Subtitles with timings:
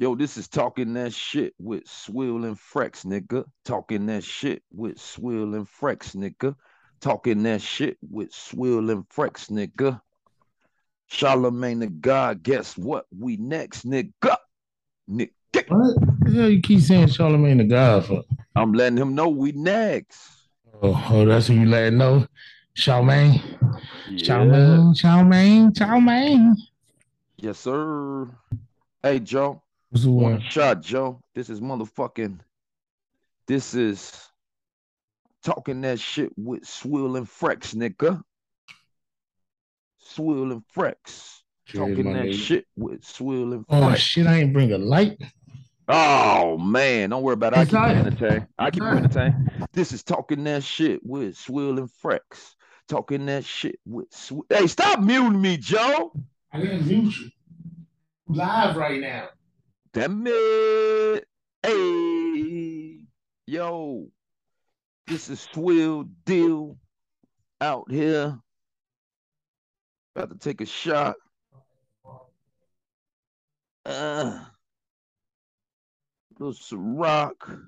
[0.00, 3.44] Yo, this is talking that shit with Swill and Frex, nigga.
[3.66, 6.56] Talking that shit with Swill and Frex, nigga.
[7.02, 10.00] Talking that shit with Swill and Frex, nigga.
[11.08, 13.04] Charlemagne the God, guess what?
[13.14, 14.38] We next, nigga.
[15.06, 15.28] Nigga.
[15.68, 18.22] What the hell you keep saying Charlemagne the God for?
[18.56, 20.18] I'm letting him know we next.
[20.82, 22.26] Oh, oh that's who you letting know?
[22.72, 23.42] Charlemagne.
[24.08, 24.24] Yeah.
[24.24, 26.56] Charlemagne, Charlemagne, Charlemagne.
[27.36, 28.30] Yes, sir.
[29.02, 29.62] Hey, Joe.
[29.92, 31.20] One shot, Joe.
[31.34, 32.38] This is motherfucking.
[33.46, 34.28] This is
[35.42, 38.22] talking that shit with Swill and Frex, nigga.
[39.98, 41.38] Swill and Frex.
[41.72, 45.20] Talking that shit with Swill and Oh shit, I ain't bring a light.
[45.88, 47.58] Oh man, don't worry about it.
[47.58, 48.46] I It's keep not- entertained.
[48.58, 49.50] I keep entertained.
[49.72, 52.54] This is talking that shit with Swill and Frex.
[52.88, 54.44] Talking that shit with Swill.
[54.48, 56.12] Hey, stop muting me, Joe.
[56.52, 57.30] I didn't mute you.
[58.26, 59.28] Live right now.
[59.92, 61.26] Damn it.
[61.64, 63.04] Hey,
[63.44, 64.06] yo.
[65.08, 66.76] This is Swill Deal
[67.60, 68.38] out here.
[70.14, 71.16] About to take a shot.
[73.84, 74.44] Uh,
[76.38, 77.60] little Ciroc,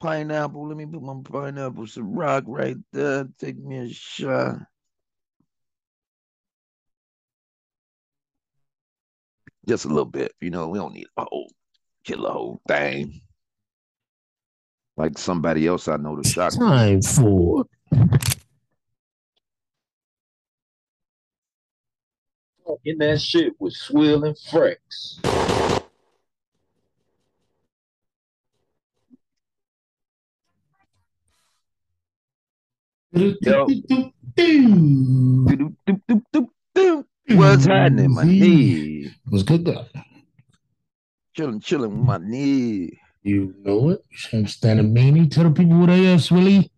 [0.00, 0.68] pineapple.
[0.68, 3.28] Let me put my pineapple Ciroc right there.
[3.38, 4.56] Take me a shot.
[9.68, 10.68] Just a little bit, you know.
[10.68, 11.52] We don't need a whole
[12.04, 13.20] kill a whole thing.
[14.96, 16.52] Like somebody else I know the shot.
[16.52, 17.64] Time for
[22.84, 25.20] In that shit with Swill and Frex.
[33.12, 33.66] Yo.
[37.28, 39.10] What's happening, my knee?
[39.28, 39.86] What's good though?
[41.34, 42.98] Chilling, chilling with my knee.
[43.22, 44.04] You know it.
[44.32, 45.30] I'm standing meanie.
[45.30, 46.68] Tell the people what I are, Swilly.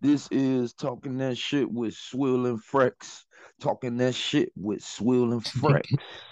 [0.00, 3.22] This is talking that shit with Swill and Frex.
[3.60, 5.82] Talking that shit with Swill and Frex.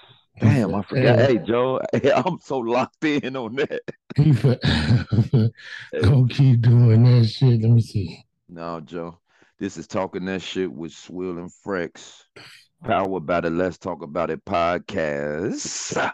[0.41, 1.19] Damn, I forgot.
[1.19, 1.81] Hey, Joe,
[2.15, 3.81] I'm so locked in on that.
[6.03, 7.63] Go keep doing that shit.
[7.63, 8.25] Let me see.
[8.49, 9.19] No, Joe.
[9.59, 12.23] This is talking that shit with Swill and Frex.
[12.85, 13.51] Powered about it.
[13.51, 16.13] Let's Talk About It podcast.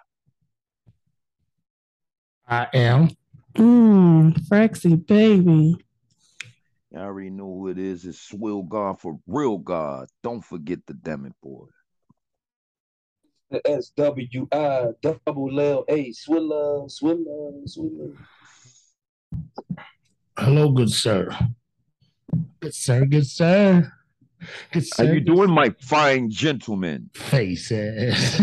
[2.49, 3.11] I am.
[3.55, 5.77] Mmm, Frexy baby.
[6.95, 8.05] I already know who it is.
[8.05, 10.09] It's Swill God for real God.
[10.23, 11.67] Don't forget the damn it boy.
[13.65, 18.17] S W I double L A Swilla Swilla Swilla.
[20.37, 21.31] Hello, good sir.
[22.61, 23.93] Good sir, good sir.
[24.81, 25.15] Sir.
[25.15, 27.11] you doing, my fine gentleman?
[27.15, 28.41] Face ass.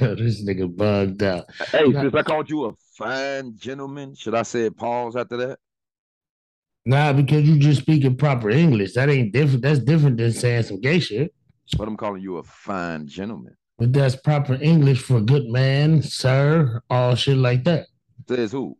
[0.00, 1.46] Yo, this nigga bugged out.
[1.70, 5.58] Hey, since I called you a fine gentleman, should I say pause after that?
[6.84, 8.94] Nah, because you just speaking proper English.
[8.94, 9.62] That ain't different.
[9.62, 11.34] That's different than saying some gay shit.
[11.76, 13.56] But I'm calling you a fine gentleman.
[13.78, 17.88] But that's proper English for a good man, sir, all shit like that.
[18.28, 18.76] Says who?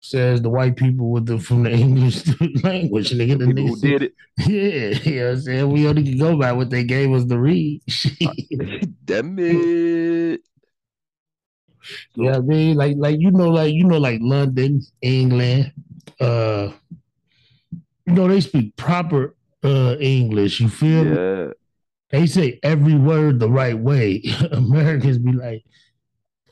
[0.00, 2.24] Says the white people with the from the English
[2.62, 3.10] language.
[3.10, 4.14] Nigga, the People who niggas- did it.
[4.46, 5.72] Yeah, you know what I'm saying?
[5.72, 7.82] We only can go by what they gave us to read.
[9.04, 10.40] Damn it.
[12.14, 15.72] Yeah, I mean, like, like you know, like you know, like London, England,
[16.20, 16.70] uh,
[18.06, 19.34] you know, they speak proper
[19.64, 20.60] uh English.
[20.60, 21.52] You feel me?
[22.10, 24.22] They say every word the right way.
[24.52, 25.64] Americans be like,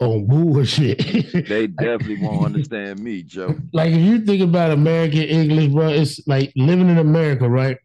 [0.01, 0.99] oh bullshit.
[1.49, 3.57] They definitely won't understand me, Joe.
[3.73, 7.79] like if you think about American English, bro, it's like living in America, right?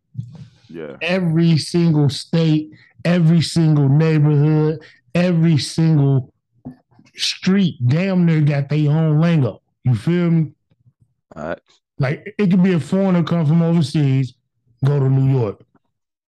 [0.70, 0.98] Yeah.
[1.02, 2.72] Every single state,
[3.06, 4.82] every single neighborhood,
[5.16, 6.34] every single
[7.16, 9.62] street, damn near got their own lingo.
[9.84, 10.52] You feel me?
[11.36, 11.60] All right.
[12.00, 14.34] Like it could be a foreigner come from overseas,
[14.84, 15.62] go to New York,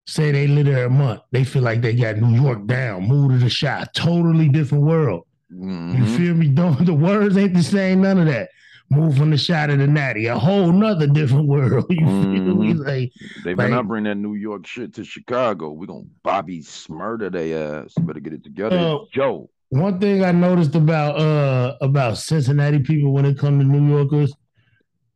[0.07, 1.21] say they live there a month.
[1.31, 5.26] They feel like they got New York down, move to the shot, totally different world.
[5.49, 6.17] You Mhm.
[6.17, 6.47] feel me?
[6.53, 8.49] Don't the words ain't the same, none of that.
[8.89, 11.85] Move from the shot of the natty, a whole nother different world.
[11.89, 12.73] You feel me?
[12.73, 12.85] Mhm.
[12.85, 13.11] Like
[13.43, 15.71] They better Like- not bring that New York shit to Chicago.
[15.71, 17.93] We're gonna Bobby Shmurda their ass.
[17.99, 18.77] Better get it together.
[18.77, 19.49] Uh, Joe.
[19.69, 24.33] one thing I noticed about uh about Cincinnati people when it comes to New Yorkers,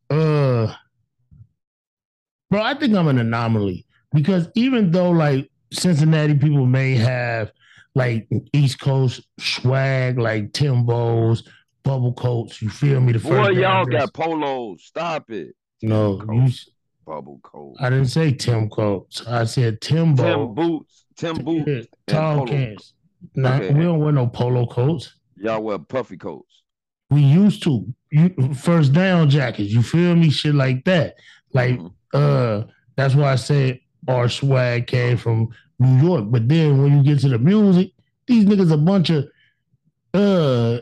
[0.10, 0.74] uh
[2.50, 7.52] bro, I think I'm an anomaly because even though like Cincinnati people may have
[7.96, 11.44] like East Coast swag, like Timbo's,
[11.84, 13.14] bubble coats, you feel me?
[13.14, 14.84] The first Boy, y'all got polos.
[14.86, 15.56] Stop it.
[15.82, 16.70] no, Tim you, coats,
[17.06, 17.76] bubble coat.
[17.80, 19.26] I didn't say Tim coats.
[19.28, 20.24] I said Timbo.
[20.24, 21.06] Tim boots.
[21.18, 21.68] Tim boots.
[21.68, 22.48] Yeah, and tall polo.
[22.48, 22.94] cans.
[23.36, 23.74] Nah, Okay.
[23.74, 25.14] we don't wear no polo coats.
[25.38, 26.64] Y'all wear puffy coats.
[27.10, 27.86] We used to.
[28.12, 29.72] You first down jackets.
[29.72, 30.30] You feel me?
[30.30, 31.16] Shit like that.
[31.54, 31.92] Like Mhm.
[32.14, 32.64] uh,
[32.96, 35.50] that's why I said our swag came from
[35.82, 36.26] New York.
[36.30, 37.92] But then when you get to the music,
[38.28, 39.26] these niggas a bunch of
[40.14, 40.80] uh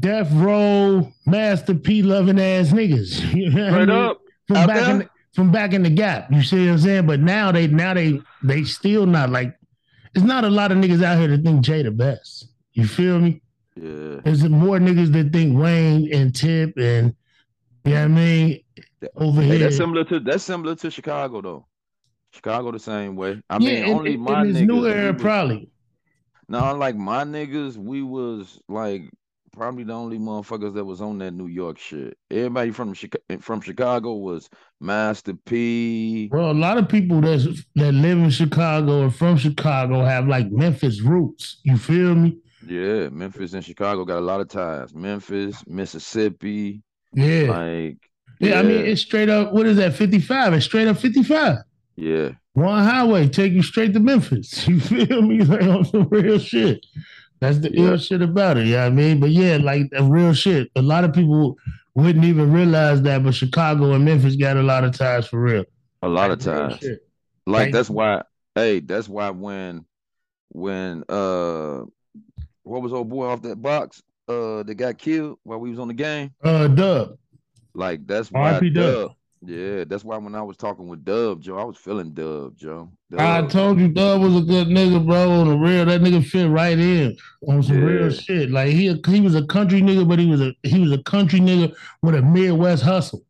[0.00, 3.20] death row master P loving ass niggas.
[3.34, 3.96] You know what I Straight mean?
[3.96, 4.20] up.
[4.48, 6.32] from out back in the, from back in the gap.
[6.32, 7.06] You see what I'm saying?
[7.06, 9.56] But now they now they they still not like
[10.14, 12.48] it's not a lot of niggas out here that think Jay the best.
[12.72, 13.42] You feel me?
[13.76, 14.20] Yeah.
[14.24, 17.14] There's more niggas that think Wayne and Tip and
[17.84, 18.60] you know I mean
[19.16, 19.58] over Hey, here.
[19.58, 21.66] that's similar to that's similar to Chicago though.
[22.36, 23.40] Chicago the same way.
[23.50, 24.66] I yeah, mean, in, only in- my niggas.
[24.66, 25.70] new era was- probably.
[26.48, 29.10] No, like my niggas, we was like
[29.52, 32.16] probably the only motherfuckers that was on that New York shit.
[32.30, 34.48] Everybody from Chicago, from Chicago was
[34.80, 36.28] Master P.
[36.28, 40.50] Bro, a lot of people that's that live in Chicago or from Chicago have like
[40.52, 41.58] Memphis roots.
[41.64, 42.38] You feel me?
[42.68, 44.94] Yeah, Memphis and Chicago got a lot of ties.
[44.94, 46.82] Memphis, Mississippi,
[47.14, 47.48] Yeah.
[47.50, 47.96] like
[48.38, 50.52] yeah, I mean it's straight up what is that 55?
[50.54, 51.58] It's straight up 55.
[51.96, 54.66] Yeah, One highway take you straight to Memphis.
[54.68, 55.40] You feel me?
[55.42, 56.84] Like on some real shit.
[57.40, 57.90] That's the Yeah.
[57.90, 58.66] ill shit about it.
[58.66, 60.70] Yeah, you know what I mean, but yeah, like the real shit.
[60.76, 61.56] A lot of people
[61.94, 65.64] wouldn't even realize that, but Chicago and Memphis got a lot of ties for real.
[66.02, 66.82] a lot of Like, ties.
[66.82, 66.98] Like
[67.46, 68.22] Like- that's why,
[68.54, 69.84] hey, that's why when
[70.50, 71.82] when uh
[72.62, 75.88] what was old boy off that box uh that got killed while we was on
[75.88, 76.32] the game?
[76.42, 77.16] Uh, Dub.
[77.74, 78.70] Like that's why R.I.P.
[78.70, 79.08] Dub.
[79.08, 79.16] Dub.
[79.44, 82.90] Yeah, that's why when I was talking with Dub, Joe, I was feeling Dub, Joe.
[83.18, 85.30] I told you Dub was a good nigga, bro.
[85.30, 87.16] On the real, that nigga fit right in
[87.46, 87.84] on some Yeah.
[87.84, 88.50] real shit.
[88.50, 91.38] Like he he was a country nigga, but he was a he was a country
[91.40, 93.22] nigga with a Midwest hustle.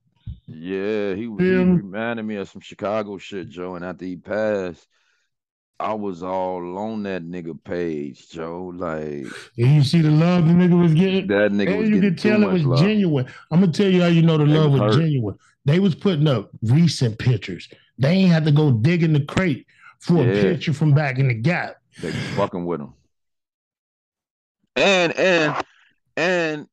[0.47, 1.83] Yeah, he, he Feel me?
[1.83, 3.75] reminded me of some Chicago shit, Joe.
[3.75, 4.87] And after he passed,
[5.79, 8.73] I was all on that nigga page, Joe.
[8.75, 9.27] Like
[9.59, 11.27] And you see the love the nigga was getting.
[11.27, 12.79] that nigga And was you could tell it was love.
[12.79, 13.27] genuine.
[13.51, 15.03] I'm gonna tell you how you know the They love was was hurt.
[15.03, 15.37] genuine.
[15.67, 17.69] They was putting up recent pictures.
[17.99, 19.67] They ain't had to go dig in the crate
[19.99, 21.77] for a picture from back in the gap.
[22.01, 22.95] They fucking with him.
[24.77, 25.65] And and
[26.17, 26.69] and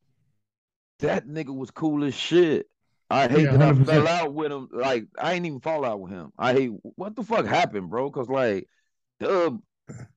[1.00, 2.70] that nigga was cool as shit.
[3.10, 4.70] I hate Yeah, that I fell out with him.
[4.72, 6.32] Like I ain't even fall out with him.
[6.38, 8.12] I hate what the fuck happened, bro?
[8.12, 8.68] Cause like,
[9.20, 9.60] Dub,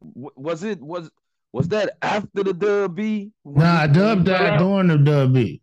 [0.00, 1.10] was it was
[1.52, 3.30] was that after the Dub B?
[3.44, 5.62] Nah, Dub died during the Dub B.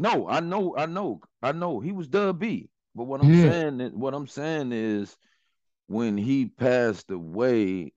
[0.00, 1.78] No, I know, I know, I know.
[1.78, 2.70] He was Dub B.
[2.94, 3.50] But what I'm Yeah.
[3.50, 5.14] saying, is- what I'm saying is,
[5.88, 7.92] when he passed away,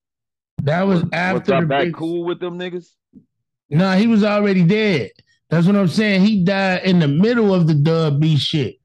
[0.63, 2.89] That was was, after was I back big cool with them niggas?
[3.69, 5.11] Nah, he was already dead.
[5.50, 6.21] That's what I'm saying.
[6.25, 8.75] He died in the middle of the Dub B shit.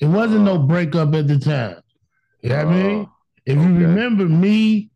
[0.00, 0.58] It wasn't no Oh.
[0.66, 1.76] breakup at the time.
[2.42, 3.08] You know what I mean?
[3.46, 4.90] If you remember me,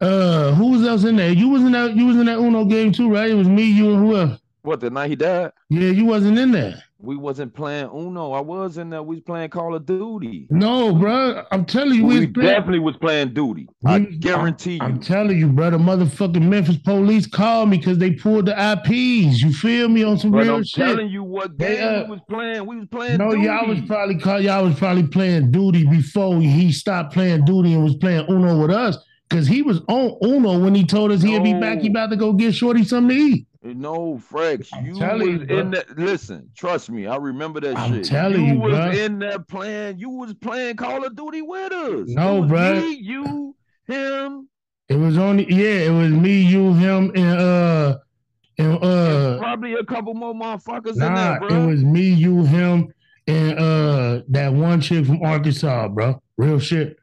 [0.00, 1.32] uh, who was else in there?
[1.32, 3.30] You was in that you was in that Uno game too, right?
[3.30, 4.40] It was me, you, and who else?
[4.62, 5.52] What the night he died?
[5.70, 6.82] Yeah, you wasn't in there.
[7.04, 8.32] We wasn't playing Uno.
[8.32, 9.02] I was in there.
[9.02, 10.46] We was playing Call of Duty.
[10.50, 11.44] No, bro.
[11.52, 13.68] I'm telling you, We, we definitely was playing Duty.
[13.86, 15.70] I We- guarantee I'm telling you, bro.
[15.70, 19.42] The motherfucking Memphis police called me because they pulled the IPs.
[19.42, 20.84] You feel me on some But real I'm shit.
[20.86, 22.66] telling you what They, game uh, we was playing.
[22.66, 23.42] We was playing No, Duty.
[23.44, 27.84] y'all was probably call, y'all was probably playing duty before he stopped playing duty and
[27.84, 28.96] was playing Uno with us.
[29.30, 31.80] Cause he was on Uno when he told us he'd be back.
[31.80, 33.46] He about to go get Shorty something to eat.
[33.64, 35.98] No, Frex, I'm you was in that.
[35.98, 38.04] Listen, trust me, I remember that I'm shit.
[38.04, 38.90] telling you you, was bro.
[38.90, 39.98] in that playing.
[39.98, 42.08] You was playing Call of Duty with us.
[42.08, 42.80] No, bro.
[42.80, 43.56] Me, you,
[43.86, 44.48] him,
[44.90, 47.98] It was only yeah, it was me, you, him, and uh
[48.58, 52.92] and uh probably a couple more motherfuckers in nah, there, it was me, you, him,
[53.26, 56.20] and uh that one chick from Arkansas, bro.
[56.36, 56.98] Real shit.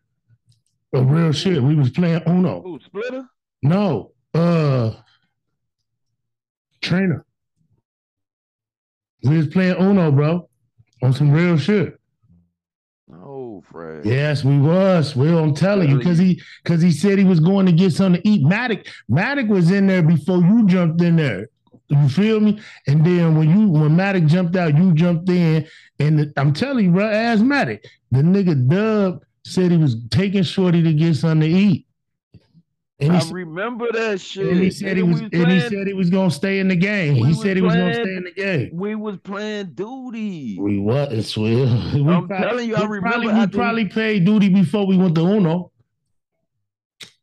[0.94, 1.64] A real shit.
[1.64, 2.62] We was playing Uno.
[2.62, 3.26] Who, Splitter?
[3.64, 4.92] No, uh
[6.82, 7.24] Trina.
[9.24, 10.50] We was playing Uno, bro,
[11.04, 11.98] on some real shit.
[13.08, 14.06] No, Frex.
[14.06, 15.16] Yes, we was.
[15.16, 18.22] Well, I'm telling you, because he because he said he was going to get something
[18.22, 18.44] to eat.
[18.44, 21.48] Matic, Matic was in there before you jumped in there.
[21.90, 22.60] You feel me?
[22.88, 25.68] And then when you when Matic jumped out, you jumped in.
[26.00, 27.84] And the- I'm telling you, bro, ask Matic.
[28.12, 31.86] The nigga Dub said he was taking Shorty to get something to eat.
[33.02, 34.48] And he, I remember that shit.
[34.48, 36.76] and he said he was we and he said he was gonna stay in the
[36.76, 37.16] game.
[37.16, 38.70] He said he was gonna stay in the game.
[38.74, 40.58] we was playing Duty.
[40.60, 41.12] We what?
[41.12, 41.66] It's Will.
[41.94, 45.16] We I'm telling you, I we remember Probably, we probably played duty before we went
[45.16, 45.72] to Uno.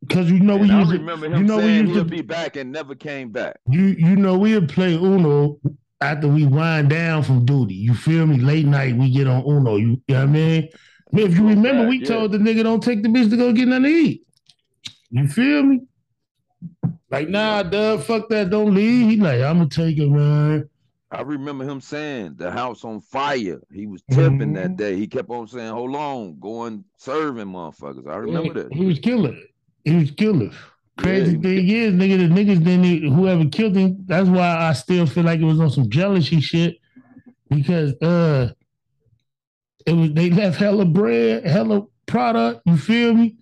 [0.01, 2.23] Because you know we And I used to, remember you know we used to- be
[2.23, 3.59] back and never came back.
[3.69, 5.61] you you know we would play Uno
[6.01, 7.75] after we wind down from duty.
[7.75, 8.39] You feel me?
[8.39, 9.77] Late night we get on Uno.
[9.77, 10.69] You, you know what I mean?
[11.13, 12.07] If you remember, we yeah.
[12.09, 14.28] told the nigga don't take the bitch to go get nothing to eat.
[15.11, 15.81] You feel me?
[17.11, 19.09] Like, nah, Dub, fuck that, don't leave.
[19.11, 20.69] He like, I'ma take it, man.
[21.11, 23.61] I remember him saying the house on fire.
[23.73, 24.55] He was tripping Mhm.
[24.57, 24.97] that day.
[24.97, 28.75] He kept on saying, "Hold on, going serving motherfuckers." I remember that.
[28.75, 29.43] He was killing.
[29.85, 30.53] He was killing.
[30.99, 34.05] Crazy Yeah, thing is, nigga, the niggas didn't whoever killed him.
[34.07, 36.77] That's why I still feel like it was on some jealousy shit.
[37.49, 38.53] Because uh
[39.87, 42.61] it was they left hella bread, hella product.
[42.67, 43.38] You feel me?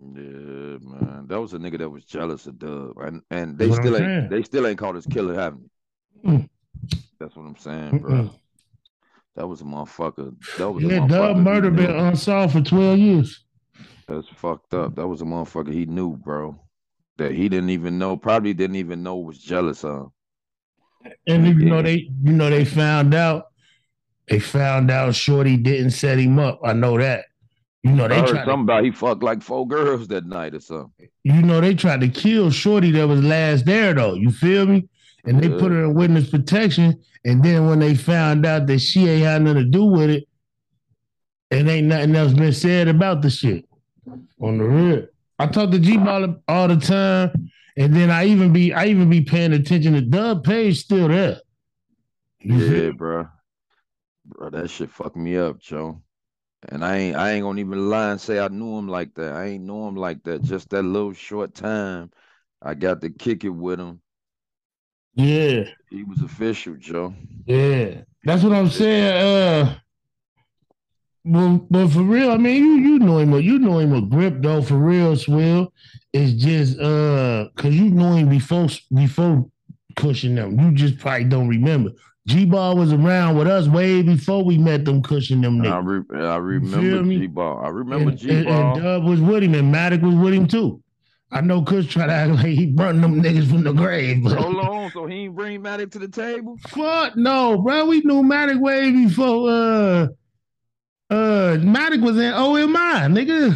[0.00, 3.96] Yeah, man, that was a nigga that was jealous of Dub, and and they still
[3.96, 4.28] I'm ain't saying.
[4.28, 5.70] they still ain't caught his killer, haven't
[6.24, 6.30] they?
[6.30, 6.48] Mm.
[7.18, 8.12] That's what I'm saying, bro.
[8.12, 8.34] Mm-mm.
[9.36, 10.34] That was a motherfucker.
[10.56, 11.08] That was a Yeah, motherfucker.
[11.08, 13.44] Dub murder been unsolved for 12 years.
[14.08, 14.96] That's fucked up.
[14.96, 16.58] That was a motherfucker he knew, bro.
[17.18, 20.12] That he didn't even know, probably didn't even know was jealous of.
[21.26, 23.46] And you know they you know they found out
[24.28, 26.60] they found out Shorty didn't set him up.
[26.64, 27.26] I know that.
[27.82, 30.26] You know I they heard tried to, something about he fucked like four girls that
[30.26, 31.08] night or something.
[31.24, 34.14] you know they tried to kill Shorty that was last there though.
[34.14, 34.88] You feel me?
[35.24, 35.58] And they Yeah.
[35.58, 37.00] put her in witness protection.
[37.24, 40.24] And then when they found out that she ain't had nothing to do with it,
[41.50, 43.66] and ain't nothing else been said about the shit.
[44.40, 45.06] On the real.
[45.38, 47.50] I talk to G Ball all the time.
[47.76, 51.38] And then I even be I even be paying attention to Dub Page still there.
[52.40, 53.26] You Yeah, bro.
[54.26, 56.02] Bro, that shit fucked me up, Joe.
[56.68, 59.34] And I ain't I ain't gonna even lie and say I knew him like that.
[59.34, 60.42] I ain't know him like that.
[60.42, 62.10] Just that little short time
[62.62, 64.00] I got to kick it with him.
[65.14, 65.64] Yeah.
[65.88, 67.14] He was official, Joe.
[67.46, 69.66] Yeah, that's what I'm saying.
[69.66, 69.78] Uh,
[71.24, 74.36] but, but for real, I mean, you you know him, you know him a grip
[74.40, 74.62] though.
[74.62, 75.72] For real, Swill.
[76.12, 79.50] It's just uh, cause you know him before before
[79.96, 80.58] cushion them.
[80.58, 81.90] You just probably don't remember.
[82.30, 86.04] G Ball was around with us way before we met them cushion them I, niggas.
[86.08, 87.02] re- I remember?
[87.18, 87.60] G Ball.
[87.64, 88.52] I remember G Ball.
[88.74, 88.82] and.
[88.82, 90.80] Dub was with him, and Maddox was with him too.
[91.32, 94.36] I know Kush try to act like he brought them niggas from the grave, but
[94.38, 96.56] Hold on, so he ain't bring Maddox to the table?
[96.68, 97.86] Fuck no, bro.
[97.86, 100.06] We knew Maddox way before uh
[101.10, 103.52] uh Matic was in OMI, nigga.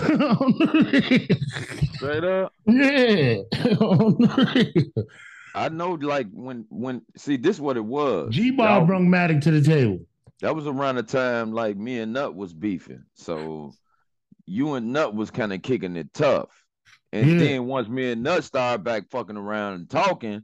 [1.95, 2.53] Straight up.
[2.67, 3.37] yeah.
[5.55, 8.35] I know like when when see this what it was.
[8.35, 10.01] G Ball Y'all- brought Matic to the table.
[10.41, 13.05] that was around the time like me and Nut was beefing.
[13.15, 13.73] So
[14.47, 16.49] you and Nut was kind of kicking it tough.
[17.13, 17.39] And Yeah.
[17.39, 20.43] then once me and Nut started back fucking around and talking,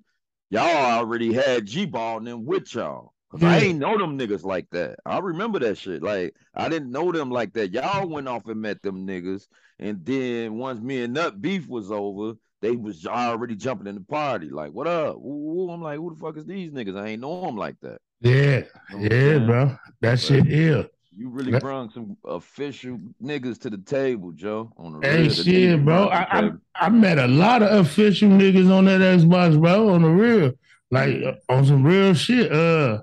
[0.51, 3.13] y'all already had G Ball and them with y'all.
[3.31, 4.99] Cause I ain't know them niggas like that.
[5.07, 6.03] I remember that shit.
[6.03, 7.73] Like I didn't know them like that.
[7.73, 9.47] Y'all went off and met them niggas.
[9.79, 14.01] And then once me and Nut beef was over, they was already jumping in the
[14.03, 14.51] party.
[14.51, 15.17] Like, what up?
[15.17, 16.99] Ooh, I'm like, who the fuck is these niggas?
[16.99, 17.99] I ain't know them like that.
[18.21, 19.47] Yeah, You know yeah, saying?
[19.47, 19.77] bro.
[20.03, 20.85] That shit ill.
[21.17, 24.73] You really That- brought some official niggas to the table, Joe.
[24.77, 26.09] On the Hey shit, bro.
[26.09, 26.51] I, I.
[26.75, 29.89] I met a lot of official niggas on that Xbox, bro.
[29.91, 30.53] On the real,
[30.91, 32.51] like uh, on some real shit.
[32.53, 33.03] Uh,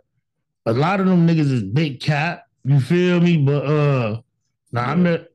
[0.66, 2.44] a lot of them niggas is big cat.
[2.64, 3.38] You feel me?
[3.38, 4.22] But uh,
[4.72, 5.28] nah, I met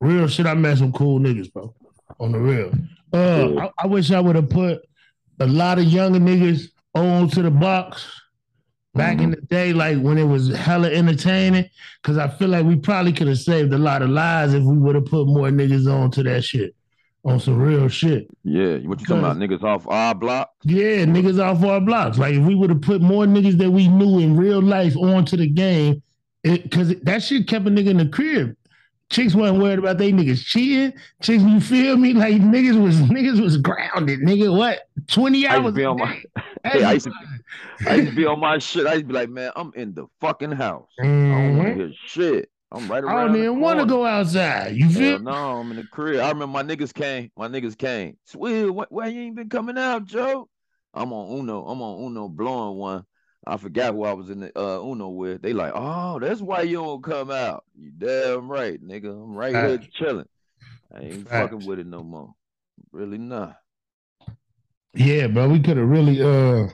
[0.00, 0.46] real shit.
[0.46, 1.72] I met some cool niggas, bro.
[2.18, 2.72] On the real.
[3.12, 4.80] Uh, I, I wish I would have put
[5.40, 8.06] a lot of younger niggas on to the box
[8.94, 9.36] back in Mhm.
[9.36, 11.64] the day, like when it was hella entertaining.
[12.02, 14.76] Cause I feel like we probably could have saved a lot of lives if we
[14.76, 16.74] would have put more niggas on to that shit.
[17.24, 18.26] On some real shit.
[18.42, 19.36] Yeah, what you talking about?
[19.36, 20.50] Niggas off our block?
[20.64, 22.18] Yeah, niggas off our blocks.
[22.18, 25.36] Like if we would have put more niggas that we knew in real life onto
[25.36, 26.02] the game,
[26.42, 28.56] it cause that shit kept a nigga in the crib.
[29.12, 30.92] Chicks wasn't worried about they niggas cheating.
[31.20, 32.14] Chicks, you feel me?
[32.14, 34.20] Like niggas was niggas was grounded.
[34.20, 34.80] Nigga, what?
[35.08, 35.54] 20 hours.
[35.54, 36.22] I used to be on my-
[36.64, 37.12] Hey, I used to-
[37.90, 38.86] I used to be on my shit.
[38.86, 40.88] I used to be like, man, I'm in the fucking house.
[41.00, 41.76] I don't want to Mhm.
[41.76, 42.48] hear shit.
[42.74, 44.74] I'm right I don't even want to go outside.
[44.76, 46.20] You feel Hell no, I'm in the crib.
[46.20, 47.30] I remember my niggas came.
[47.36, 48.16] My niggas came.
[48.24, 50.48] Swill, wh- why you ain't been coming out, Joe?
[50.94, 51.66] I'm on Uno.
[51.66, 53.04] I'm on Uno blowing one.
[53.46, 55.42] I forgot who I was in the uh, Uno with.
[55.42, 57.64] They like, oh, that's why you don't come out.
[57.76, 59.10] You damn right, nigga.
[59.10, 60.28] I'm right here chilling.
[60.94, 61.50] I ain't Facts.
[61.52, 62.32] fucking with it no more.
[62.92, 63.56] Really not.
[64.94, 65.48] Yeah, bro.
[65.48, 66.68] We could have really uh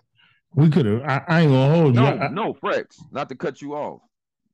[0.54, 2.00] we could have I, I ain't gonna hold you.
[2.00, 2.96] No, I- I- no, Frex.
[3.12, 4.00] Not to cut you off.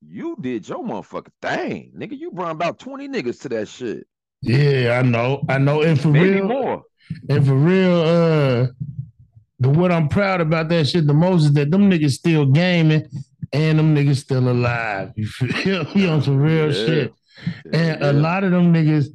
[0.06, 2.18] You did your motherfucking thing, nigga.
[2.18, 4.06] You brought about 20 niggas to that shit.
[4.42, 5.42] yeah, I know.
[5.48, 5.80] I know.
[5.80, 6.82] And for Maybe real, more.
[7.30, 8.66] and for real, uh
[9.64, 13.06] the what I'm proud about that shit the most is that them niggas still gaming
[13.52, 15.12] and them niggas still alive.
[15.16, 16.86] You feel me on some real Yeah.
[16.86, 17.14] shit.
[17.72, 18.10] And Yeah.
[18.10, 19.06] a lot of them niggas,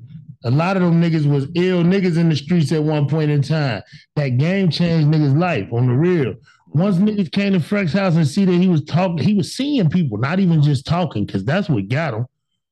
[0.44, 3.42] a lot of them niggas was ill niggas in the streets at one point in
[3.42, 3.82] time.
[4.16, 6.36] That game changed niggas' life on the real.
[6.72, 9.90] Once niggas came to Freck's house and see that he was talking, he was seeing
[9.90, 12.26] people, not even just talking, because that's what got him.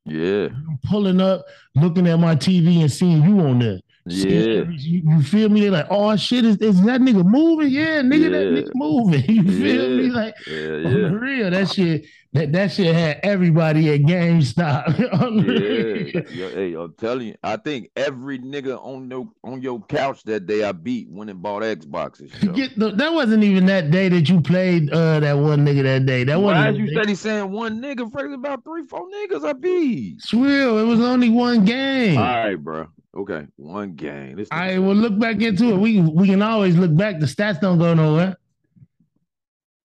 [0.06, 0.48] Yeah.
[0.86, 1.44] pulling up,
[1.76, 3.80] looking at my TV and seeing you on there.
[4.10, 4.64] Yeah.
[4.70, 5.62] You, feel me?
[5.62, 7.70] They're like, oh shit, is, is that nigga moving?
[7.70, 9.24] Yeah, nigga, that nigga moving.
[9.30, 10.10] You feel me?
[10.10, 10.90] Like Yeah, yeah.
[10.90, 12.06] the real, that shit,
[12.38, 14.98] that, that shit had everybody at GameStop.
[15.48, 16.22] Yeah.
[16.30, 20.46] Yo, hey, I'm telling you, I think every nigga on your on your couch that
[20.46, 22.32] day I beat went and bought Xboxes.
[22.44, 22.52] yo.
[22.54, 26.06] Get the, that wasn't even that day that you played uh that one nigga that
[26.06, 26.24] day.
[26.24, 28.12] That Why wasn't you steady saying one nigga?
[28.12, 30.22] First about three, four niggas I beat.
[30.22, 32.18] Swill, it was only one game.
[32.18, 32.88] All right, bro.
[33.16, 34.46] Okay, one game.
[34.52, 35.78] All nigga well look back into it.
[35.78, 37.20] We we can always look back.
[37.20, 38.38] The stats don't go nowhere.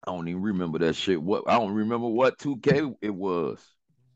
[0.09, 1.21] I don't even remember that shit.
[1.21, 3.63] What I don't remember what 2K it was.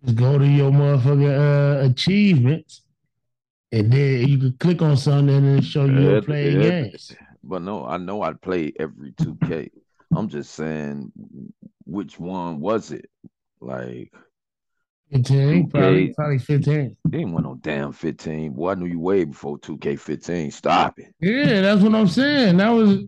[0.03, 2.81] Just go to your motherfucking uh, achievements,
[3.71, 6.81] and then you can click on something and show you your Yeah, playing yeah.
[6.83, 7.15] games.
[7.43, 9.69] But no, I know I played every 2K.
[10.15, 11.11] I'm just saying
[11.85, 13.05] which one was it?
[13.61, 14.11] Like
[15.11, 16.15] 15, probably, 2K.
[16.15, 16.97] probably 15.
[17.05, 18.53] they didn't want no damn 15.
[18.53, 20.51] Boy, I knew you way before 2K15.
[20.51, 21.13] Stop it.
[21.19, 22.57] Yeah, that's what I'm saying.
[22.57, 23.03] That was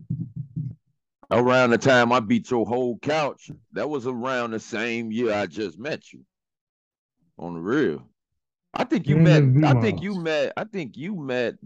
[1.30, 5.46] Around the time I beat your whole couch, that was around the same year I
[5.46, 6.24] just met you.
[7.38, 8.08] On the real.
[8.72, 11.56] I think you met I think you met I think you met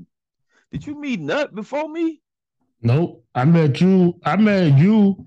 [0.73, 2.21] did you meet Nut before me?
[2.83, 3.25] nope.
[3.35, 4.19] I met you.
[4.25, 5.27] I met you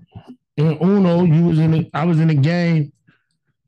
[0.56, 1.24] in Uno.
[1.24, 2.92] You was in the, I was in the game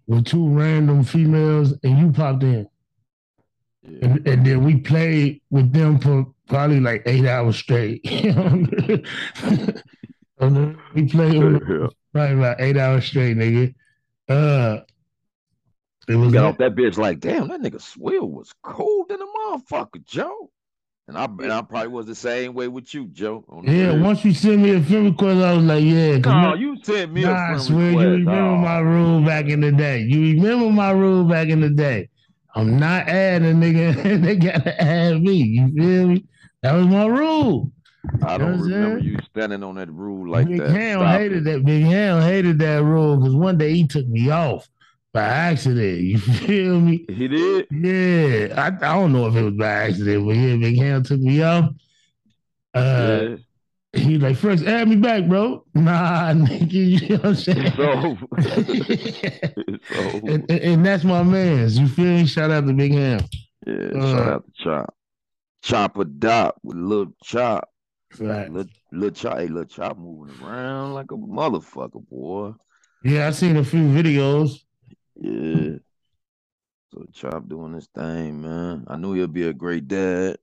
[0.07, 2.69] with two random females, and you popped in.
[3.83, 3.99] Yeah.
[4.03, 8.05] And, and then we played with them for probably like eight hours straight.
[10.39, 11.89] And we played Uno Yeah.
[12.13, 13.75] probably about eight hours straight, nigga.
[14.29, 14.81] Uh,
[16.09, 19.21] it We was got off that bitch like, damn, that nigga Swill was cold than
[19.21, 20.51] a motherfucker, Joe.
[21.09, 23.45] And I and I probably was the same way with you, Joe.
[23.49, 23.93] on yeah.
[23.95, 24.01] real.
[24.03, 26.17] Once you sent me a friend request, I was like, yeah.
[26.19, 28.05] No, my- you sent me Nah, a I friend swear request.
[28.05, 30.01] you remember Oh, my rule back in the day.
[30.01, 32.09] You remember my rule back in the day.
[32.57, 34.21] I'm not adding a nigga.
[34.25, 35.35] they gotta add me.
[35.37, 36.25] You feel me?
[36.63, 37.71] That was my rule.
[38.23, 40.71] I don't what I'm remember you standing on that rule like Big that.
[40.71, 41.45] Ham Stop hated it.
[41.45, 41.65] that.
[41.65, 44.69] Big Ham hated that rule because one day he took me off
[45.13, 46.01] by accident.
[46.03, 47.05] You feel me?
[47.09, 47.67] He did?
[47.71, 48.55] Yeah.
[48.61, 51.43] I, I don't know if it was by accident, but yeah, Big Ham took me
[51.43, 51.71] off.
[52.75, 53.37] Uh,
[53.95, 54.01] yeah.
[54.01, 55.65] he like first add me back, bro.
[55.75, 57.67] Nah, nigga, you know what I'm saying?
[57.67, 58.27] It's over.
[58.39, 60.31] it's over.
[60.31, 61.79] and, and, and that's my man's.
[61.79, 62.27] You feel me?
[62.27, 63.21] Shout out to Big Ham.
[63.67, 64.95] Yeah, Uh, shout out to Chop.
[65.63, 67.69] Chop a dot with Lil Chop.
[68.19, 68.51] Right.
[68.93, 72.53] Lil Chop, hey, Lil Chop moving around like a motherfucker, boy.
[73.05, 74.61] Yeah, I seen a few videos.
[75.21, 75.79] Yeah.
[76.93, 78.85] So Chop doing this thing, man.
[78.89, 80.39] I knew he'll be a great dad.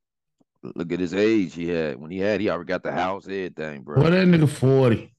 [0.61, 1.99] Look at his age he had.
[1.99, 4.01] When he had, he already got the house, everything, bro.
[4.01, 5.13] Well, that nigga 40.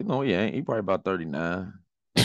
[0.00, 0.54] No, he ain't.
[0.54, 1.72] He probably about 39,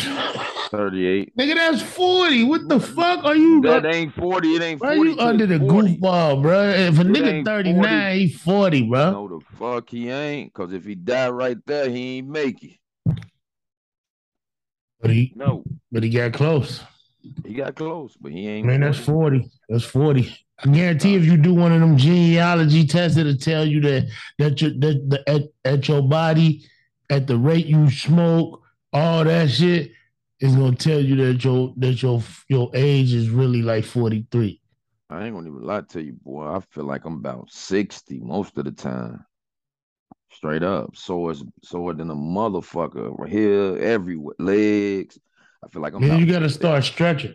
[0.70, 1.36] 38.
[1.38, 2.44] Nigga, that's 40.
[2.44, 3.62] What the fuck are you?
[3.62, 4.48] That ain't 40.
[4.56, 5.12] It ain't Bro, 40.
[5.12, 5.98] you under the it's 40.
[5.98, 6.70] goofball, bro.
[6.70, 9.12] If a It nigga ain't 39, he 40, bro.
[9.12, 10.54] No, the fuck he ain't.
[10.54, 12.78] Cause if he died right there, he ain't make it.
[15.02, 16.82] But he, No, but he got close.
[17.46, 18.68] he got close, but he ain't.
[18.68, 19.40] Man, that's 40.
[19.40, 19.52] 40.
[19.70, 20.36] That's 40.
[20.62, 24.62] I guarantee if you do one of them genealogy tests, it'll tell you that that
[24.62, 26.66] your that the at, at your body,
[27.10, 29.92] at the rate you smoke, all that shit
[30.40, 34.62] is gonna tell you that your that your your age is really like 43.
[35.10, 36.46] I ain't gonna even lie to you, boy.
[36.46, 39.26] I feel like I'm about 60 most of the time.
[40.32, 40.96] Straight up.
[40.96, 43.18] Sore as sore than a motherfucker.
[43.18, 44.36] Right here, everywhere.
[44.40, 45.18] Legs.
[45.64, 47.34] I feel like I'm Man, about you gotta start stretching.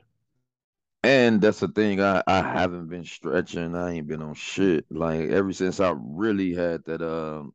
[1.02, 2.00] And that's the thing.
[2.00, 3.74] I, I haven't been stretching.
[3.74, 4.86] I ain't been on shit.
[4.90, 7.52] Like ever since I really had that um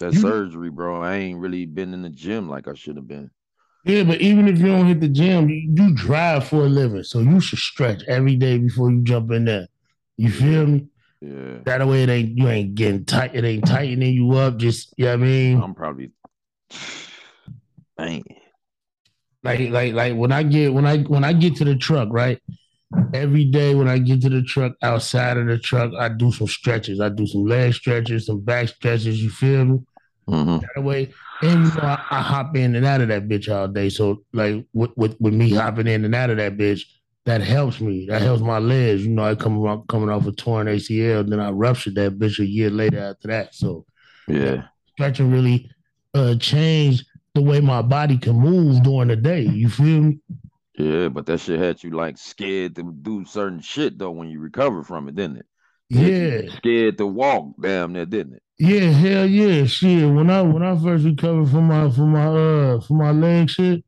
[0.00, 1.00] that You- surgery, bro.
[1.02, 3.30] I ain't really been in the gym like I should have been.
[3.84, 7.04] Yeah, but even if you don't hit the gym, you, you drive for a living.
[7.04, 9.68] So you should stretch every day before you jump in there.
[10.16, 10.86] You feel me?
[11.20, 11.58] Yeah.
[11.64, 14.56] That way it ain't you ain't getting tight, it ain't tightening you up.
[14.56, 15.62] Just you know what I mean?
[15.62, 16.12] I'm probably
[17.98, 18.22] man.
[19.42, 22.40] Like like like when I get when I when I get to the truck, right?
[23.12, 26.46] Every day when I get to the truck, outside of the truck, I do some
[26.46, 27.00] stretches.
[27.00, 29.22] I do some leg stretches, some back stretches.
[29.22, 29.80] You feel me?
[30.28, 30.62] Mhm.
[30.74, 31.12] That way,
[31.42, 33.88] and you know I, I hop in and out of that bitch all day.
[33.88, 36.82] So like with, with with me hopping in and out of that bitch,
[37.24, 38.06] that helps me.
[38.06, 39.04] That helps my legs.
[39.06, 42.38] You know, I come around, coming off a torn ACL, then I ruptured that bitch
[42.38, 43.54] a year later after that.
[43.54, 43.86] So
[44.26, 44.64] Yeah.
[44.92, 45.70] stretching really
[46.14, 49.42] uh changed the way my body can move during the day.
[49.42, 50.18] You feel me?
[50.76, 54.40] Yeah, but that shit had you like scared to do certain shit though when you
[54.40, 55.46] recover from it, didn't it?
[55.90, 56.54] Yeah.
[56.56, 58.42] Scared to walk damn near, didn't it?
[58.58, 60.08] Yeah, hell yeah, shit.
[60.10, 63.84] When I when I first recovered from my from my uh from my leg shit,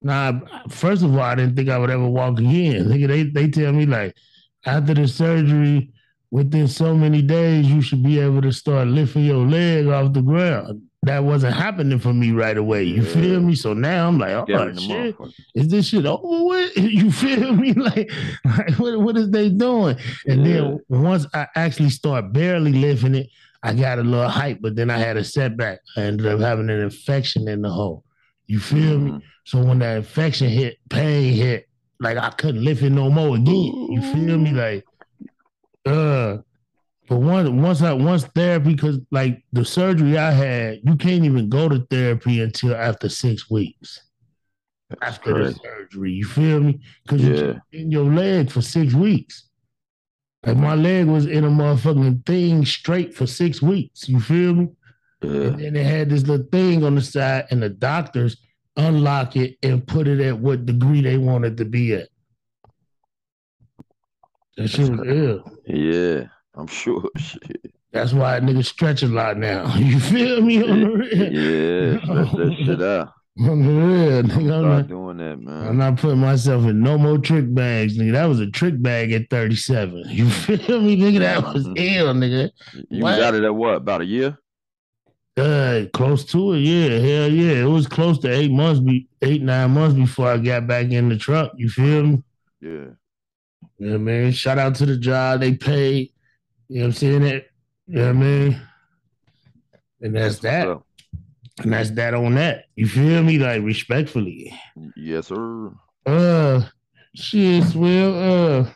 [0.00, 0.40] nah.
[0.70, 2.86] First of all, I didn't think I would ever walk again.
[2.86, 4.16] Nigga, they they tell me like
[4.64, 5.90] after the surgery,
[6.30, 10.22] within so many days you should be able to start lifting your leg off the
[10.22, 10.82] ground.
[11.02, 12.84] That wasn't happening for me right away.
[12.84, 13.12] You Yeah.
[13.12, 13.54] feel me?
[13.54, 14.46] So now I'm like, oh
[14.78, 15.16] shit,
[15.54, 16.72] is this shit over with?
[16.78, 17.72] You feel me?
[17.76, 18.10] Like,
[18.46, 19.98] like what, what is they doing?
[20.26, 23.28] And then once I actually start barely lifting it,
[23.64, 25.80] I got a little hype, but then I had a setback.
[25.96, 28.04] I ended up having an infection in the hole.
[28.46, 29.10] You feel me?
[29.12, 29.22] Mhm.
[29.46, 31.66] So when that infection hit, pain hit,
[31.98, 33.72] like I couldn't lift it no more again.
[33.90, 34.52] You feel me?
[34.52, 34.84] Like,
[35.86, 36.38] uh,
[37.08, 41.48] but once once I once therapy, because like the surgery I had, you can't even
[41.48, 44.00] go to therapy until after six weeks
[44.90, 46.12] That's after the surgery.
[46.12, 46.80] You feel me?
[47.02, 49.48] Because you're in your leg for six weeks.
[50.46, 54.08] Like my leg was in a motherfucking thing straight for six weeks.
[54.08, 54.68] You feel me?
[55.22, 55.30] Yeah.
[55.30, 58.36] And then they had this little thing on the side, and the doctors
[58.76, 62.08] unlock it and put it at what degree they wanted to be at.
[64.56, 65.58] That shit was ill.
[65.66, 66.26] Yeah.
[66.54, 67.08] I'm sure.
[67.16, 67.72] Shit.
[67.92, 69.72] That's why niggas stretch a lot now.
[69.76, 71.32] You feel me on the real?
[71.32, 72.00] Yeah.
[72.04, 73.12] Stretch that shit out.
[73.36, 74.54] On the real, nigga.
[74.54, 75.66] I'm not, doing that, man.
[75.66, 78.12] I'm not putting myself in no more trick bags, nigga.
[78.12, 80.04] That was a trick bag at 37.
[80.08, 81.18] You feel me, nigga?
[81.18, 81.74] That was Mhm.
[81.76, 82.50] ill, nigga.
[82.90, 83.16] You What?
[83.16, 83.74] was out of that what?
[83.74, 84.38] About a year?
[85.36, 87.62] Uh, close to it, yeah, hell yeah.
[87.64, 91.08] It was close to eight months, be eight nine months before I got back in
[91.08, 91.50] the truck.
[91.56, 92.22] You feel me?
[92.60, 92.84] Yeah.
[93.80, 94.30] Yeah, man.
[94.30, 96.12] Shout out to the job they paid.
[96.68, 97.22] You know what I'm saying?
[97.22, 97.46] That,
[97.88, 98.60] you know what I mean?
[100.02, 100.78] And that's what's that.
[101.62, 102.64] And that's that on that.
[102.74, 103.38] You feel me?
[103.38, 104.52] Like respectfully.
[104.96, 105.72] Yes, sir.
[106.04, 106.62] Uh
[107.14, 108.70] shit, well, uh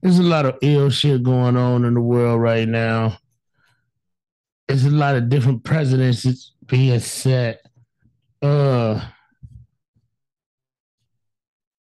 [0.00, 3.18] there's a lot of ill shit going on in the world right now.
[4.66, 7.60] There's a lot of different precedents being set.
[8.40, 9.04] Uh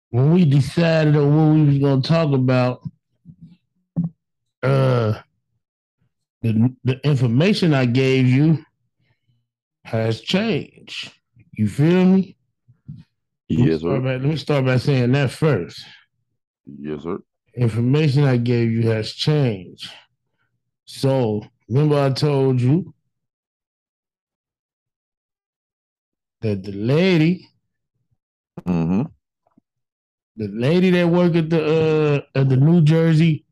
[0.09, 2.81] when we decided on what we was gonna talk about,
[4.63, 5.21] uh
[6.41, 8.63] the the information I gave you
[9.87, 11.11] has changed.
[11.53, 12.37] You feel me?
[13.49, 13.99] Let me Yes, sir.
[14.01, 15.83] by- let me start by saying that first.
[16.65, 17.17] Yes, sir.
[17.55, 19.89] Information I gave you has changed.
[20.85, 22.93] So remember I told you
[26.41, 27.47] that the lady,
[28.67, 29.03] Mm-hmm.
[30.35, 33.45] the lady that worked at the uh at the New Jersey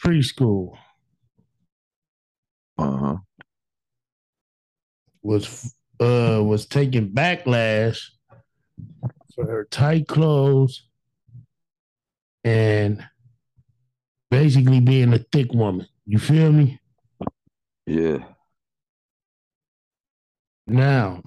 [0.00, 0.76] preschool
[2.78, 3.16] Uh-huh.
[5.24, 8.10] Was uh was taking backlash
[9.34, 10.84] for her tight clothes
[12.44, 13.04] and
[14.30, 15.86] basically being a thick woman.
[16.06, 16.78] You feel me?
[17.86, 18.18] Yeah.
[20.66, 21.22] Now,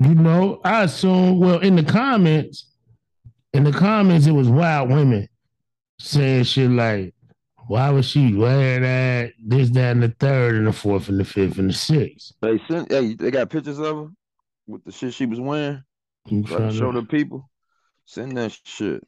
[0.00, 2.70] you know, I assume, well, in the comments,
[3.52, 5.28] in the comments, it was wild women
[5.98, 7.14] saying shit like,
[7.66, 11.24] why was she wearing that, this, that, and the third, and the fourth, and the
[11.24, 12.32] fifth, and the sixth?
[12.42, 14.06] They sent hey, they got pictures of her
[14.66, 15.82] with the shit she was wearing.
[16.48, 17.48] So I show to- the people.
[18.04, 19.02] Send that shit.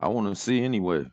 [0.00, 1.06] I want to see anyway.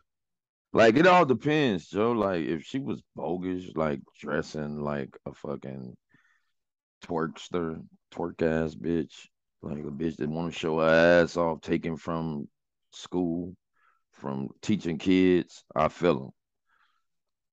[0.73, 2.11] Like it all depends, Joe.
[2.11, 5.95] Like if she was bogus, like dressing like a fucking
[7.05, 9.13] twerkster, twerk ass bitch,
[9.61, 12.47] like a bitch that want to show her ass off, taken from
[12.91, 13.55] school,
[14.23, 16.31] from teaching kids, I feel them.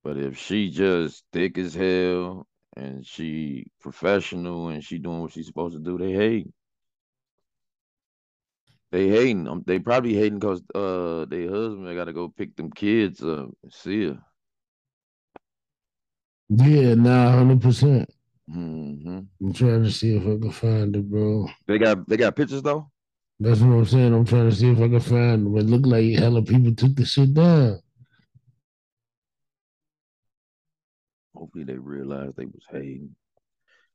[0.05, 5.47] But if she just thick as hell and she professional and she doing what she's
[5.47, 6.49] supposed to do, they hate.
[8.93, 9.49] They hating.
[9.49, 13.51] Um, they probably hating because uh their husband got to go pick them kids up.
[13.63, 14.23] and See her.
[16.51, 18.11] Yeah, nah, hundred percent.
[18.49, 21.49] hmm I'm trying to see if I can find it, bro.
[21.67, 22.91] They got they got pictures though.
[23.41, 24.13] That's what I'm saying.
[24.13, 25.57] I'm trying to see if I can find.
[25.57, 27.81] It looked like hella people took the shit down.
[31.35, 33.17] Hopefully they realized they was hating.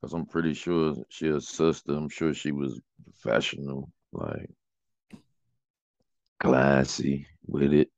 [0.02, 1.94] Cause I'm pretty sure she a sister.
[1.94, 4.50] I'm sure she was professional, like
[6.40, 7.90] classy with it.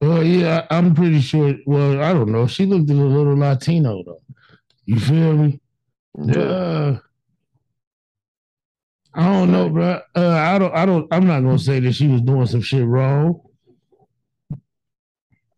[0.00, 1.54] Well, yeah, I'm pretty sure.
[1.66, 2.46] Well, I don't know.
[2.46, 4.22] She looked a little Latino though.
[4.84, 5.60] You feel me?
[6.18, 6.40] Yeah.
[6.40, 6.98] Uh,
[9.16, 10.00] I don't know, bro.
[10.16, 10.74] Uh, I don't.
[10.74, 11.06] I don't.
[11.12, 13.40] I'm not gonna say that she was doing some shit wrong.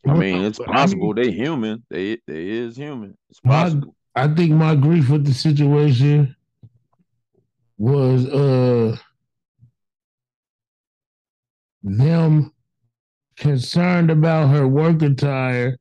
[0.06, 1.82] I mean, it's But I possible mean, they human.
[1.90, 3.16] They they is human.
[3.30, 3.74] It's My-
[4.14, 6.34] I think my grief with the situation
[7.76, 8.96] was uh
[11.82, 12.52] them
[13.36, 15.78] concerned about her work attire.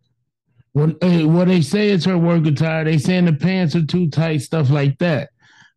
[0.74, 4.10] When eh, when they say it's her work attire, they saying the pants are too
[4.10, 5.30] tight, stuff like that.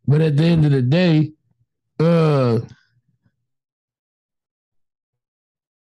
[0.07, 1.33] But at the end of the day,
[2.01, 2.61] uh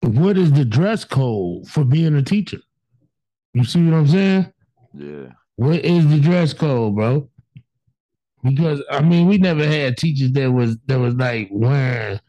[0.03, 2.59] what is the dress code for being a teacher?
[3.55, 4.53] You see what I'm saying?
[4.95, 5.33] Yeah.
[5.57, 7.29] What is the dress code, bro?
[8.43, 12.21] Because I mean, we never had teachers that was that was like wearing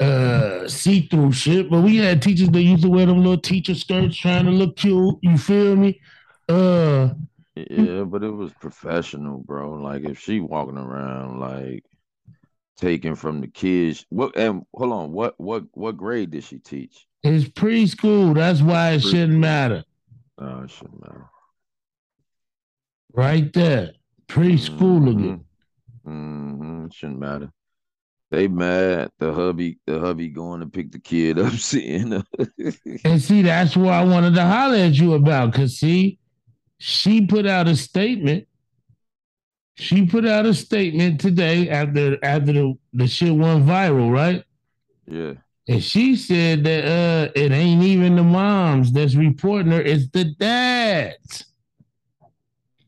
[0.00, 4.16] uh see-through shit, but we had teachers that used to wear them little teacher skirts
[4.16, 5.16] trying to look cute.
[5.20, 6.00] You feel me?
[6.48, 7.10] Uh
[7.54, 9.74] Yeah, but it was professional, bro.
[9.74, 11.84] Like if she walking around like
[12.76, 14.06] taking from the kids.
[14.08, 17.06] What and hold on, what what what grade did she teach?
[17.22, 18.34] it's preschool.
[18.34, 19.84] That's why it shouldn't matter.
[20.38, 21.26] Oh, it shouldn't matter.
[23.12, 23.92] Right there.
[24.26, 25.44] Preschool again.
[26.06, 26.86] Mm-hmm.
[26.86, 27.52] It shouldn't matter.
[28.30, 29.10] They mad.
[29.18, 32.24] The hubby, the hubby going to pick the kid up, seeing her.
[33.04, 35.52] And see, that's what I wanted to holler at you about.
[35.52, 36.18] Cause see,
[36.78, 38.46] she put out a statement.
[39.74, 44.44] She put out a statement today after after the, the shit went viral, right?
[45.06, 45.34] yeah.
[45.68, 50.24] And she said that uh it ain't even the moms that's reporting her, it's the
[50.24, 51.46] dads.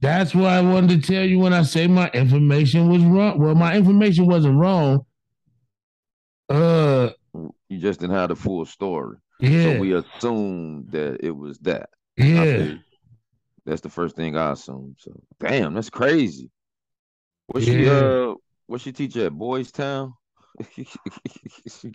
[0.00, 3.38] That's why I wanted to tell you when I say my information was wrong.
[3.38, 5.06] Well, my information wasn't wrong.
[6.48, 9.16] Uh You just didn't have the full story.
[9.40, 9.74] yeah.
[9.74, 11.88] So we assumed that it was that.
[12.16, 12.74] Yeah.
[13.64, 14.96] That's the first thing I assumed.
[14.98, 16.50] So damn, that's crazy.
[17.52, 18.34] Was she uh
[18.66, 20.14] what she teach at Boys Town?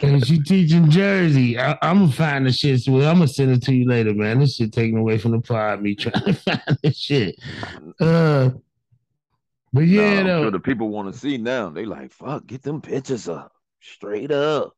[0.02, 1.58] And she teaching Jersey.
[1.58, 2.82] I, I'm gonna find the shit.
[2.82, 4.40] So I'm gonna send it to you later, man.
[4.40, 5.82] This shit taken away from the pod.
[5.82, 7.36] Me trying to find this shit.
[8.00, 8.50] Uh,
[9.72, 10.44] but yeah, though.
[10.44, 11.70] sure the people want to see now.
[11.70, 13.54] They like, fuck, get them pictures up.
[13.82, 14.74] Straight up.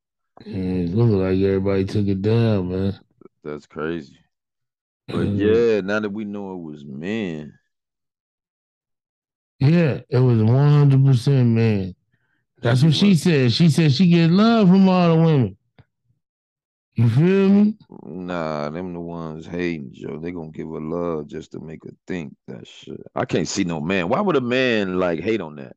[0.45, 2.99] Yeah, it look like everybody took it down, man.
[3.43, 4.17] That's crazy.
[5.07, 5.37] But Mm.
[5.39, 7.53] yeah, now that we know it was men,
[9.61, 11.93] Yeah, it was 100 percent man.
[12.63, 13.51] That's what she said.
[13.51, 15.57] She said she get love from all the women.
[16.95, 17.77] You feel me?
[18.03, 20.19] nah, them the ones hating, Joe.
[20.19, 22.99] They gonna give her love just to make her think that shit.
[23.15, 24.09] I can't see no man.
[24.09, 25.75] Why would a man like hate on that?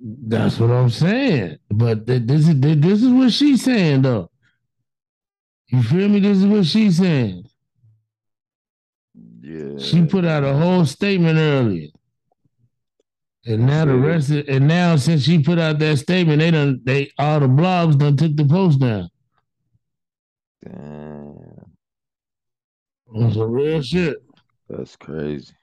[0.00, 1.58] That's what I'm saying.
[1.68, 4.30] But th- this is th- this is what she's saying though.
[5.66, 6.20] You feel me?
[6.20, 7.44] This is what she's saying.
[9.40, 9.78] Yeah.
[9.78, 11.88] She put out a whole statement earlier.
[13.48, 16.80] And now the rest of and now since she put out that statement, they done
[16.84, 19.08] they all the blogs done took the post down.
[20.62, 21.72] Damn,
[23.32, 24.18] some real shit.
[24.68, 25.54] that's crazy.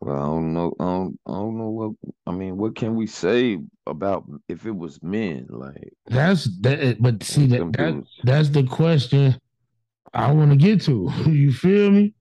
[0.00, 0.74] Well, I don't know.
[0.78, 1.92] I don't, I don't know what.
[2.26, 5.46] I mean, what can we say about if it was men?
[5.48, 9.40] Like, That's that but see that, that that's the question
[10.12, 11.10] I want to get to.
[11.26, 12.14] You feel me?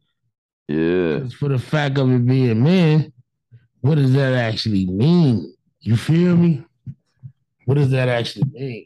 [0.70, 1.28] Yeah.
[1.40, 3.12] for the fact of it being men,
[3.88, 5.56] what does that actually mean?
[5.80, 6.64] You feel me?
[7.66, 8.86] What does that actually mean?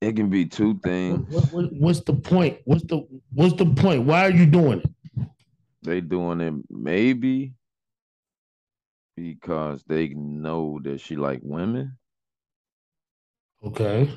[0.00, 1.28] It can be two things.
[1.28, 2.58] What, what, what's the point?
[2.64, 4.04] What's the what's the point?
[4.04, 4.90] Why are you doing it?
[5.82, 7.52] They doing it maybe
[9.16, 11.98] because they know that she like women,
[13.62, 14.10] Okay.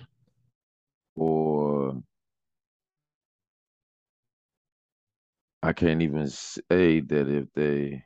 [1.15, 2.01] or
[5.61, 8.03] I can't even say that if they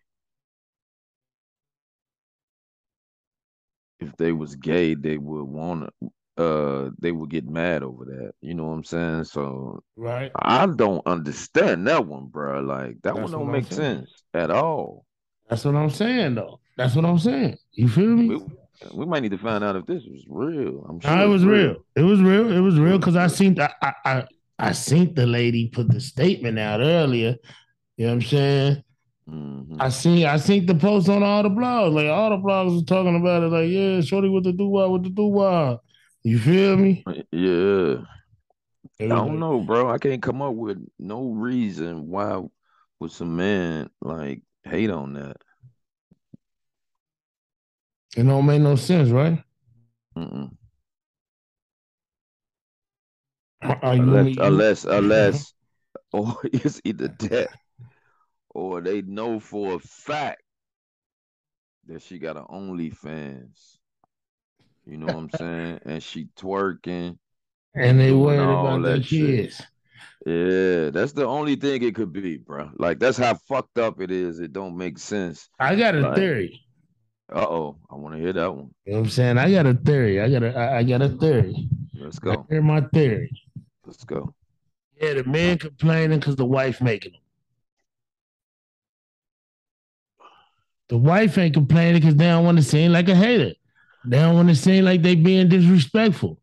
[4.00, 6.12] if they was gay, they would want to.
[6.38, 8.32] Uh, they would get mad over that.
[8.40, 9.26] You know what I'm saying?
[9.26, 10.32] So Right.
[10.38, 12.62] I don't understand that one, bro.
[12.62, 14.06] Like that That's one don't I'm make saying.
[14.06, 15.06] sense at all.
[15.50, 16.62] That's what I'm saying though.
[16.78, 17.58] That's what I'm saying.
[17.74, 18.30] You feel me?
[18.30, 18.42] We,
[18.94, 20.86] we might need to find out if this was real.
[20.88, 21.76] I'm sure No, it was real.
[21.98, 22.50] It was real.
[22.54, 24.24] It was real because I seen I I
[24.58, 27.36] I seen the lady put the statement out earlier.
[27.98, 28.84] You know what I'm saying?
[29.30, 29.76] Mhm.
[29.80, 31.94] I seen I seen the post on all the blogs.
[31.94, 33.48] Like all the blogs was talking about it.
[33.48, 35.78] Like, yeah, shorty with the do wah with the do wah.
[36.24, 37.04] You feel me?
[37.32, 37.98] Yeah.
[39.02, 39.90] I don't know, bro.
[39.90, 42.42] I can't come up with no reason why
[43.00, 45.38] would some man like hate on that.
[48.18, 49.42] It don't make no sense, right?
[50.18, 50.52] Mm-mm.
[53.62, 55.54] Are you Unless, unless, unless,
[56.12, 57.50] or it's either that,
[58.50, 60.42] or they know for a fact
[61.88, 63.78] that she got an OnlyFans.
[64.86, 65.80] You know what I'm saying?
[65.86, 67.18] And she twerking.
[67.76, 69.38] and they worried about their that shit.
[69.38, 69.62] kids.
[70.26, 72.72] Yeah, that's the only thing it could be, bro.
[72.78, 74.40] Like that's how fucked up it is.
[74.40, 75.50] It don't make sense.
[75.60, 76.16] I got a Right.
[76.16, 76.62] theory.
[77.32, 78.72] Uh oh, I want to hear that one.
[78.86, 79.38] You know what I'm saying?
[79.38, 80.20] I got a theory.
[80.22, 81.70] I got a I, I got a theory.
[81.94, 82.46] Let's I go.
[82.50, 83.32] hear my theory.
[83.86, 84.34] Let's go.
[85.02, 87.19] Yeah, the man complaining because the wife making them.
[90.90, 93.54] The wife ain't complaining because they don't want to seem like a hater.
[94.06, 96.40] They don't want to seem like they being disrespectful.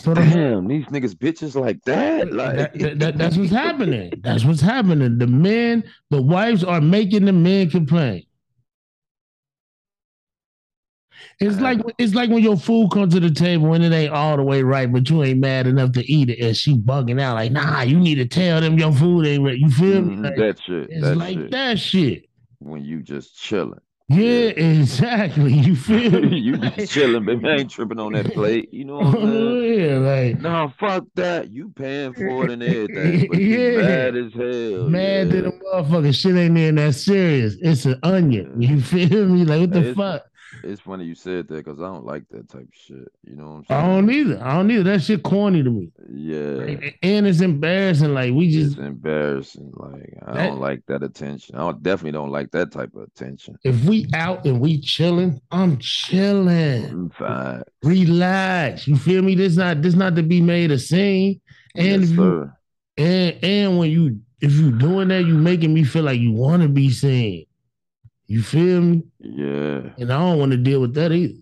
[0.00, 2.32] So the Damn, these niggas bitches like that.
[2.32, 4.12] Like that, that- that- that's what's happening.
[4.22, 5.18] That's what's happening.
[5.18, 8.24] The men, the wives are making the men complain.
[11.38, 14.36] It's like it's like when your food comes to the table and it ain't all
[14.36, 17.34] the way right, but you ain't mad enough to eat it, and she bugging out
[17.34, 20.16] like, "Nah, you need to tell them your food ain't right." You feel me?
[20.16, 20.90] Mhm, Like, that shit.
[20.90, 21.50] it's that like shit.
[21.50, 22.29] that shit.
[22.60, 23.80] When you just chilling.
[24.08, 25.52] Yeah, exactly.
[25.52, 26.36] You feel me?
[26.38, 27.48] you just chilling, baby.
[27.48, 28.68] I ain't tripping on that plate.
[28.72, 29.78] You know what I'm saying?
[29.80, 31.50] yeah, like No, fuck that.
[31.50, 33.28] You paying for it and everything.
[33.30, 33.76] But Yeah.
[33.82, 34.88] mad as hell.
[34.88, 35.40] mad yeah.
[35.40, 37.54] that the motherfucking shit ain't even that serious.
[37.60, 38.60] It's an onion.
[38.60, 39.44] You feel me?
[39.44, 40.24] Like what the It's- fuck?
[40.64, 43.08] It's funny you said that because I don't like that type of shit.
[43.24, 44.06] You know what I I'm saying?
[44.06, 44.42] don't either.
[44.44, 44.82] I don't either.
[44.84, 45.90] That shit corny to me.
[46.12, 46.64] Yeah.
[46.64, 48.12] Like, and it's embarrassing.
[48.14, 49.72] Like we It's just embarrassing.
[49.74, 51.56] Like I That- don't like that attention.
[51.56, 53.56] I definitely don't like that type of attention.
[53.64, 56.84] if we out and we chilling, I'm chilling.
[56.86, 57.62] I'm fine.
[57.82, 58.86] Relax.
[58.88, 59.34] You feel me?
[59.34, 61.40] This not this not to be made a scene.
[61.74, 62.56] And yes, you, sir.
[62.96, 66.62] and and when you if you doing that, you making me feel like you want
[66.62, 67.44] to be seen.
[68.30, 69.02] You feel me?
[69.18, 69.90] Yeah.
[69.98, 71.34] And I don't want to deal with that either.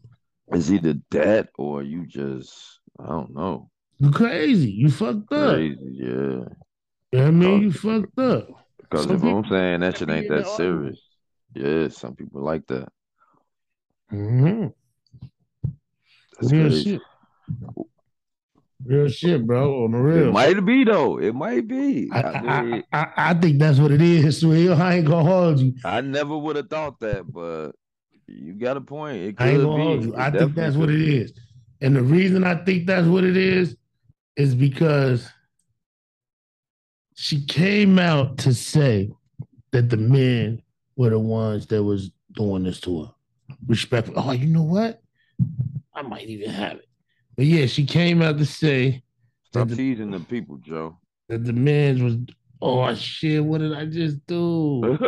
[0.52, 3.68] It's either that or you just I don't know.
[3.98, 4.70] You crazy.
[4.70, 5.56] You fucked up.
[5.56, 5.78] Crazy.
[5.82, 6.06] Yeah.
[6.08, 6.48] You
[7.12, 7.60] know I mean?
[7.60, 8.48] You fucked up.
[8.80, 10.98] Because Some if I'm saying that shit ain't that serious.
[11.54, 12.88] Yeah, some people like that.
[14.10, 14.68] Mm-hmm.
[16.40, 16.84] That's Real crazy.
[16.92, 17.02] shit.
[18.84, 19.84] Real shit, bro.
[19.84, 20.16] On the real.
[20.16, 20.32] It real.
[20.32, 21.18] might be though.
[21.18, 22.08] It might be.
[22.12, 24.74] I, I, mean, I, I, I think that's what it is, Swill.
[24.82, 25.74] I ain't gonna hold you.
[25.84, 27.72] I never would have thought that, but
[28.26, 29.16] you got a point.
[29.18, 29.82] It could I ain't gonna be.
[29.82, 30.14] hold you.
[30.14, 31.16] It I think that's what could it be.
[31.18, 31.32] is.
[31.80, 33.76] And the reason I think that's what it is
[34.36, 35.28] is because
[37.14, 39.10] she came out to say
[39.72, 40.62] that the men
[40.96, 43.10] were the ones that was doing this to her.
[43.66, 44.14] Respectful.
[44.16, 45.02] Oh, you know what?
[45.94, 46.87] I might even have it.
[47.38, 49.04] But yeah, she came out to say
[49.44, 50.98] Stop the, teasing the people, Joe.
[51.28, 52.16] that the men was.
[52.60, 53.44] Oh shit!
[53.44, 54.98] What did I just do?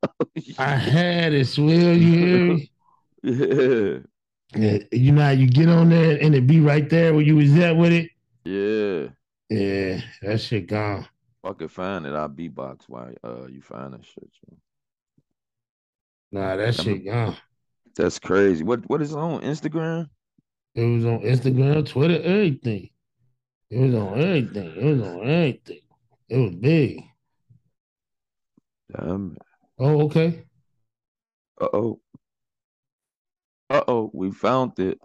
[0.58, 1.94] I had it, Swill.
[1.94, 2.70] You hear me?
[3.22, 3.98] yeah.
[4.54, 7.36] Yeah, you know how you get on there and it be right there where you
[7.36, 8.10] was at with it.
[8.44, 9.08] Yeah.
[9.50, 11.06] Yeah, that shit gone.
[11.42, 12.14] Fucking find it.
[12.14, 14.30] I'll beatbox while uh you find that shit.
[14.32, 14.56] Joe.
[16.32, 17.36] Nah, that shit gone.
[17.96, 18.64] That's crazy.
[18.64, 20.08] What what is on Instagram?
[20.76, 22.90] It was on Instagram, Twitter, everything.
[23.70, 24.76] It was on everything.
[24.76, 25.80] It was on everything.
[26.28, 27.00] It was big.
[28.94, 29.38] Damn.
[29.78, 30.44] Oh, okay.
[31.58, 32.00] Uh oh.
[33.70, 34.10] Uh oh.
[34.12, 34.98] We found it.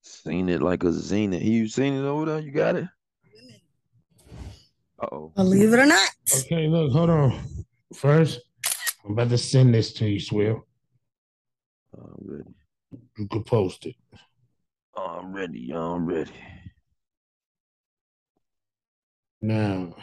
[0.00, 1.42] Seen it like a zenith.
[1.42, 2.40] You seen it over there?
[2.40, 2.86] You got it?
[4.98, 5.32] Uh oh.
[5.36, 6.10] Believe it or not.
[6.34, 7.38] Okay, look, hold on.
[7.92, 8.40] First,
[9.04, 10.66] I'm about to send this to you, Swill.
[11.94, 12.54] I'm ready.
[13.18, 13.96] You could post it.
[14.96, 15.72] I'm ready.
[15.74, 16.30] I'm ready.
[19.42, 19.94] Now,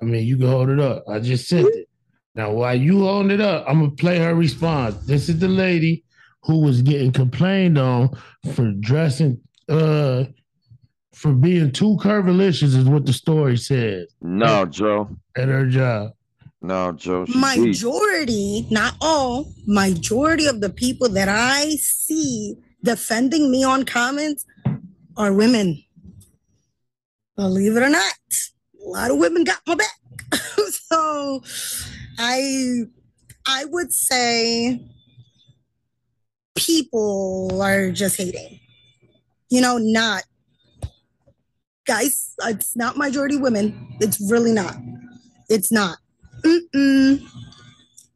[0.00, 1.04] I mean, you can hold it up.
[1.08, 1.88] I just sent it.
[2.34, 4.96] Now, while you holding it up, I'm gonna play her response.
[5.06, 6.04] This is the lady
[6.44, 8.10] who was getting complained on
[8.54, 10.24] for dressing, uh,
[11.14, 15.16] for being too curvilicious, is what the story says No, Joe.
[15.36, 16.12] at her job.
[16.62, 17.26] No, Joe.
[17.28, 24.46] Majority, not all, majority of the people that I see defending me on comments
[25.16, 25.82] are women.
[27.36, 28.14] Believe it or not,
[28.84, 29.98] a lot of women got my back.
[30.70, 31.42] so
[32.18, 32.84] I
[33.46, 34.86] I would say
[36.54, 38.60] people are just hating.
[39.50, 40.22] You know, not
[41.86, 43.96] guys, it's not majority women.
[44.00, 44.76] It's really not.
[45.48, 45.98] It's not.
[46.42, 47.28] Mm-mm.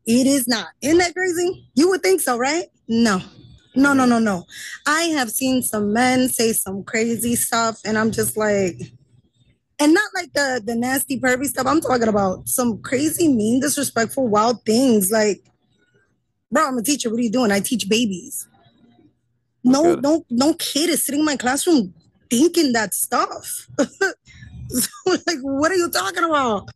[0.07, 0.69] It is not.
[0.81, 1.69] Isn't that crazy?
[1.75, 2.67] You would think so, right?
[2.89, 3.21] No.
[3.75, 4.45] No, no, no, no.
[4.87, 8.81] I have seen some men say some crazy stuff, and I'm just like,
[9.79, 11.67] and not like the the nasty pervy stuff.
[11.67, 15.11] I'm talking about some crazy, mean, disrespectful, wild things.
[15.11, 15.45] Like,
[16.51, 17.11] bro, I'm a teacher.
[17.11, 17.53] What are you doing?
[17.53, 18.49] I teach babies.
[19.63, 21.93] No, no, no kid is sitting in my classroom
[22.31, 23.69] thinking that stuff.
[24.69, 26.71] so, like, what are you talking about?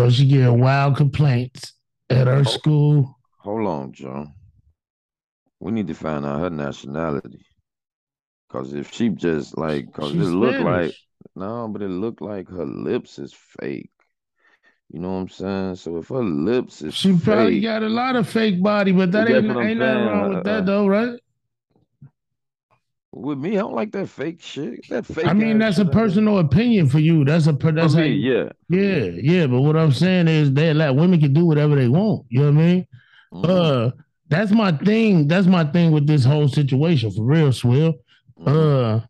[0.00, 1.74] So she getting wild complaints
[2.08, 3.18] at her school.
[3.40, 4.28] Hold on, Joe.
[5.60, 7.44] We need to find out her nationality.
[8.48, 10.94] Cause if she just like, cause She's it look like
[11.36, 13.90] no, but it looked like her lips is fake.
[14.90, 15.76] You know what I'm saying?
[15.76, 19.12] So if her lips is She probably fake, got a lot of fake body, but
[19.12, 21.20] that ain't, ain't nothing wrong with Uh, that though, right?
[23.12, 24.88] With me, I don't like that fake shit.
[24.88, 25.26] That fake.
[25.26, 27.24] I mean, that's a personal opinion for you.
[27.24, 28.48] That's a per- that's how me, you- yeah.
[28.68, 29.46] yeah, yeah.
[29.48, 32.26] But what I'm saying is they like women can do whatever they want.
[32.28, 32.86] You know what I mean?
[33.32, 33.90] Mhm, Uh,
[34.28, 35.26] that's my thing.
[35.26, 37.94] That's my thing with this whole situation for real, Swill.
[38.38, 38.46] mhm.
[38.46, 39.06] Uh,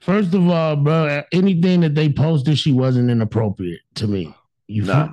[0.00, 4.32] first of all, bro, anything that they posted, she wasn't inappropriate to me.
[4.68, 5.08] You Nah.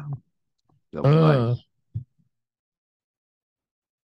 [0.93, 1.05] feel?
[1.05, 1.57] Uh, nice.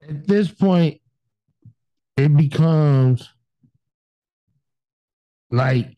[0.08, 1.01] at this point,
[2.22, 3.28] it becomes
[5.50, 5.96] like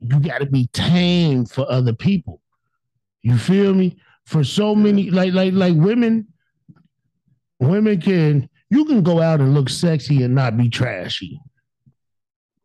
[0.00, 2.40] you got to be tame for other people.
[3.22, 3.98] You feel me?
[4.24, 6.28] For so many, like like like women,
[7.58, 11.40] women can you can go out and look sexy and not be trashy.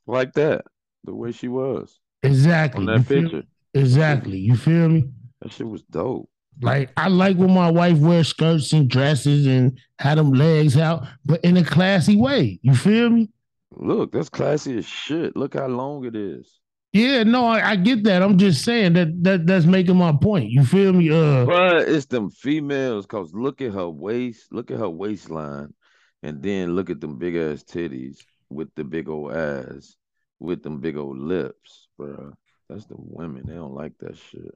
[0.06, 0.66] like that.
[1.06, 2.82] The way she was Exactly.
[2.84, 3.44] on You that feel- picture.
[3.74, 4.38] Exactly.
[4.38, 5.10] You feel me?
[5.42, 6.30] That shit was dope.
[6.62, 11.06] Like I like when my wife wears skirts and dresses and had them legs out,
[11.26, 12.60] but in a classy way.
[12.62, 13.30] You feel me?
[13.72, 15.36] Look, that's classy as shit.
[15.36, 16.60] Look how long it is.
[16.94, 18.24] Yeah, no, I, I get that.
[18.24, 20.50] I'm just saying that that that's making my point.
[20.50, 21.10] You feel me?
[21.10, 25.74] Uh, But it's them females, cause look at her waist, look at her waistline,
[26.24, 29.98] and then look at them big ass titties with the big old ass,
[30.40, 32.32] with them big old lips, bro.
[32.70, 33.44] That's the women.
[33.46, 34.56] They don't like that shit.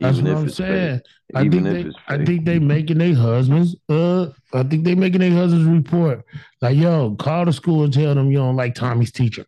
[0.00, 1.00] That's Even what I'm saying.
[1.00, 1.02] fake.
[1.34, 3.76] I Even think they, I think they making their husbands.
[3.88, 6.24] Uh, I think they making their husbands report.
[6.62, 9.44] Like, yo, call the school and tell them you don't like Tommy's teacher.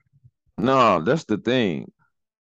[0.59, 1.90] No, that's the thing.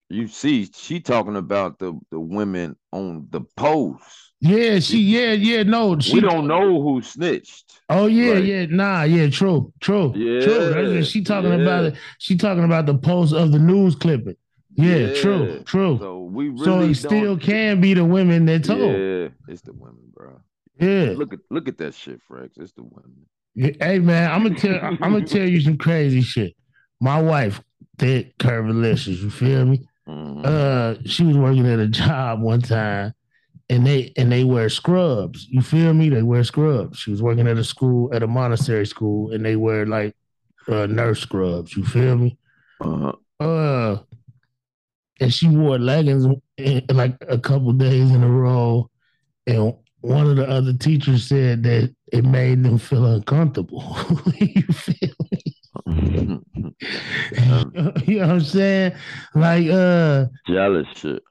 [0.09, 4.33] You see, she talking about the the women on the post.
[4.39, 7.81] Yeah, she, yeah, yeah, no, she we don't know who snitched.
[7.89, 8.43] Oh yeah, Right.
[8.43, 10.53] yeah, nah, yeah, true, true, true.
[10.53, 11.05] Yeah, it.
[11.05, 11.95] She talking about it.
[12.19, 14.35] She talking about the post of the news clipping.
[14.77, 15.63] Yeah, true, Yeah.
[15.63, 15.97] true.
[15.99, 18.79] So we really so it still can be the women that told.
[18.93, 20.39] Yeah, it's the women, bro.
[20.79, 21.13] Yeah.
[21.17, 22.51] Look at look at that shit, Frex.
[22.57, 23.25] It's the women.
[23.55, 26.55] Yeah, Hey man, I'm gonna tell I'm gonna tell you some crazy shit.
[27.01, 27.61] My wife,
[27.97, 29.19] thick, curvilicious.
[29.21, 29.87] You feel me?
[30.07, 30.45] Mhm.
[30.45, 33.13] Uh, she was working at a job one time,
[33.69, 35.47] and they and they wear scrubs.
[35.49, 36.09] You feel me?
[36.09, 36.99] They wear scrubs.
[36.99, 40.15] She was working at a school at a Montessori school, and they wear like
[40.67, 41.75] uh, nurse scrubs.
[41.75, 42.37] You feel me?
[42.79, 43.13] Uh-huh.
[43.39, 43.97] Uh,
[45.19, 46.25] and she wore leggings
[46.57, 48.89] in, like a couple days in a row,
[49.45, 53.83] and one of the other teachers said that it made them feel uncomfortable.
[54.39, 55.53] you feel me?
[58.05, 58.93] you know what I'm saying?
[59.35, 61.23] Like, uh, Jealous shit.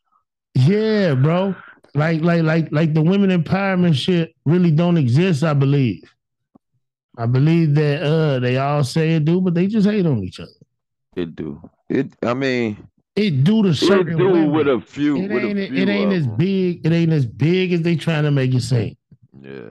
[0.55, 1.55] yeah, bro.
[1.95, 5.43] Like, like, like, like the women empowerment shit really don't exist.
[5.43, 6.03] I believe.
[7.19, 10.39] I believe that uh they all say it do, but they just hate on each
[10.39, 10.51] other.
[11.17, 11.63] It do.
[11.89, 12.13] It.
[12.23, 12.87] I mean,
[13.17, 14.53] It do it certain do women.
[14.53, 15.17] with a few.
[15.17, 16.85] it ain't few it ain't as big.
[16.87, 18.97] It ain't as big as they trying to make it seem.
[19.41, 19.71] Yeah,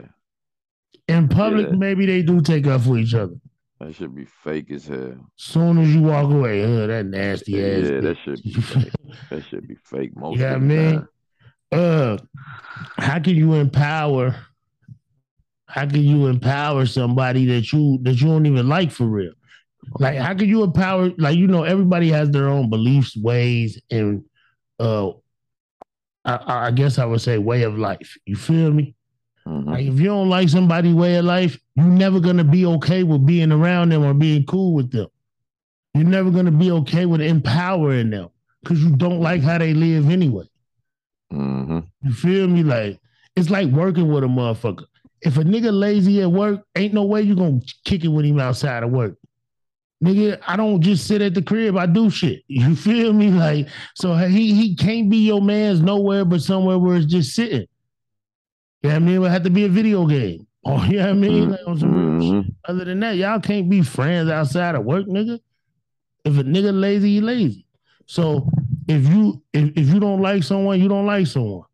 [1.08, 1.76] In public, Yeah.
[1.76, 3.34] maybe they do take up for each other.
[3.80, 5.30] that should be fake as hell.
[5.36, 7.88] Soon as you walk away, uh, that nasty Yeah, ass.
[7.90, 8.92] Yeah, that should be fake.
[9.30, 10.76] That should be fake most Yeah, of the time.
[10.76, 10.94] Yeah, man.
[11.00, 11.08] time.
[11.72, 12.16] uh
[12.98, 14.34] how can you empower
[15.66, 19.32] how can you empower somebody that you that you don't even like for real
[19.98, 24.24] like how can you empower like you know everybody has their own beliefs ways and
[24.80, 25.10] uh
[26.24, 28.16] I, I guess I would say way of life.
[28.26, 28.94] You feel me?
[29.46, 29.66] Mhm.
[29.66, 33.24] Like if you don't like somebody's way of life, you're never gonna be okay with
[33.24, 35.06] being around them or being cool with them.
[35.94, 38.28] You're never gonna be okay with empowering them
[38.62, 40.44] because you don't like how they live anyway.
[41.32, 41.86] Mhm.
[42.02, 42.64] You feel me?
[42.64, 42.98] Like
[43.36, 44.86] it's like working with a motherfucker.
[45.22, 48.40] If a nigga lazy at work, ain't no way you gonna kick it with him
[48.40, 49.16] outside of work.
[50.04, 51.76] Nigga, I don't just sit at the crib.
[51.76, 52.42] I do shit.
[52.48, 53.30] You feel me?
[53.30, 57.66] Like so, he he can't be your man's nowhere but somewhere where it's just sitting.
[58.82, 59.14] You know I mean?
[59.14, 60.46] It would have to be a video game.
[60.64, 61.50] Oh, you know I mean?
[61.50, 61.88] Like real shit.
[61.88, 62.54] Mhm.
[62.68, 65.40] Other than that, y'all can't be friends outside of work, nigga.
[66.24, 67.66] If a nigga lazy, he lazy.
[68.06, 68.50] So
[68.88, 71.64] if you if, if you don't like someone, you don't like someone.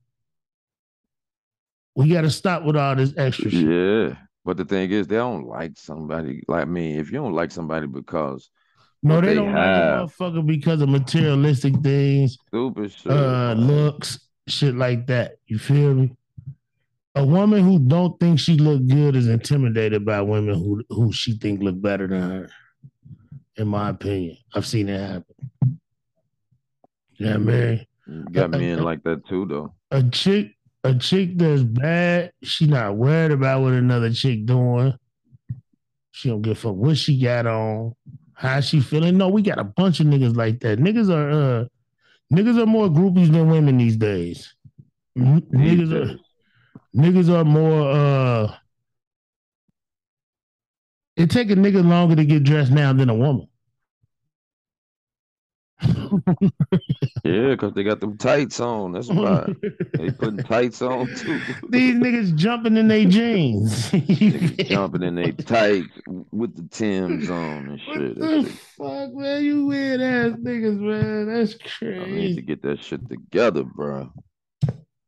[1.95, 3.69] We gotta stop with all this extra shit.
[3.69, 4.15] Yeah.
[4.45, 6.43] But the thing is, they don't like somebody.
[6.49, 8.51] Like me, if you don't like somebody because
[9.03, 10.01] No, they, they don't have.
[10.01, 14.19] like a motherfucker because of materialistic things, stupid shit, uh, looks,
[14.49, 15.37] shit like that.
[15.47, 16.17] You feel me?
[17.15, 21.37] A woman who don't think she look good is intimidated by women who who she
[21.37, 22.51] think look better than her.
[23.57, 25.79] In my opinion, I've seen it happen.
[27.19, 27.85] Yeah, man.
[28.09, 29.75] You got men like that too, though.
[29.91, 30.53] a chick
[30.85, 34.95] a chick that's bad, she not worried about what another chick doing.
[36.13, 37.95] She don't give a fuck what she got on,
[38.35, 39.17] how she feeling.
[39.17, 40.79] No, we got a bunch of niggas like that.
[40.79, 41.65] Niggas are uh
[42.33, 44.55] niggas are more groupies than women these days.
[45.17, 46.19] Niggas are
[46.97, 48.55] niggas are more uh
[51.17, 53.49] It take a nigga longer to get dressed now than a woman.
[57.25, 58.93] Yeah, because they got them tights on.
[58.93, 59.47] That's why
[59.95, 61.41] they putting tights on too.
[61.69, 63.91] These niggas jumping in their jeans.
[64.69, 65.85] Jumping in their tight
[66.33, 68.19] with the Tims on and shit.
[68.19, 69.45] What the fuck, man?
[69.45, 71.33] You weird ass niggas, man.
[71.33, 72.01] That's crazy.
[72.01, 74.13] I need to get that shit together, bro.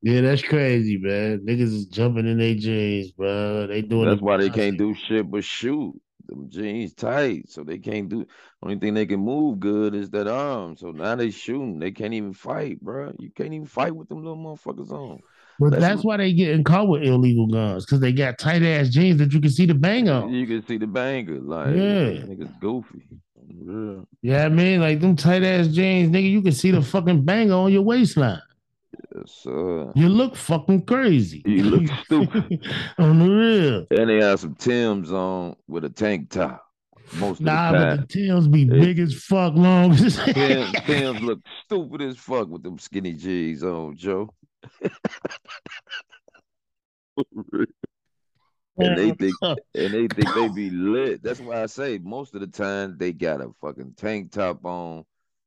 [0.03, 1.41] Yeah, that's crazy, man.
[1.41, 3.67] Niggas is jumping in their jeans, bro.
[3.67, 6.01] They doing That's why they can't do shit but shoot.
[6.27, 8.27] Them jeans tight, so they can't do.
[8.63, 10.77] Only thing they can move good is that arm.
[10.77, 11.79] So now they shooting.
[11.79, 13.13] They can't even fight, bro.
[13.19, 15.21] You can't even fight with them little motherfuckers on.
[15.61, 18.89] But That's that's why they getting caught with illegal guns because they got tight ass
[18.89, 20.33] jeans that you can see the bang on.
[20.33, 22.25] You can see the banger, like Yeah.
[22.27, 23.07] niggas goofy.
[23.49, 24.01] Yeah.
[24.23, 27.53] Yeah, I mean, like them tight ass jeans, nigga, you can see the fucking bang
[27.53, 28.41] on your waistline.
[29.15, 29.93] Yes, sir.
[29.95, 31.43] You look fucking crazy.
[31.47, 32.67] You look stupid.
[32.99, 33.87] on the real.
[34.01, 36.63] And they have some Tims on with a tank top.
[37.19, 40.73] Most of Nah, the but the tails be They- big as fuck, long as Tims,
[40.87, 44.31] Tims look stupid as fuck with them skinny jeans on, Joe.
[48.77, 51.23] and they think and they think they be lit.
[51.23, 55.05] That's why I say most of the time they got a fucking tank top on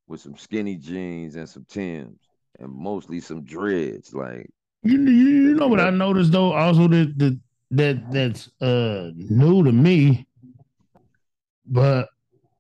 [0.08, 2.20] with some skinny jeans and some Tims
[2.60, 4.14] and mostly some dreads.
[4.14, 4.50] Like
[4.84, 7.40] You, you, you know what I noticed though, also that that
[7.72, 10.28] that that's uh new to me,
[11.66, 12.10] but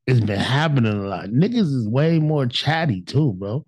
[0.05, 1.25] it's been happening a lot.
[1.29, 3.65] Niggas is way more chatty too, bro.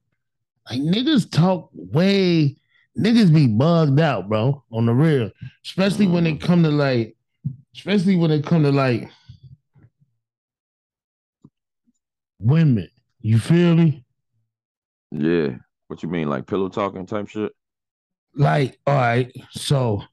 [0.70, 2.56] Like niggas talk way
[2.98, 5.32] niggas be bugged out, bro, on the real.
[5.66, 7.16] Especially when it come to like,
[7.76, 9.10] especially when it come to like
[12.40, 12.90] women.
[13.22, 14.06] You feel me?
[15.12, 15.58] yeah.
[15.90, 17.52] What you mean, like pillow talking type shit?
[18.36, 20.04] like, all right, so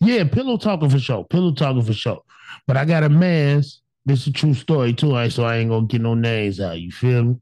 [0.00, 1.24] yeah, pillow talking for sure.
[1.24, 2.22] Pillow talking for sure.
[2.66, 5.70] But I got a man's, this is a true story too, right, so I ain't
[5.70, 6.80] gonna get no names out.
[6.80, 7.36] You feel me?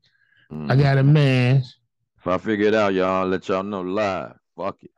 [0.53, 0.83] I Mhm.
[0.83, 1.79] got a man's.
[2.19, 4.37] If I figure it out, y'all, I'll let y'all know live.
[4.57, 4.91] Fuck it.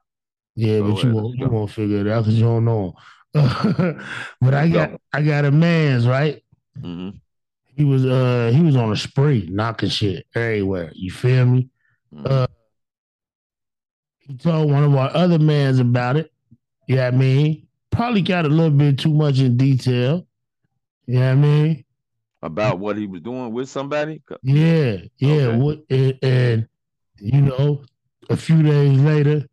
[0.57, 2.95] Yeah, Go but you won't you won't figure it out because you don't know
[3.33, 4.99] but I got go.
[5.13, 6.43] I got a man's, right?
[6.83, 7.11] hmm
[7.77, 10.93] He was uh he was on a spree, knocking shit everywhere.
[10.95, 11.69] You feel me?
[12.13, 12.47] hmm Uh,
[14.39, 16.33] told one of our other mans about it.
[16.87, 17.67] You know what I mean?
[17.91, 20.27] Probably got a little bit too much in detail.
[21.07, 21.85] You know what I mean?
[22.43, 24.23] About what he was doing with somebody?
[24.43, 25.49] Yeah, yeah.
[25.49, 25.57] Okay.
[25.57, 26.69] What and, and
[27.19, 27.85] you know,
[28.31, 29.47] a few days later,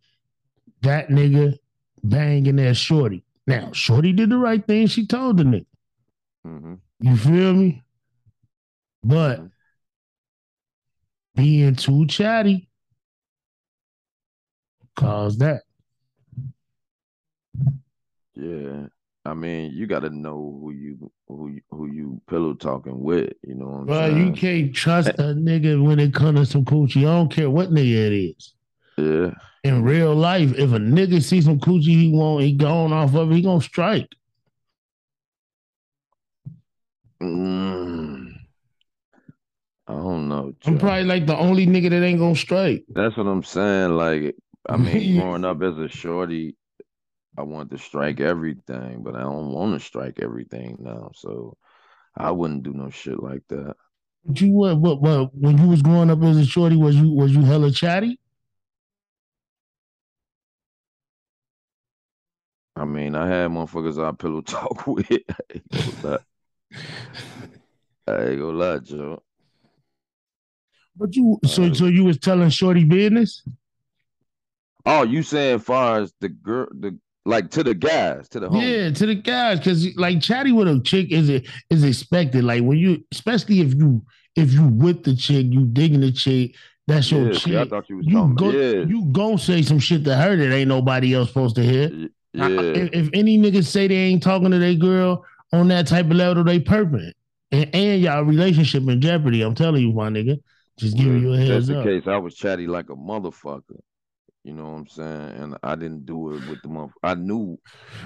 [0.82, 1.57] that nigga
[2.03, 3.23] banging that shorty.
[3.45, 4.88] Now, shorty did the right thing.
[4.88, 5.65] She told the nigga.
[6.45, 6.80] Mhm.
[7.01, 7.84] You feel me?
[9.03, 9.51] But Mhm.
[11.36, 12.69] being too chatty
[14.97, 15.61] caused that.
[18.35, 18.87] Yeah.
[19.25, 23.33] I mean, you got to know who you who you, who you pillow talking with.
[23.45, 24.25] You know what I'm Well, saying?
[24.27, 27.01] you can't trust a nigga when it comes to some coochie.
[27.01, 28.53] I don't care what nigga it is.
[28.97, 29.31] Yeah.
[29.63, 33.31] In real life, if a nigga see some coochie he want, he going off of
[33.31, 34.07] it, he gonna strike.
[37.21, 38.33] Mm.
[39.89, 40.53] I don't know.
[40.65, 42.85] I'm probably like the only nigga that ain't gonna strike.
[42.89, 43.91] That's what I'm saying.
[43.91, 44.35] Like,
[44.70, 46.55] I mean, growing up as a shorty,
[47.38, 51.11] I wanted to strike everything, but I don't want to strike everything now.
[51.15, 51.55] So
[52.15, 53.76] I wouldn't do no shit like that.
[54.26, 54.78] But you what?
[54.78, 55.01] What?
[55.01, 55.36] What?
[55.36, 58.20] When you was growing up as a shorty, was you was you hella chatty?
[62.76, 65.07] I mean, I had motherfuckers I pillow talk with.
[65.11, 66.18] I ain't gonna lie.
[68.07, 69.24] I ain't gonna lie, Joe.
[70.95, 73.43] But you so Uh, so you was telling shorty business?
[74.89, 78.85] Oh, you saying far as the girl, the like to the guys, to the homies.
[78.85, 81.29] Yeah, to the guys, because like chatty with a chick is
[81.69, 82.43] is expected.
[82.45, 84.01] Like when you, especially if you
[84.35, 86.55] if you with the chick, you digging the chick,
[86.88, 87.69] that's your Yeah, see, I chick.
[87.69, 88.85] thought you was You go, yeah.
[88.85, 91.89] you gon' say some shit to her that ain't nobody else supposed to hear.
[91.91, 92.07] I-
[92.47, 92.47] yeah.
[92.59, 96.11] if, if any niggas say they ain't talking to their girl on that type of
[96.13, 97.11] level, they perping.
[97.51, 99.41] And, and y'all relationship in jeopardy.
[99.41, 100.38] I'm telling you, my nigga.
[100.77, 101.83] Just giving you a Just heads in up.
[101.83, 103.79] case I was chatty like a motherfucker.
[104.47, 105.29] You know what I'm saying?
[105.41, 106.93] And I didn't do it with the mother.
[107.03, 107.59] I knew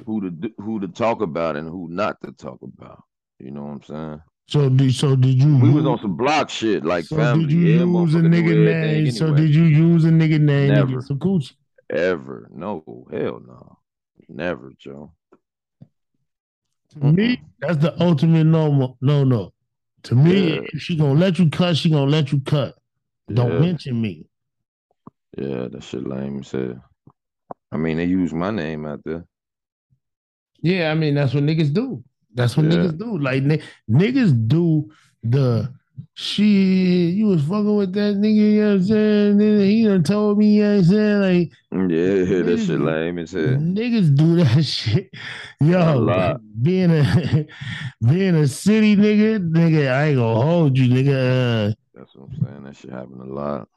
[0.07, 3.03] who to do, who to talk about and who not to talk about.
[3.37, 4.21] You know what I'm saying?
[4.47, 7.45] So did so did you We was on some block shit like so family.
[7.45, 9.11] did you Yeah, use a nigga name?
[9.11, 10.91] So did you use a nigga name to Never.
[10.93, 11.53] get some coochie?
[11.91, 12.49] ever?
[12.51, 13.77] No, hell no,
[14.27, 15.13] never, Joe.
[16.93, 19.53] To me, that's the ultimate no no no.
[20.03, 20.61] To me, Yeah.
[20.79, 22.73] she gonna let you cut, she gonna let you cut.
[23.31, 23.59] Don't Yeah.
[23.59, 24.25] mention me.
[25.38, 26.84] Yeah, that shit lame hell.
[27.71, 29.25] I mean, they use my name out there.
[30.61, 32.03] Yeah, I mean that's what niggas do.
[32.34, 32.71] That's what Yeah.
[32.79, 33.17] niggas do.
[33.17, 34.89] Like ni- niggas do
[35.23, 35.73] the
[36.13, 37.13] shit.
[37.15, 38.36] You was fucking with that nigga.
[38.36, 38.84] You know what I'm
[39.39, 39.59] saying?
[39.69, 40.55] He done told me.
[40.57, 41.21] You know what I'm saying?
[41.21, 41.51] Like
[41.91, 42.07] Yeah,
[42.43, 43.41] that shit Niggas- lame as hell.
[43.43, 45.09] niggas do that shit.
[45.61, 46.41] A Yo, lot.
[46.61, 47.47] being a
[48.07, 51.69] being a city nigga, nigga, I ain't gonna hold you, nigga.
[51.71, 52.63] Uh, That's what I'm saying.
[52.65, 53.67] That shit happen a lot.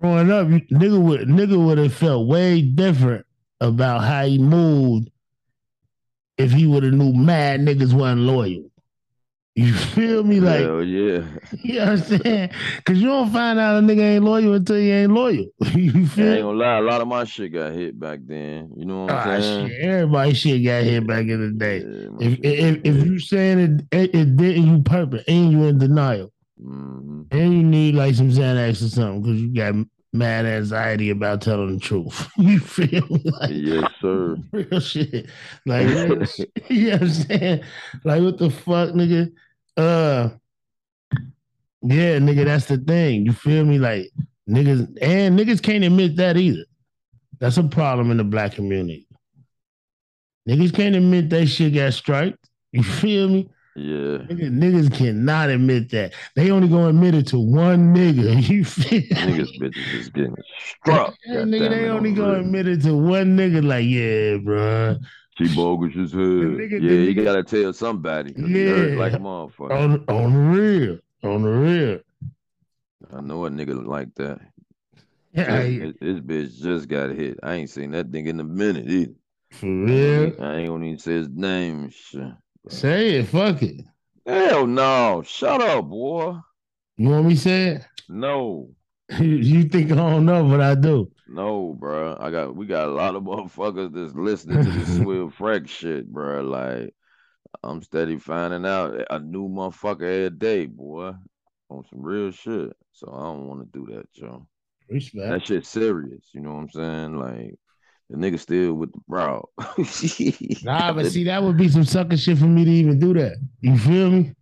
[0.00, 3.24] Growing up, nigga would nigga would have felt way different
[3.60, 5.10] about how he moved
[6.38, 8.70] if he would have knew mad niggas wasn't loyal.
[9.56, 10.40] You feel me?
[10.40, 11.22] Like, Hell yeah.
[11.62, 12.50] you know what I'm saying?
[12.84, 15.46] Cause you don't find out a nigga ain't loyal until he ain't loyal.
[15.72, 18.72] you feel I ain't gonna lie, a lot of my shit got hit back then.
[18.76, 19.68] You know what Ah, I'm saying?
[19.68, 19.80] shit.
[19.80, 21.78] Everybody shit got hit back in the day.
[21.78, 25.62] Yeah, my If if, if you saying it, it, it didn't you purpose and you
[25.66, 26.32] in denial
[26.64, 27.26] Mhm.
[27.30, 29.74] and you need like some Xanax or something because you got
[30.12, 32.28] mad anxiety about telling the truth.
[32.38, 33.22] you feel me?
[33.24, 34.36] Like, Yes, sir.
[34.52, 35.26] real shit.
[35.66, 36.50] Like real shit.
[36.68, 37.64] you know what I'm saying?
[38.04, 39.32] Like what the fuck, nigga?
[39.76, 40.30] Uh
[41.82, 43.26] yeah, nigga, that's the thing.
[43.26, 43.78] You feel me?
[43.78, 44.10] Like
[44.48, 46.64] niggas and niggas can't admit that either.
[47.40, 49.06] That's a problem in the black community.
[50.48, 52.48] Niggas can't admit that shit got striped.
[52.72, 53.48] You feel me?
[53.76, 54.18] Yeah.
[54.28, 56.12] Niggas, niggas cannot admit that.
[56.36, 58.40] They only gonna admit it to one nigga.
[58.48, 61.14] You feel Niggas bitches is getting struck.
[61.26, 62.40] Yeah, nigga, they only on gonna real.
[62.40, 63.64] admit it to one nigga.
[63.64, 64.96] Like, yeah, bro.
[65.38, 66.20] She bogus as hell.
[66.20, 68.32] nigga- yeah, you gotta tell somebody.
[68.36, 68.96] Yeah.
[68.96, 69.72] like motherfucker.
[69.72, 72.00] On on the real, on the real.
[73.12, 74.38] I know a nigga like that.
[75.32, 77.40] Yeah, This, this bitch just got hit.
[77.42, 79.12] I ain't seen that nigga in a minute either.
[79.50, 80.32] for real.
[80.40, 81.90] I ain't gonna even say his name.
[81.90, 82.22] Shit.
[82.68, 83.28] Say it.
[83.28, 83.84] Fuck it.
[84.26, 85.22] Hell no.
[85.26, 86.36] Shut up, boy.
[86.96, 87.82] You want me to say it?
[88.08, 88.70] No.
[89.18, 91.10] you think I don't know, but I do.
[91.28, 92.16] No, bro.
[92.18, 96.06] I got we got a lot of motherfuckers that's listening to this Swill Frex shit,
[96.06, 96.42] bro.
[96.42, 96.94] Like
[97.62, 101.12] I'm steady finding out a new motherfucker every day, boy.
[101.70, 102.74] On some real shit.
[102.92, 104.46] So I don't want to do that, Joe.
[104.88, 105.28] Respect.
[105.28, 106.28] That shit serious.
[106.32, 107.18] You know what I'm saying?
[107.18, 107.58] Like
[108.10, 109.48] the nigga still with the bro.
[110.64, 113.36] Nah, but see, that would be some sucker shit for me to even do that.
[113.60, 114.34] You feel me?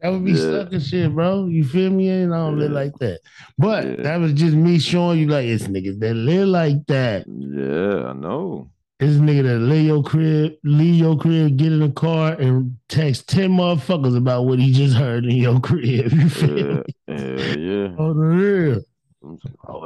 [0.00, 0.64] That would be Yeah.
[0.64, 1.46] sucker shit, bro.
[1.46, 2.08] You feel me?
[2.08, 3.20] And I don't live like that.
[3.56, 4.02] But Yeah.
[4.02, 7.26] that was just me showing you, like, it's niggas that live like that.
[7.26, 8.70] Yeah, I know.
[9.00, 13.28] This nigga that leave your crib, leave your crib, get in the car, and text
[13.28, 16.12] 10 motherfuckers about what he just heard in your crib.
[16.12, 16.94] You feel Yeah, me?
[17.08, 17.96] yeah, yeah.
[17.96, 18.80] On the real.
[19.20, 19.38] Some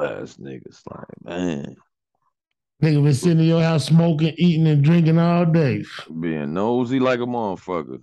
[0.03, 1.76] ass niggas, like man,
[2.83, 5.85] Nigga been sitting in your house smoking, eating, and drinking all day.
[6.20, 8.03] being nosy like a motherfucker.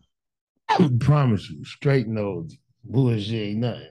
[0.70, 2.56] I promise you, straight nose.
[2.86, 3.90] Bullshit ain't nothing.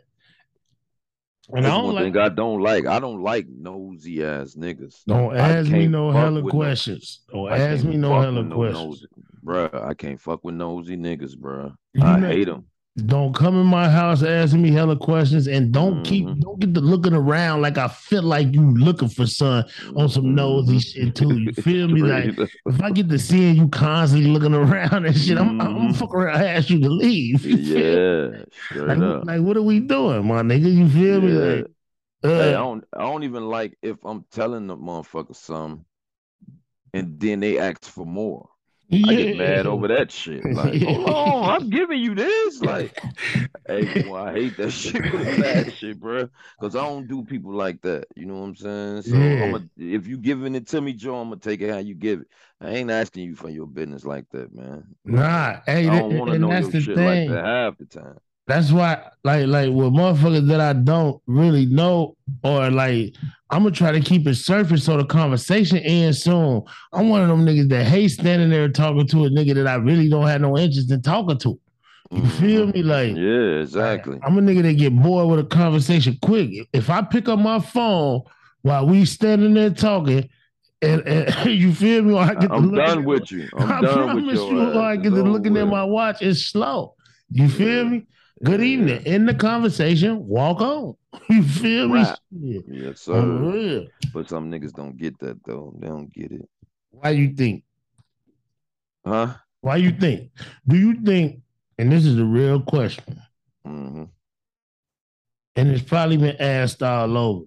[1.51, 2.87] And I don't like I don't like.
[2.87, 4.97] I don't like nosy ass niggas.
[5.07, 7.21] Don't ask me no hella with no- questions.
[7.33, 8.85] Don't ask me no hella questions.
[8.87, 9.07] nosy-
[9.45, 11.75] Bruh, I can't fuck with nosy niggas, bruh.
[11.95, 12.65] You I know- hate them.
[13.07, 16.41] Don't come in my house asking me hella questions, and don't keep Mhm.
[16.41, 19.65] don't get to looking around like I feel like you looking for son
[19.97, 21.39] on some nosy shit too.
[21.39, 22.03] You feel me?
[22.03, 25.89] Like if I get to seeing you constantly looking around and shit, I'm I'm gonna
[25.91, 25.97] Mhm.
[25.97, 27.45] fuck around, ask you to leave.
[27.45, 27.57] You
[28.75, 30.75] yeah, Like, like what are we doing, my nigga?
[30.75, 31.33] You feel me?
[31.33, 31.39] Yeah.
[31.57, 31.67] Like,
[32.23, 35.85] Hey, I uh, don't I don't even like if I'm telling the motherfucker something
[36.93, 38.49] and then they ask for more.
[38.91, 40.45] I get mad over that shit.
[40.51, 42.63] Like, hold on, I'm giving you this.
[42.63, 42.99] Like,
[43.67, 46.29] hey, boy, I hate that shit with that shit, bro.
[46.59, 48.07] Because I don't do people like that.
[48.17, 49.03] You know what I'm saying?
[49.03, 49.45] So Yeah.
[49.45, 51.95] I'm a, if you giving it to me, Joe, I'm gonna take it how you
[51.95, 52.29] give it.
[52.61, 54.85] I ain't asking you for your business like that, man.
[55.05, 57.07] Nah, hey, I don't want to know your shit thing.
[57.07, 58.19] like that half the time.
[58.49, 63.15] That's why, like, like with motherfuckers that I don't really know, or like,
[63.51, 66.63] I'm gonna try to keep it surface so the conversation ends soon.
[66.95, 69.75] I'm one of them niggas that hate standing there talking to a nigga that I
[69.75, 71.61] really don't have no interest in talking to.
[72.11, 72.75] You feel Mhm.
[72.75, 72.83] me?
[72.83, 74.19] Like, Yeah, exactly.
[74.23, 76.51] I'm a nigga that get bored with a conversation quick.
[76.73, 78.23] If I pick up my phone
[78.63, 80.27] while we standing there talking,
[80.81, 83.47] and, and you feel me, or I get to I'm done with you.
[83.59, 86.23] I'm I done with promise your you, I get to looking over at my watch.
[86.23, 86.95] It's slow.
[87.31, 87.91] You feel Yeah.
[87.91, 88.07] me?
[88.45, 88.67] Good Yeah.
[88.67, 89.03] evening.
[89.07, 90.95] In the conversation, walk on.
[91.29, 92.01] You feel me?
[92.03, 92.19] Right.
[92.69, 93.87] Yes, sir.
[94.13, 95.75] But some niggas don't get that though.
[95.79, 96.49] They don't get it.
[96.91, 97.65] Why you think?
[99.05, 99.35] Huh?
[99.61, 100.31] Why you think?
[100.67, 101.41] Do you think?
[101.79, 103.23] And this is a real question,
[103.65, 104.05] hmm
[105.57, 107.45] and it's probably been asked all over.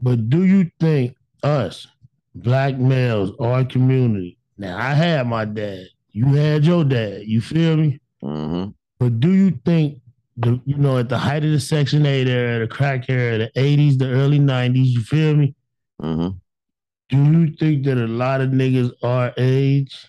[0.00, 1.86] But do you think us,
[2.34, 4.38] black males, our community?
[4.58, 5.86] Now I had my dad.
[6.10, 7.22] You had your dad.
[7.26, 8.00] You feel me?
[8.22, 8.68] hmm
[8.98, 10.00] But do you think
[10.36, 13.50] the you know at the height of the Section Eight era, the crack era, the
[13.56, 15.54] eighties, the early nineties, you feel me?
[16.00, 16.28] hmm
[17.08, 20.08] Do you think that a lot of niggas our age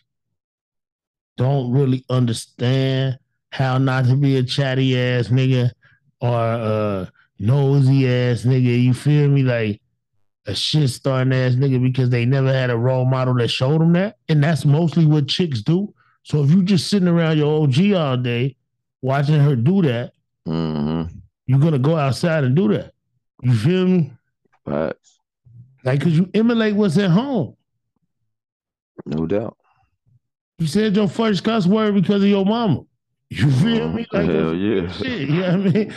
[1.38, 3.20] don't really understand
[3.52, 5.72] how not to be a chatty ass nigga
[6.20, 8.84] or a nosy ass nigga.
[8.84, 9.44] You feel me?
[9.44, 9.82] Like
[10.46, 13.94] a shit starting ass nigga because they never had a role model that showed them
[13.94, 14.18] that.
[14.30, 15.94] And that's mostly what chicks do.
[16.24, 18.57] So if you just sitting around your OG all day
[19.08, 20.12] watching her do that,
[20.48, 21.14] Mm-hmm.
[21.46, 22.92] you're gonna go outside and do that.
[23.42, 24.12] You feel me?
[24.66, 25.20] Facts.
[25.84, 27.56] Like, cause you emulate what's at home.
[29.06, 29.58] No doubt.
[30.60, 32.82] You said your first cuss word because of your mama.
[33.30, 34.06] You feel me?
[34.12, 34.90] Like Hell yeah.
[34.92, 35.28] shit.
[35.30, 35.94] You know what I mean?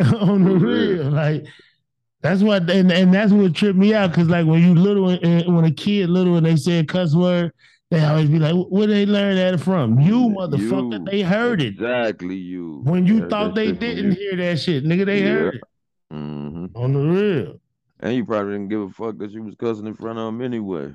[0.20, 1.04] On the real.
[1.10, 1.46] like
[2.20, 4.12] that's what, and, and that's what tripped me out.
[4.14, 7.52] Cause like when you little, and when a kid little, and they said cuss word,
[7.94, 9.98] they always be like, "Where they learn that from?
[10.00, 10.98] You motherfucker!
[10.98, 11.04] You.
[11.04, 12.80] They heard it Exactly you.
[12.84, 15.06] when you Heard thought they didn't hear that shit, nigga.
[15.06, 15.28] They Yeah.
[15.28, 15.60] heard it
[16.12, 16.66] Mm-hmm.
[16.76, 17.60] on the real.
[18.00, 20.42] And you probably didn't give a fuck that you was cussing in front of him
[20.42, 20.94] anyway.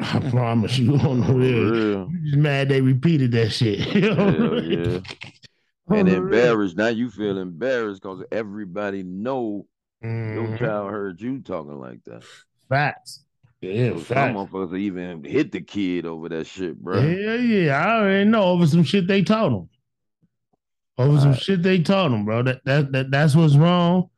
[0.00, 1.70] I promise you on the real.
[1.72, 2.08] real.
[2.12, 3.80] You just mad they repeated that shit.
[3.94, 5.00] You know what I Hell yeah.
[5.90, 6.76] And embarrassed.
[6.76, 9.66] Now you feel embarrassed because everybody know
[10.02, 10.58] your Mhm.
[10.58, 12.22] child heard you talking like that.
[12.68, 13.24] Facts.
[13.60, 14.36] Yeah, So some facts.
[14.36, 17.00] motherfuckers even hit the kid over that shit, bro.
[17.00, 19.68] Hell yeah, I already know over some shit they taught them.
[20.96, 21.40] Over some Right.
[21.40, 22.42] shit they taught them, bro.
[22.42, 24.10] That, that that that's what's wrong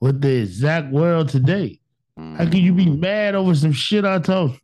[0.00, 1.80] with the exact world today.
[2.16, 4.58] How can you be mad over some shit I told you?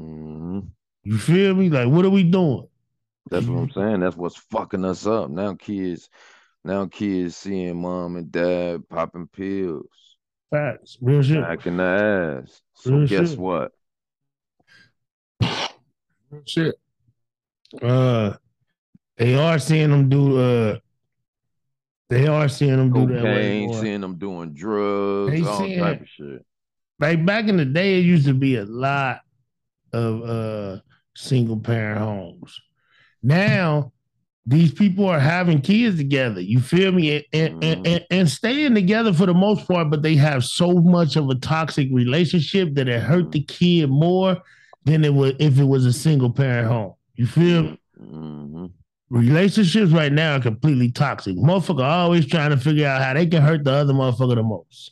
[0.00, 0.60] hmm
[1.04, 1.68] You feel me?
[1.70, 2.66] Like, what are we doing?
[3.30, 4.00] That's what I'm saying.
[4.00, 5.30] That's what's fucking us up.
[5.30, 6.08] Now kids,
[6.64, 9.86] now kids seeing mom and dad popping pills,
[10.50, 11.40] Facts, real shit.
[11.42, 11.82] back in the
[12.44, 12.60] ass.
[12.74, 13.38] So Real guess shit.
[13.38, 13.72] what?
[15.40, 16.74] Real shit.
[17.82, 18.34] Uh,
[19.16, 20.38] they are seeing them do.
[20.38, 20.78] Uh,
[22.08, 23.80] they are seeing them do that way more.
[23.80, 26.44] seeing them doing drugs, They all seeing- type of shit.
[27.00, 29.22] like back in the day, it used to be a lot
[29.92, 30.80] of uh
[31.16, 32.60] single parent homes.
[33.22, 33.92] Now
[34.46, 36.40] these people are having kids together.
[36.40, 37.16] You feel me?
[37.16, 40.72] And, and, and, and, and staying together for the most part, but they have so
[40.74, 44.36] much of a toxic relationship that it hurt the kid more
[44.84, 46.92] than it would if it was a single parent home.
[47.16, 47.80] You feel me?
[47.98, 48.66] hmm
[49.10, 51.36] Relationships right now are completely toxic.
[51.36, 54.90] Motherfucker always trying to figure out how they can hurt the other motherfucker the most.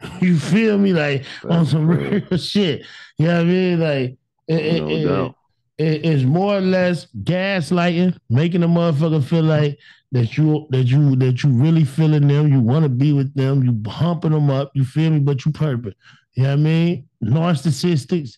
[0.20, 0.92] You feel me?
[0.92, 2.84] Like on some real shit.
[3.18, 3.80] You know what I mean?
[3.80, 4.16] Like
[4.48, 5.34] it, it- No it- doubt.
[5.82, 9.78] It- it's more or less gaslighting, making a motherfucker feel like
[10.12, 13.62] that you that you that you really feeling them, you want to be with them,
[13.64, 15.18] you humping them up, you feel me?
[15.20, 15.96] But you perfect.
[16.34, 17.08] You know what I mean?
[17.24, 18.32] Narcissistics,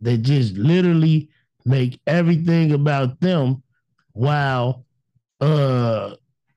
[0.00, 1.28] they just literally
[1.64, 3.62] make everything about them
[4.12, 4.84] while
[5.40, 6.14] uh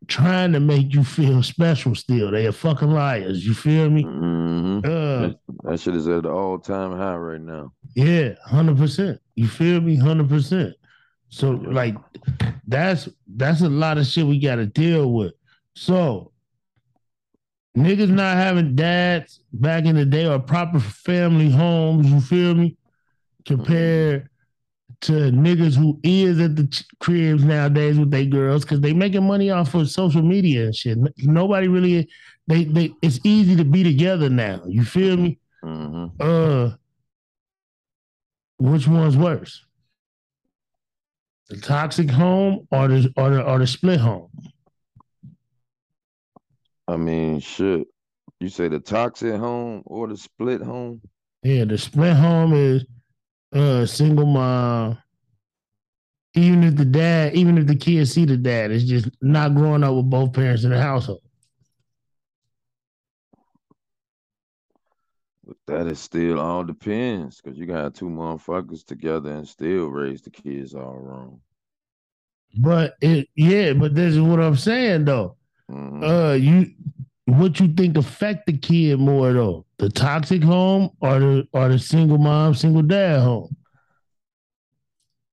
[0.08, 2.32] trying to make you feel special still.
[2.32, 3.46] They are fucking liars.
[3.46, 4.04] You feel me?
[4.04, 4.90] hmm Uh
[5.28, 7.74] That, that shit is at an all time high right now.
[7.96, 9.20] Yeah, hundred percent.
[9.36, 9.96] You feel me?
[9.96, 10.76] Hundred percent.
[11.30, 11.96] So like
[12.68, 15.34] that's that's a lot of shit we gotta deal with.
[15.76, 16.32] So
[17.78, 22.78] niggas not having dads back in the day or proper family homes, you feel me?
[23.46, 24.30] Compared
[25.02, 29.50] to niggas who is at the cribs nowadays with their girls because they making money
[29.50, 30.98] off of social media and shit.
[31.20, 32.10] Nobody really
[32.48, 34.62] they they it's easy to be together now.
[34.68, 35.40] You feel me?
[35.64, 36.72] hmm Uh,
[38.60, 39.66] which one's worse?
[41.49, 44.30] The toxic home or the or the or the split home?
[46.88, 47.88] I mean, shit.
[48.39, 51.01] You say the toxic home or the split home?
[51.43, 52.86] Yeah, the split home is
[53.53, 54.97] uh single mom.
[56.36, 59.84] Even if the dad, even if the kids see the dad, it's just not growing
[59.84, 61.22] up with both parents in the household.
[65.50, 70.22] But that is still all depends because you got two motherfuckers together and still raise
[70.22, 71.41] the kids all wrong.
[72.56, 75.38] But it, yeah, but this is what I'm saying though.
[75.72, 76.04] Mhm.
[76.04, 76.72] Uh, you,
[77.26, 79.66] what you think affect the kid more though?
[79.80, 83.56] The toxic home or the or the single mom, single dad home?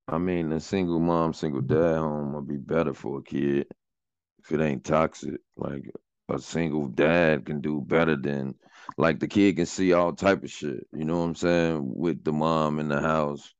[0.08, 3.66] I mean, a single mom, single dad home would be better for a kid
[4.38, 5.40] if it ain't toxic.
[5.58, 5.90] Like
[6.30, 8.54] a single dad can do better than,
[8.96, 10.86] like the kid can see all type of shit.
[10.92, 11.92] You know what I'm saying?
[11.94, 13.52] With the mom in the house,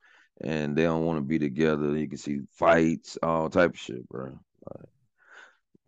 [0.43, 1.97] and they don't want to be together.
[1.97, 4.39] You can see fights, all type of shit, bro.
[4.75, 4.89] Like,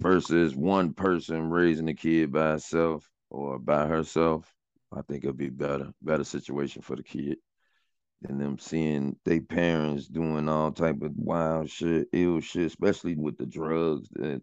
[0.00, 4.52] versus one person raising a kid by herself or by herself.
[4.92, 7.38] I think it'd be better, better situation for the kid
[8.26, 13.38] and them seeing they parents doing all type of wild shit, ill shit, especially with
[13.38, 14.42] the drugs that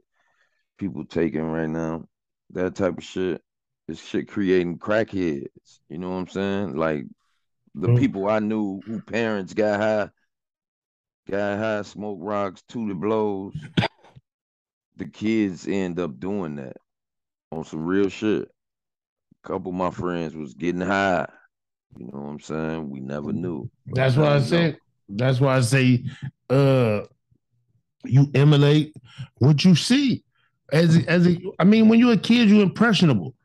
[0.78, 2.06] people taking right now.
[2.52, 3.42] That type of shit.
[3.88, 5.80] This shit creating crackheads.
[5.90, 6.76] You know what I'm saying?
[6.76, 7.06] Like
[7.76, 8.00] the Mm.
[8.00, 10.10] people I knew who parents got high,
[11.30, 13.54] got high, smoke rocks, tootie blows.
[14.98, 16.78] The kids end up doing that
[17.52, 18.50] on some real shit.
[19.44, 21.28] A couple of my friends was getting high.
[21.98, 22.90] You know what I'm saying?
[22.90, 23.70] We never knew.
[23.88, 24.44] That's why I know.
[24.44, 24.80] said.
[25.08, 26.04] That's why I say,
[26.50, 27.02] uh,
[28.06, 28.96] you emulate
[29.38, 30.24] what you see.
[30.72, 33.36] As as a, I mean, when you're a kid, you're impressionable.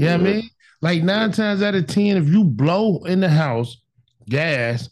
[0.00, 0.50] You know what I mean?
[0.82, 3.76] Like nine times out of ten, if you blow in the house
[4.28, 4.88] gas,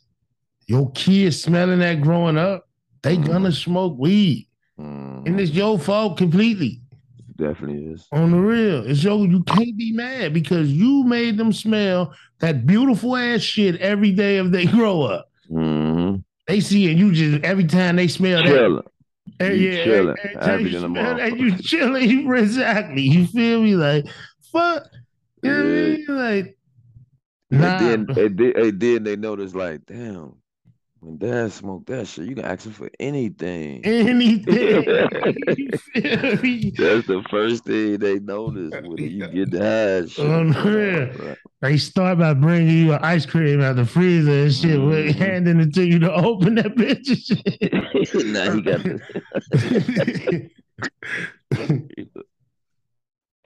[0.66, 2.68] your kids smelling that growing up,
[3.02, 3.26] they Mhm.
[3.26, 4.48] gonna smoke weed,
[4.78, 5.26] Mhm.
[5.26, 6.80] and it's your fault completely.
[7.36, 8.06] Definitely is.
[8.12, 12.66] On the real, it's your you can't be mad because you made them smell that
[12.66, 15.30] beautiful ass shit every day of they grow up.
[15.50, 16.16] Mm-hmm.
[16.48, 18.82] They see it, you just every time they smell that, Chilling.
[19.40, 21.38] eh, You yeah, chilling, every time happy you than a smell that, motherfucker.
[21.40, 22.11] you chilling.
[22.11, 23.02] You exactly.
[23.02, 23.76] You feel me?
[23.76, 24.06] Like
[24.52, 24.84] fuck.
[25.43, 25.97] You know what I Yeah.
[25.97, 26.07] mean?
[26.09, 26.59] Like
[27.51, 27.66] nah.
[27.66, 30.34] And then, and then, and then they notice, like, damn,
[31.01, 33.84] when dad smoked that shit, you can ask him for anything.
[33.84, 34.84] anything.
[35.57, 36.70] you feel me?
[36.76, 40.26] That's the first thing they notice when you get the high shit.
[40.26, 41.36] Unreal.
[41.62, 45.18] They start by bringing you an ice cream out the freezer and shit, with Mhm.
[45.18, 48.26] handing it to you to open that bitch and shit.
[48.26, 48.80] now he got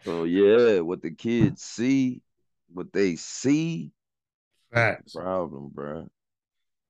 [0.04, 2.22] So yeah, what the kids see,
[2.72, 3.92] what they see,
[4.72, 5.12] Facts.
[5.14, 6.08] problem, bruh.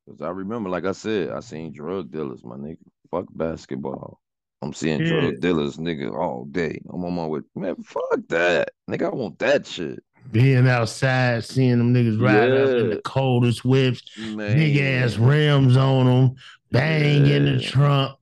[0.08, 2.78] Cause I remember, like I said, I seen drug dealers, my nigga.
[3.10, 4.20] Fuck basketball.
[4.62, 5.08] I'm seeing Yeah.
[5.08, 6.80] drug dealers, nigga, all day.
[6.92, 7.40] I'm on my way.
[7.54, 8.70] Man, fuck that.
[8.90, 10.02] Nigga, I want that shit.
[10.30, 14.56] Being outside, seeing them niggas ride up in the coldest whips, Man.
[14.56, 16.34] big ass rims on them,
[16.70, 18.18] bang in the trunk.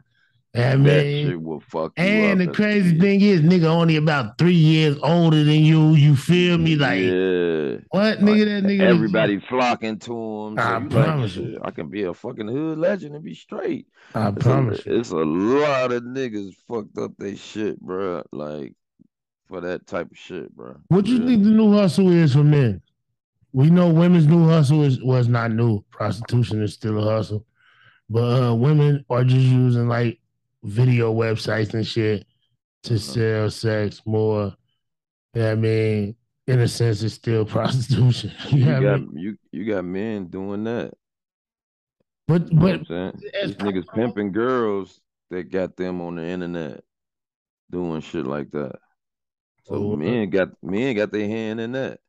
[0.53, 3.01] I That shit will fuck and the crazy kid.
[3.01, 5.91] thing is, nigga only about three years older than you.
[5.95, 6.75] You feel me?
[6.75, 7.77] Like yeah.
[7.91, 8.47] what, nigga?
[8.47, 8.81] That nigga.
[8.81, 10.57] Everybody flocking to him.
[10.59, 11.61] So I promise like, you.
[11.63, 13.87] I can be a fucking hood legend and be straight.
[14.15, 14.99] I It's a, promise you.
[14.99, 18.25] it's a lot of niggas fucked up they shit, bruh.
[18.33, 18.75] Like
[19.47, 20.81] for that type of shit, bruh.
[20.89, 21.27] What you Yeah.
[21.27, 22.83] think the new hustle is for men?
[23.53, 25.85] We know women's new hustle is was not new.
[25.93, 27.45] Prostitution is still a hustle,
[28.09, 30.20] but uh, women are just using like
[30.63, 32.27] video websites and shit
[32.85, 34.55] to sell sex more.
[35.35, 38.33] Yeah, I mean, in a sense, it's still prostitution.
[38.49, 39.11] You You know what I got mean?
[39.15, 40.95] you you got men doing that.
[42.27, 45.01] But You know but These niggas pimping girls
[45.31, 46.83] that got them on the internet
[47.71, 48.77] doing shit like that.
[49.65, 52.01] So uh, men got men got their hand in that.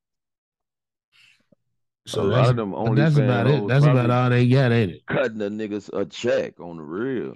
[2.08, 3.68] so a lot of them only that's about it.
[3.68, 5.06] That's about all they got, ain't it?
[5.08, 7.36] cutting the niggas a check on the real.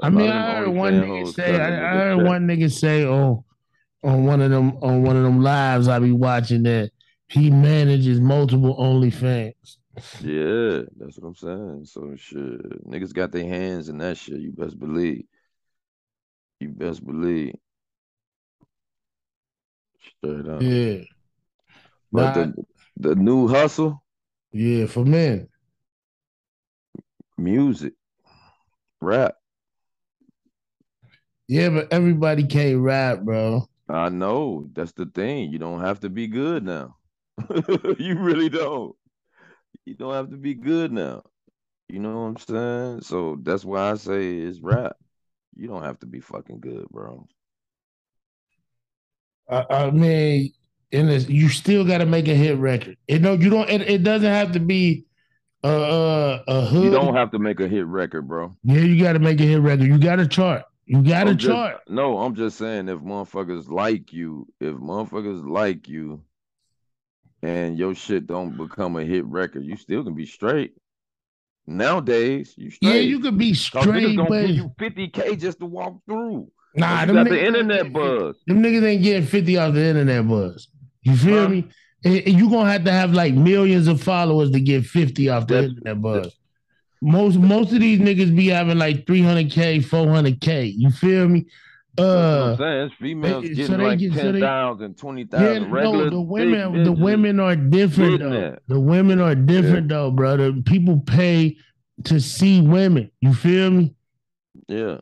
[0.00, 3.42] I mean, I heard one nigga say, I, I heard one nigga say on
[4.04, 6.90] on one of them on one of them lives I be watching that
[7.28, 9.78] he manages multiple OnlyFans.
[10.22, 11.84] Yeah, that's what I'm saying.
[11.86, 14.38] So shit, niggas got their hands in that shit.
[14.40, 15.24] You best believe.
[16.60, 17.54] You best believe.
[20.18, 20.62] Straight up.
[20.62, 20.98] Yeah,
[22.12, 22.44] But Nah.
[22.44, 22.64] the
[22.98, 24.02] the new hustle,
[24.52, 25.48] yeah, for men.
[27.38, 27.92] music,
[29.00, 29.34] rap.
[31.48, 33.68] Yeah, but everybody can't rap, bro.
[33.88, 35.52] I know that's the thing.
[35.52, 36.96] You don't have to be good now.
[37.98, 38.96] you really don't.
[39.84, 41.22] You don't have to be good now.
[41.88, 43.00] You know what I'm saying?
[43.02, 44.96] So that's why I say it's rap.
[45.54, 47.28] You don't have to be fucking good, bro.
[49.48, 50.52] I, I mean,
[50.90, 52.96] in this, you still got to make a hit record.
[53.06, 53.70] It no, you don't.
[53.70, 55.06] It, it doesn't have to be
[55.62, 56.84] a a, a hood.
[56.84, 58.56] You don't have to make a hit record, bro.
[58.64, 59.86] yeah, you got to make a hit record.
[59.86, 60.64] You got to chart.
[60.86, 61.80] You got I'm just- chart.
[61.88, 66.22] no, I'm just saying if motherfuckers like you, if motherfuckers like you,
[67.42, 70.72] and your shit don't become a hit record, you still can be straight.
[71.66, 72.94] Nowadays, you straight.
[72.94, 76.48] Yeah, you could be straight, gonna but you 50k just to walk through.
[76.76, 78.36] nah, you them got niggas the internet buzz.
[78.46, 80.68] Them niggas ain't getting fifty off the internet buzz.
[81.02, 81.48] You feel Huh?
[81.48, 81.68] me?
[82.04, 85.48] And, and you gonna have to have like millions of followers to get fifty off
[85.48, 86.36] the That's- internet buzz.
[87.06, 90.64] Most most of these niggas be having like three hundred k, four hundred k.
[90.64, 91.46] You feel me?
[91.96, 92.86] That's what Uh, I'm saying.
[92.86, 94.20] It's females they- getting they like get- so
[94.98, 95.40] 20,000.
[95.40, 96.98] yeah, no, the big women, the bitches.
[97.00, 98.30] women are different though.
[98.30, 98.58] that.
[98.68, 100.52] The women are different though, brother.
[100.64, 101.56] People pay
[102.04, 103.10] to see women.
[103.20, 103.94] You feel me?
[104.68, 104.98] Yeah.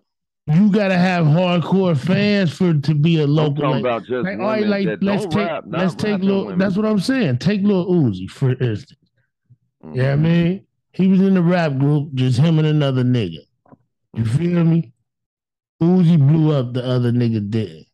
[0.47, 3.55] You gotta have hardcore fans for to be a I'm local.
[3.55, 6.45] talking like- about just Like, all right, like let's take rap, let's take little.
[6.45, 6.59] women.
[6.59, 7.39] That's what I'm saying.
[7.39, 8.95] Take Lil Uzi for instance.
[9.83, 9.97] Mhm.
[9.97, 13.39] Yeah, I mean, he was in the rap group, just him and another nigga.
[14.15, 14.93] You feel me?
[15.83, 17.87] Uzi blew up, the other nigga didn't.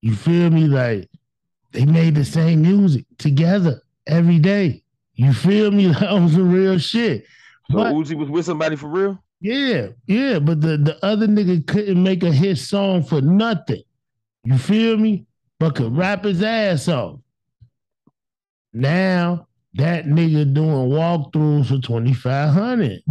[0.00, 0.64] You feel me?
[0.66, 1.08] Like
[1.72, 4.82] they made the same music together every day.
[5.14, 5.88] You feel me?
[5.88, 7.24] Like on some real shit.
[7.70, 9.22] So But- Uzi was with somebody for real?
[9.42, 13.82] Yeah, yeah, but the, the other nigga couldn't make a hit song for nothing.
[14.44, 15.26] You feel me?
[15.58, 17.20] But could rap his ass off.
[18.72, 23.02] Now that nigga doing walkthroughs for twenty five hundred.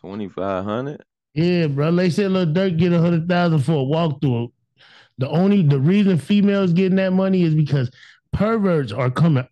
[0.00, 1.02] Twenty five hundred.
[1.34, 1.92] Yeah, bro.
[1.92, 4.52] They said Lil Durk get a hundred thousand for a walkthrough.
[5.18, 7.90] The only the reason females getting that money is because
[8.32, 9.46] perverts are coming.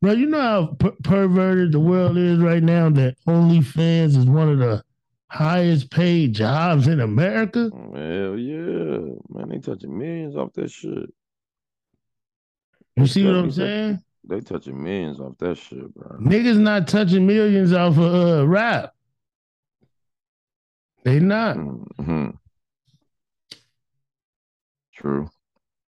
[0.00, 2.90] Bro, you know how per- perverted the world is right now.
[2.90, 4.82] That OnlyFans is one of the
[5.28, 7.70] highest paid jobs in America.
[7.72, 9.48] Hell yeah, man!
[9.48, 11.12] They touching millions off that shit.
[12.96, 14.02] You see what I'm saying?
[14.28, 16.18] They touching millions off that shit, bro.
[16.18, 18.92] Niggas not touching millions off of uh, rap.
[21.04, 21.56] They not.
[21.56, 22.30] Mm-hmm.
[24.94, 25.30] True.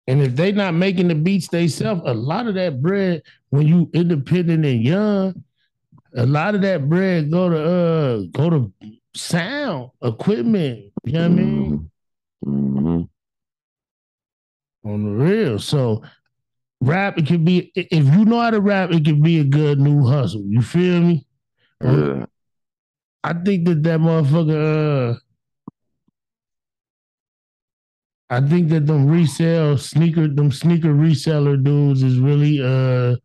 [0.08, 3.90] And if they not making the beats themselves, a lot of that bread, when you
[3.94, 5.44] independent and young,
[6.16, 8.74] a lot of that bread go to uh go to
[9.14, 10.92] sound equipment.
[11.04, 11.92] You know what I mean?
[12.44, 13.02] hmm
[14.84, 15.60] On the real.
[15.60, 16.04] So
[16.82, 19.80] rap, it could be if you know how to rap, it could be a good
[19.80, 20.44] new hustle.
[20.48, 21.28] You feel me?
[21.84, 22.26] Yeah.
[23.24, 25.14] I think that that motherfucker.
[25.14, 25.20] Uh,
[28.30, 33.18] I think that them resale sneaker, them sneaker reseller dudes is really uh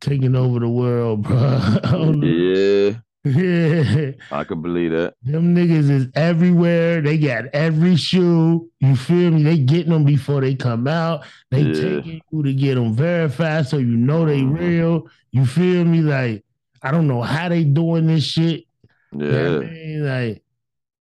[0.00, 2.12] taking over the world, bro.
[2.22, 3.03] Yeah.
[3.24, 5.14] Yeah, I could believe that.
[5.22, 7.00] them niggas is everywhere.
[7.00, 8.70] They got every shoe.
[8.80, 9.42] You feel me?
[9.42, 11.24] They getting them before they come out.
[11.50, 11.72] They Yeah.
[11.72, 14.58] taking you to get them verified, so you know they Mhm.
[14.58, 15.08] real.
[15.32, 16.00] You feel me?
[16.00, 16.44] Like
[16.82, 18.64] I don't know how they doing this shit.
[19.12, 19.56] You know Yeah.
[19.56, 20.06] I mean?
[20.06, 20.42] Like.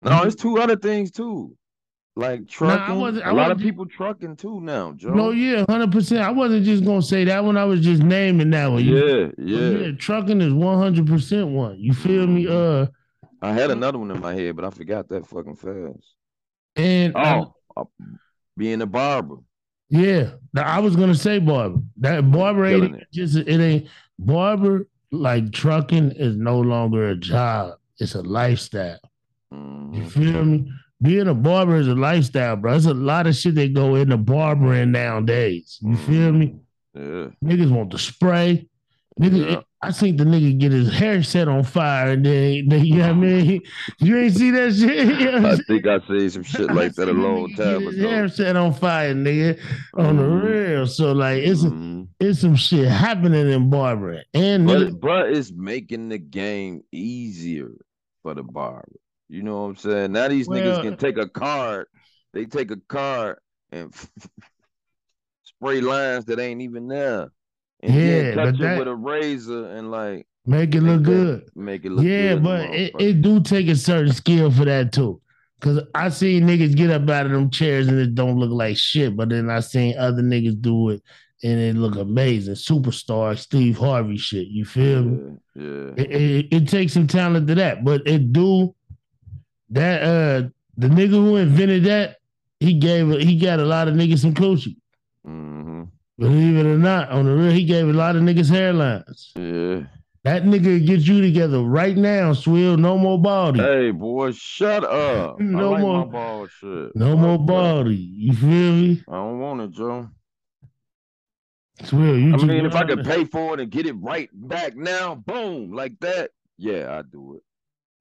[0.03, 1.55] No, it's two other things too.
[2.15, 2.99] Like trucking.
[2.99, 5.13] wasn't- lot of people trucking too now, Joe.
[5.15, 6.21] No, yeah, hundred percent.
[6.21, 7.57] I wasn't just gonna say that one.
[7.57, 8.85] I was just naming that one.
[8.85, 9.45] You- Yeah, but
[9.85, 9.91] yeah.
[9.97, 11.79] trucking is one hundred percent one.
[11.79, 12.47] You feel me?
[12.47, 12.85] Uh,
[13.41, 16.13] I had another one in my head, but I forgot that fucking fast.
[16.75, 17.83] and Oh, uh,
[18.57, 19.37] being a barber.
[19.89, 21.79] yeah, Now, I was gonna say barber.
[21.97, 23.87] That barber ain't even just it ain't
[24.19, 24.87] barber.
[25.11, 28.99] Like trucking is no longer a job; it's a lifestyle.
[29.51, 30.07] You Mhm.
[30.09, 30.71] feel me?
[31.03, 32.71] Being a barber is a lifestyle, bro.
[32.71, 35.77] There's a lot of shit that go into barbering nowadays.
[35.81, 36.55] You feel me?
[36.95, 37.27] Yeah.
[37.43, 38.67] Niggas want the spray.
[39.19, 39.61] Nigga, Yeah.
[39.83, 43.07] I seen the nigga get his hair set on fire and then, then you know
[43.09, 43.61] what I mean?
[43.99, 45.07] You ain't see that shit?
[45.19, 47.81] You know I think I said some shit like that a seen long nigga time
[47.83, 48.33] his hair ago.
[48.33, 49.59] set on fire, nigga,
[49.95, 50.43] on the Mhm.
[50.43, 50.87] real.
[50.87, 52.07] So like it's Mhm.
[52.19, 54.23] it's some shit happening in barbering.
[54.33, 57.71] And nigga, But but it's making the game easier
[58.23, 58.87] for the barber.
[59.33, 60.11] You know what I'm saying?
[60.11, 61.87] Now these Well- niggas can take a card,
[62.33, 63.37] they take a card
[63.71, 63.91] and
[65.43, 67.31] spray lines that ain't even there.
[67.81, 71.49] And Yeah, touch that- with a razor and like make it make look that- good.
[71.55, 72.43] make it look Yeah, good.
[72.43, 75.19] but it, it do take a certain skill for that too.
[75.61, 78.77] Cause I seen niggas get up out of them chairs and it don't look like
[78.77, 81.01] shit, but then I seen other niggas do it
[81.41, 82.55] and it look amazing.
[82.55, 84.47] Superstar Steve Harvey shit.
[84.47, 85.37] You feel me?
[85.55, 85.93] yeah, yeah.
[85.97, 88.75] It, it, it takes some talent to that, but it do
[89.73, 90.47] that uh
[90.77, 92.17] the nigga who invented that,
[92.59, 94.77] he gave he got a lot of niggas some coochie.
[95.25, 95.83] hmm
[96.19, 99.31] Believe it or not, on the real, he gave a lot of niggas hairlines.
[99.35, 99.87] Yeah.
[100.23, 102.77] That nigga get you together right now, Swill.
[102.77, 103.59] No more baldy.
[103.59, 105.39] Hey boy, shut up.
[105.41, 106.95] No I like more- ball shit.
[106.95, 107.45] No Fuck more that.
[107.47, 107.95] baldy.
[107.95, 109.03] You feel me?
[109.09, 110.09] I don't want it, Joe.
[111.83, 114.75] Swill, you I mean, if I could pay for it and get it right back
[114.77, 117.43] now, boom, like that, yeah, I do it.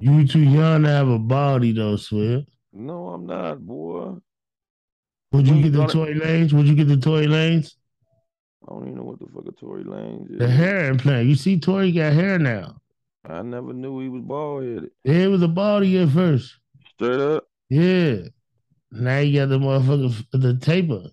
[0.03, 2.43] You too young to have a body though, Swill.
[2.73, 4.17] No, I'm not, boy.
[5.31, 6.53] Would you get the Tory Lanez?
[6.53, 7.75] Would you get the Tory Lanez?
[8.67, 10.39] I don't even know what the fuck a Tory Lanez is.
[10.41, 11.29] The hair implant.
[11.29, 12.79] You see, Tory got hair now.
[13.29, 14.91] I never knew he was bald headed.
[15.05, 16.53] Yeah, it was a baldy at first.
[16.95, 17.45] Straight up.
[17.71, 18.23] Yeah.
[18.91, 21.11] Now you got the motherfucker, the taper.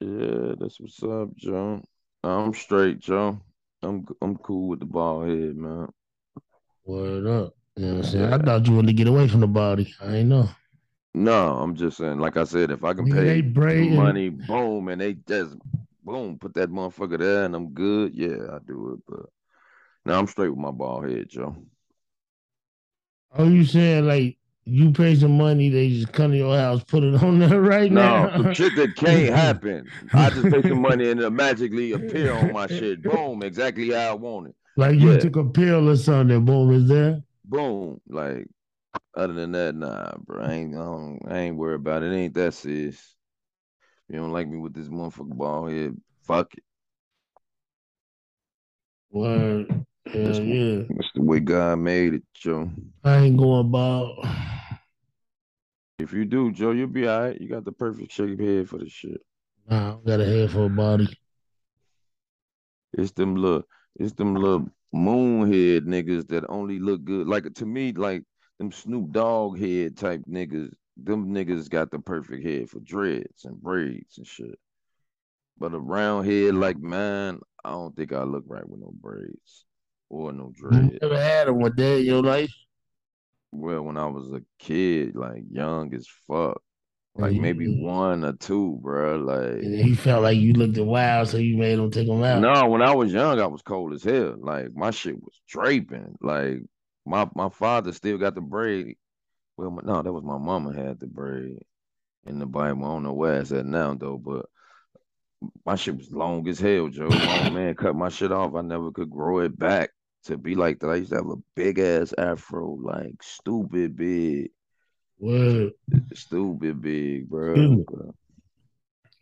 [0.00, 1.82] Yeah, that's what's up, Joe.
[2.24, 3.38] I'm straight, Joe.
[3.82, 5.90] I'm I'm cool with the bald head, man.
[6.86, 7.54] Word up.
[7.76, 8.32] You know what I'm saying?
[8.32, 9.94] I thought you wanted to get away from the body.
[10.00, 10.48] I ain't know.
[11.14, 14.88] No, I'm just saying, like I said, if I can Nigga, pay they money, boom,
[14.88, 15.56] and they just
[16.04, 19.00] boom, put that motherfucker there and I'm good, yeah, I do it.
[19.08, 19.26] But
[20.04, 21.56] now I'm straight with my bald head, Joe.
[23.32, 27.02] Oh, you saying like you pay some money, they just come to your house, put
[27.02, 28.24] it on there right now?
[28.24, 28.36] No, now?
[28.36, 29.90] some shit that can't happen.
[30.14, 33.04] I just pay some money and it'll magically appear on my shit.
[33.04, 34.54] Boom, exactly how I want it.
[34.76, 35.18] like you Yeah.
[35.18, 37.22] took a pill or something, boom, is there?
[37.50, 38.00] Boom.
[38.08, 38.46] Like
[39.16, 40.44] other than that, nah, bro.
[40.44, 42.12] I ain't I, don't, I ain't worried about it.
[42.12, 43.16] It ain't that serious.
[44.08, 45.96] You don't like me with this motherfucker bald head.
[46.22, 46.64] Fuck it.
[49.10, 49.84] Word.
[50.06, 50.82] Hell yeah.
[50.88, 52.70] That's the way God made it, Joe.
[53.02, 54.24] I ain't going about.
[55.98, 57.40] If you do, Joe, you'll be all right.
[57.40, 59.20] You got the perfect shaped head for the shit.
[59.68, 61.08] Nah, I got a head for a body.
[62.92, 63.64] It's them little,
[63.96, 67.26] it's them little moonhead niggas that only look good.
[67.26, 68.22] Like to me, like
[68.58, 70.70] them Snoop Dogg head type niggas.
[71.02, 74.58] Them niggas got the perfect head for dreads and braids and shit.
[75.58, 79.64] But a round head like mine, I don't think I look right with no braids
[80.08, 80.98] or no You dreads.
[81.00, 82.52] never had one day in your life?
[83.52, 86.62] Well, when I was a kid, like young as fuck,
[87.16, 87.82] like maybe Mhm.
[87.82, 89.16] one or two, bro.
[89.18, 92.40] Like he felt like you looked wild, so you made him take them out.
[92.40, 94.36] No, when I was young, I was cold as hell.
[94.38, 96.16] Like my shit was draping.
[96.20, 96.58] Like
[97.06, 98.96] my my father still got the braid.
[99.56, 101.58] Well, my, no, that was my mama had the braid
[102.26, 102.84] in the Bible.
[102.84, 104.46] I don't know where it's at now though, but
[105.64, 107.08] my shit was long as hell, Joe.
[107.08, 108.54] My old man cut my shit off.
[108.54, 109.90] I never could grow it back
[110.24, 110.90] to be like that.
[110.90, 114.50] I used to have a big ass afro, like stupid big,
[115.20, 115.72] Word,
[116.14, 117.84] stupid big, bro.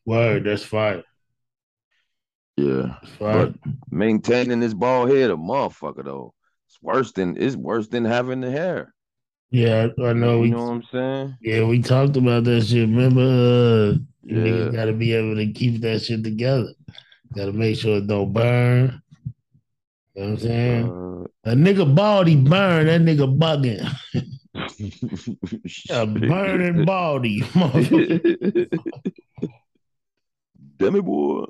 [0.07, 1.03] Word, that's fire.
[2.57, 2.97] Yeah.
[3.03, 3.47] That's fire.
[3.47, 3.55] But
[3.91, 6.35] maintaining this bald head, a motherfucker though.
[6.69, 8.95] It's worse than it's worse than having the hair.
[9.51, 10.37] yeah, I know.
[10.37, 11.37] You We, know what I'm saying?
[11.43, 12.89] yeah, we talked about that shit.
[12.89, 14.45] Remember, uh, you Yeah.
[14.45, 16.73] niggas got to be able to keep that shit together.
[17.35, 19.03] Got to make sure it don't burn.
[20.15, 20.87] You know what I'm saying?
[20.87, 23.85] Uh, A nigga baldy burn, that nigga bugging.
[25.91, 28.81] A burning motherfucker.
[30.79, 31.45] Demi boy.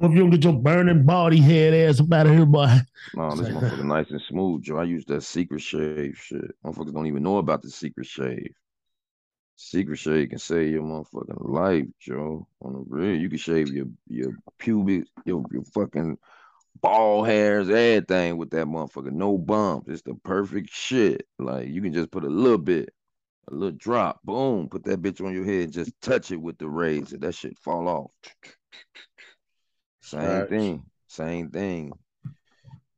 [0.00, 2.68] If you don't get your burning baldy head ass up out of here, boy.
[3.14, 4.78] No, this motherfucker nice and smooth, Joe.
[4.78, 6.54] I use that secret shave shit.
[6.64, 8.54] Motherfuckers don't even know about the secret shave.
[9.56, 12.46] Secret shave can save your motherfucking life, Joe.
[12.62, 16.16] On the real, you can shave your your pubic, your your fucking
[16.80, 19.12] ball hairs, everything with that motherfucker.
[19.12, 19.88] No bumps.
[19.88, 21.26] It's the perfect shit.
[21.38, 22.90] Like you can just put a little bit,
[23.50, 26.68] a little drop, boom, put that bitch on your head, just touch it with the
[26.68, 27.18] razor.
[27.18, 28.10] That shit fall off.
[30.02, 30.50] Same Facts.
[30.50, 30.82] thing.
[31.06, 31.92] Same thing.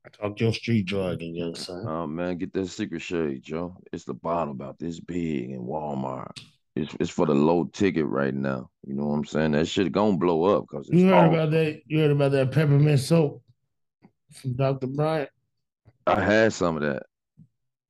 [0.07, 1.85] I talk your street jargon, young son.
[1.87, 3.77] Oh man, get that secret shave, Joe.
[3.93, 6.33] It's the bottle about this big in Walmart.
[6.77, 8.71] It's it's for the low ticket right now.
[8.87, 9.53] You know what I'm saying?
[9.53, 11.81] That shit gonna blow up because You heard all- about that?
[11.87, 13.43] You heard about that peppermint soap
[14.33, 14.87] from Dr.
[14.87, 15.29] Bronner?
[16.07, 17.05] I had some of that.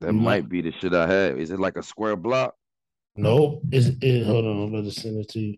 [0.01, 1.39] That You might be the shit I had.
[1.39, 2.55] Is it like a square block?
[3.17, 3.63] Nope.
[3.71, 4.25] It's it.
[4.25, 5.57] Hold on, I'm about to send it to you.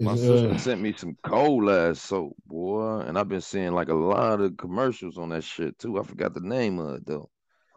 [0.00, 3.88] My sister uh, sent me some cold ass soap, boy, and I've been seeing like
[3.88, 6.00] a lot of commercials on that shit too.
[6.00, 7.30] I forgot the name of it though.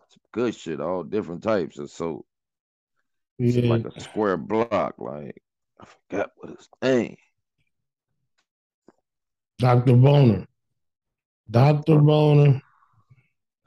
[0.10, 2.26] Some good shit, all different types of soap.
[3.38, 5.44] It's yeah, like a square block, like
[5.80, 7.18] I forgot what it's name.
[9.60, 9.96] Dr.
[9.96, 10.47] Boner.
[11.50, 12.00] Dr.
[12.00, 12.62] Boner.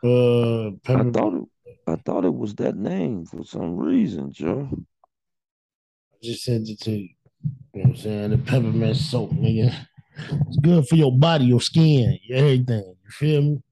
[0.03, 1.45] Uh, I thought it,
[1.87, 4.68] I thought it was that name for some reason, Joe.
[4.72, 7.09] I just sent it to you.
[7.74, 8.31] You know what I'm saying?
[8.31, 9.74] The peppermint soap, nigga.
[10.49, 12.95] It's good for your body, your skin, your everything.
[13.05, 13.62] You feel me?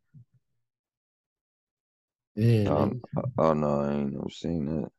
[2.34, 2.92] Yeah, Oh,
[3.36, 4.90] oh no, I ain't never seen that.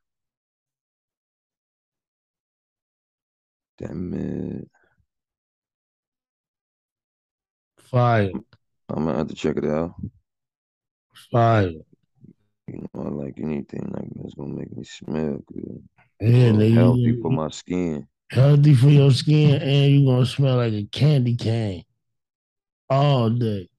[3.78, 4.70] Damn it.
[7.78, 8.32] fire,
[8.90, 9.94] I'm gonna have to check it out.
[11.32, 11.72] fire.
[12.68, 15.84] You know, I like anything like that's gonna make me smell good.
[16.22, 18.08] Yeah, healthy you- for my skin.
[18.32, 21.84] healthy for your skin, and you're gonna smell like a candy cane
[22.90, 23.70] all day.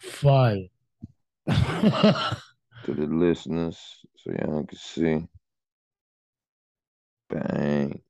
[0.00, 0.66] Fire.
[2.84, 3.78] To the listeners,
[4.16, 5.26] so y'all can see.
[7.28, 8.00] Bang.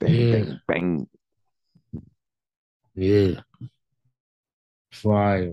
[0.00, 0.32] Bang, Yeah.
[0.32, 1.08] bang, bang.
[2.96, 3.40] yeah.
[5.04, 5.52] Fire.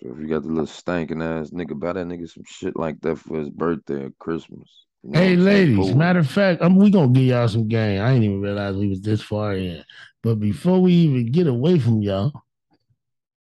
[0.00, 3.00] So if you got the little stinking ass nigga, buy that nigga some shit like
[3.02, 4.68] that for his birthday or Christmas.
[5.04, 5.68] You know Hey, what I'm saying?
[5.68, 5.96] ladies, Fool.
[5.96, 8.02] matter of fact, I'm, we gonna give y'all some game.
[8.02, 9.84] I didn't even realize we was this far in.
[10.22, 12.32] But before we even get away from y'all,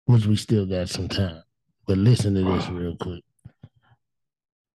[0.06, 1.44] which we still got some time,
[1.86, 3.24] but listen to this real quick.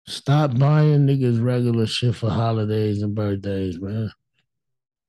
[0.07, 4.11] Stop buying niggas regular shit for holidays and birthdays, man.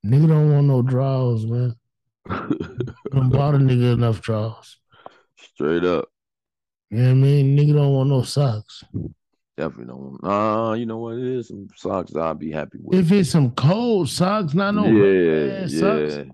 [0.05, 1.75] Nigga don't want no draws, man.
[2.27, 4.77] Done bought a nigga enough draws.
[5.41, 6.05] Straight up.
[6.89, 7.57] You know what I mean?
[7.57, 8.83] Nigga don't want no socks.
[9.57, 10.23] Definitely don't.
[10.23, 11.49] Nah, you know what it is?
[11.49, 12.97] Some socks I'll be happy with.
[12.97, 15.67] If it's some cold socks, not no yeah, yeah.
[15.67, 16.29] socks.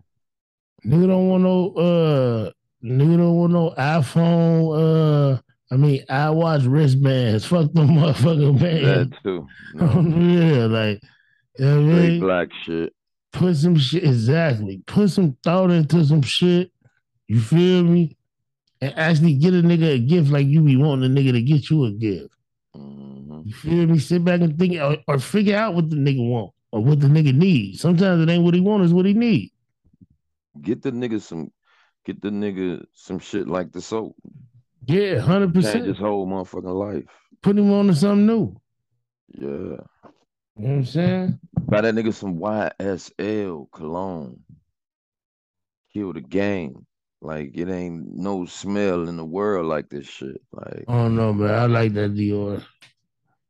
[0.86, 2.52] Nigga don't want no uh
[2.84, 5.42] nigga don't want no iPhone uh
[5.72, 7.46] I mean I watch wristbands.
[7.46, 9.48] Fuck them motherfucking That too.
[9.74, 9.86] No,
[10.18, 11.02] yeah, like
[11.58, 12.20] you know I mean?
[12.20, 12.94] black shit.
[13.34, 14.84] Put some shit exactly.
[14.86, 16.72] Put some thought into some shit.
[17.28, 18.15] You feel me?
[18.86, 21.70] And actually get a nigga a gift like you be wanting a nigga to get
[21.70, 22.34] you a gift.
[22.76, 24.00] hmm You feel me?
[24.00, 27.08] Sit back and think or, or figure out what the nigga want or what the
[27.08, 27.82] nigga needs.
[27.82, 29.52] Sometimes it ain't what he want, it's what he need.
[30.62, 31.52] Get the nigga some,
[32.06, 34.16] get the nigga some shit like the soap.
[34.86, 35.86] Yeah, hundred percent.
[35.86, 37.06] his whole motherfucking life.
[37.42, 38.56] Put him on to something new.
[39.30, 39.42] Yeah.
[39.42, 39.80] You
[40.58, 41.40] know what I'm saying?
[41.62, 44.40] Buy that nigga some YSL cologne.
[45.92, 46.86] Kill the game.
[47.26, 50.42] Like it ain't no smell in the world like this shit.
[50.52, 51.54] Like I don't know, man.
[51.54, 52.64] I like that Dior.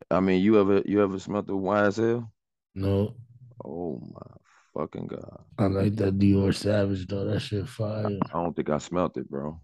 [0.09, 2.29] I mean, you ever you ever smelled the YSL?
[2.73, 3.15] No,
[3.63, 4.37] Oh my
[4.73, 5.43] fucking god!
[5.57, 7.25] I like that Dior Savage though.
[7.25, 8.05] That shit fire.
[8.05, 9.59] I don't think I smelt it, bro.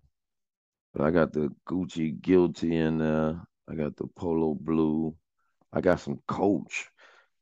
[0.94, 3.42] But I got the Gucci Guilty in there.
[3.70, 5.16] I got the Polo Blue.
[5.72, 6.90] I got some Coach.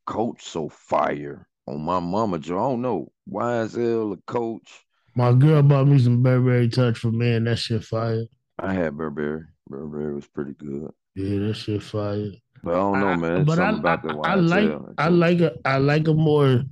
[0.05, 2.57] Coach so fire on my mama, Joe.
[2.57, 4.85] I don't know YSL or Coach.
[5.15, 7.45] My girl bought me some Burberry Touch for men.
[7.45, 8.25] That shit fire.
[8.57, 9.43] I had Burberry.
[9.67, 10.91] Burberry was pretty good.
[11.15, 12.31] Yeah, that shit fire.
[12.63, 13.37] But I don't know, man.
[13.37, 16.13] It's but I, something about the I, I like I like a I like a
[16.13, 16.63] more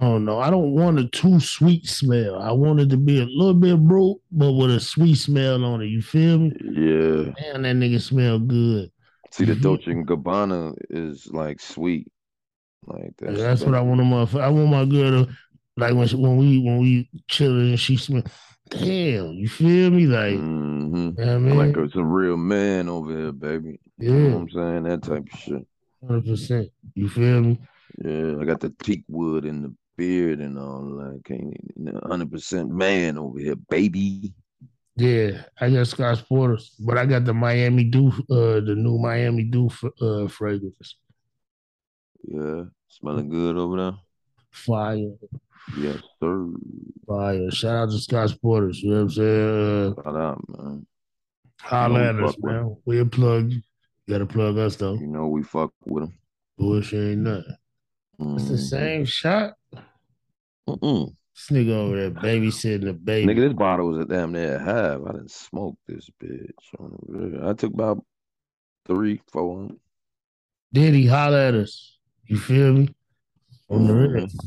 [0.00, 0.38] I don't know.
[0.38, 2.40] I don't want a too sweet smell.
[2.40, 5.82] I want it to be a little bit broke, but with a sweet smell on
[5.82, 5.86] it.
[5.86, 6.52] You feel me?
[6.62, 7.32] Yeah.
[7.52, 8.90] Man, that nigga smell good.
[9.30, 9.54] See, the.
[9.54, 12.10] Dolce and Gabbana is like sweet.
[12.86, 14.02] Like that's That's, what I want.
[14.04, 15.32] My I want my girl to
[15.80, 18.22] like when when we when we chilling and she smell.
[18.68, 20.06] Damn, you feel me?
[20.06, 21.56] Like, hmm yeah, man.
[21.56, 23.80] Like it's a real man over here, baby.
[23.98, 24.82] You know what yeah, I'm saying?
[24.84, 25.66] That type of shit.
[26.06, 26.68] hundred percent.
[26.94, 27.60] You feel me?
[28.04, 31.22] Yeah, I got the teak wood and the beard and all that.
[31.24, 31.52] Can't
[32.04, 34.32] hundred percent man over here, baby.
[34.96, 39.44] Yeah, I got Scotch Porters, but I got the Miami Dew, uh, the new Miami
[39.44, 39.70] Dew
[40.00, 40.96] uh, fragrance.
[42.22, 43.98] Yeah, smelling good over there.
[44.50, 45.12] Fire,
[45.78, 46.46] Yes, sir.
[47.06, 47.50] fire.
[47.50, 48.82] Shout out to Scotch Porters.
[48.82, 49.94] You know what I'm saying?
[49.98, 50.86] Uh, Shout out, man.
[51.60, 52.76] holla You know at us, with man.
[52.84, 53.60] We'll plug you.
[54.06, 54.94] You gotta plug us though.
[54.94, 56.18] You know we fuck with him.
[56.58, 57.56] Bullshit ain't nothing.
[58.18, 59.54] It's the same shot.
[60.68, 61.14] Mm-mm.
[61.34, 63.32] This nigga over there babysitting the baby.
[63.32, 65.00] Nigga, this bottle was a damn near half.
[65.08, 66.50] I didn't smoke this bitch.
[66.78, 67.48] on the real.
[67.48, 68.04] I took about
[68.86, 69.70] three, four.
[70.72, 71.98] Did he holler at us?
[72.26, 72.94] You feel me?
[73.70, 74.26] On the real.
[74.26, 74.44] Mhm.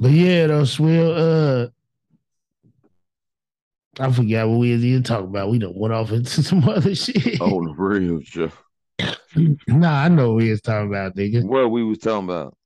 [0.00, 1.66] But yeah, though, Swill, uh,
[4.00, 5.50] I forgot what we was even talking about.
[5.50, 7.38] We done went off into some other shit.
[7.40, 8.50] Oh, the real shit.
[9.68, 11.44] nah, I know what we was talking about, nigga.
[11.44, 12.56] What we was talking about?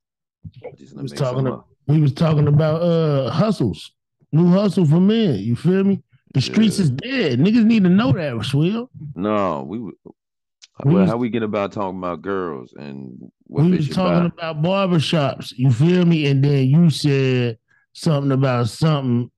[0.77, 1.67] Just let was talking up.
[1.87, 3.91] We was talking about uh hustles,
[4.31, 5.39] new hustle for men.
[5.39, 6.01] You feel me?
[6.33, 6.83] The streets Yeah.
[6.83, 7.39] is dead.
[7.39, 8.89] Niggas need to know that, Swill.
[9.15, 9.79] No, we.
[9.79, 14.29] We well, was- how we get about talking about girls and what we was talking
[14.29, 14.51] buy?
[14.51, 15.51] about barbershops.
[15.55, 16.27] You feel me?
[16.27, 17.57] And then you said
[17.93, 19.29] something about something.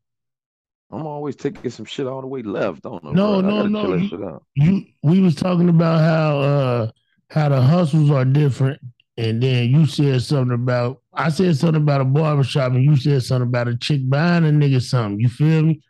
[0.92, 2.82] I'm always taking some shit all the way left.
[2.84, 3.12] Don't know.
[3.14, 3.66] No, bro.
[3.68, 6.92] No, no, you- you we was talking about how uh
[7.30, 8.82] how the hustles are different
[9.18, 13.24] and then you said something about I said something about a barbershop and you said
[13.24, 15.20] something about a chick buying a nigga something.
[15.22, 15.82] You feel me?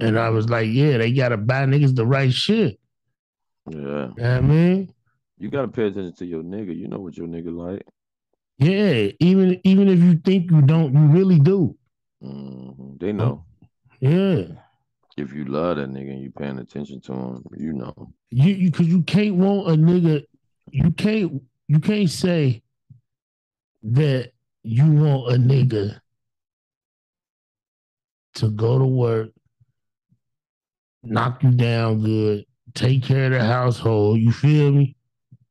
[0.00, 2.80] And I was like, yeah, they gotta buy niggas the right shit.
[3.68, 4.94] Yeah, You know what I mean?
[5.40, 6.76] You gotta pay attention to your nigga.
[6.76, 7.86] You know what your nigga like.
[8.58, 11.74] Yeah, even even if you think you don't, you really do.
[12.20, 13.46] hmm They know.
[14.00, 14.42] Yeah.
[15.16, 18.12] If you love that nigga and you paying attention to him, you know.
[18.30, 20.24] You you cause you can't want a nigga,
[20.70, 22.62] you can't you can't say
[23.82, 26.00] that you want a nigga
[28.34, 29.30] to go to work,
[31.02, 32.44] knock you down good,
[32.74, 34.96] take care of the household, you feel me?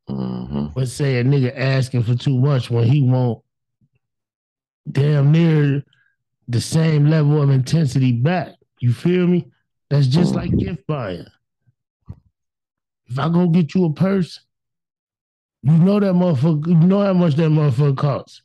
[0.10, 3.40] Hmm But say a nigga asking for too much when he want
[4.92, 5.84] damn near
[6.48, 8.54] the same level of intensity back.
[8.80, 9.48] You feel me?
[9.90, 11.26] That's just like gift buying.
[13.08, 14.40] If I go get you a purse,
[15.64, 18.42] you know that motherfucker, you know how much that motherfucker costs.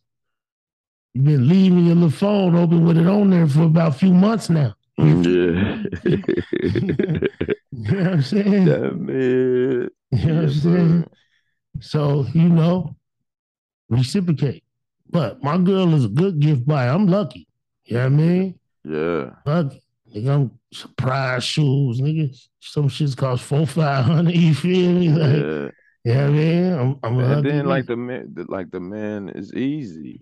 [1.15, 4.13] You've been leaving your little phone open with it on there for about a few
[4.13, 4.75] months now.
[4.99, 5.83] Yeah.
[7.77, 8.65] You know what I'm saying?
[8.67, 9.93] Damn it.
[10.13, 11.03] You know what I'm Yes, saying?
[11.03, 11.05] sir.
[11.95, 12.97] So, you know,
[13.89, 14.65] reciprocate.
[15.11, 16.89] But my girl is a good gift buyer.
[16.91, 17.47] I'm lucky.
[17.85, 18.59] You know what I mean?
[18.83, 19.31] Yeah.
[19.47, 19.81] Lucky.
[20.13, 22.37] Nigga, I'm surprise shoes, nigga.
[22.59, 24.35] Some shits cost four, five hundred.
[24.45, 25.09] You feel me?
[25.09, 25.69] Like, Yeah.
[26.05, 26.73] you know what I mean?
[26.73, 27.49] I'm, I'm And lucky.
[27.51, 30.21] then like the man, like the man is easy.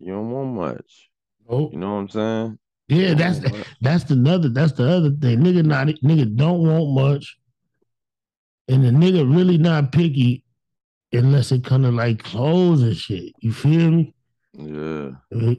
[0.00, 1.08] You don't want much.
[1.48, 1.72] Nope.
[1.72, 2.58] You know what I'm saying?
[2.88, 3.40] Yeah, that's
[3.80, 5.38] that's the other that's the other thing.
[5.38, 7.38] Nigga not nigga don't want much.
[8.68, 10.44] And the nigga really not picky
[11.12, 13.32] unless it kind of like clothes and shit.
[13.40, 14.14] You feel me?
[14.54, 15.10] Yeah.
[15.34, 15.54] Uh,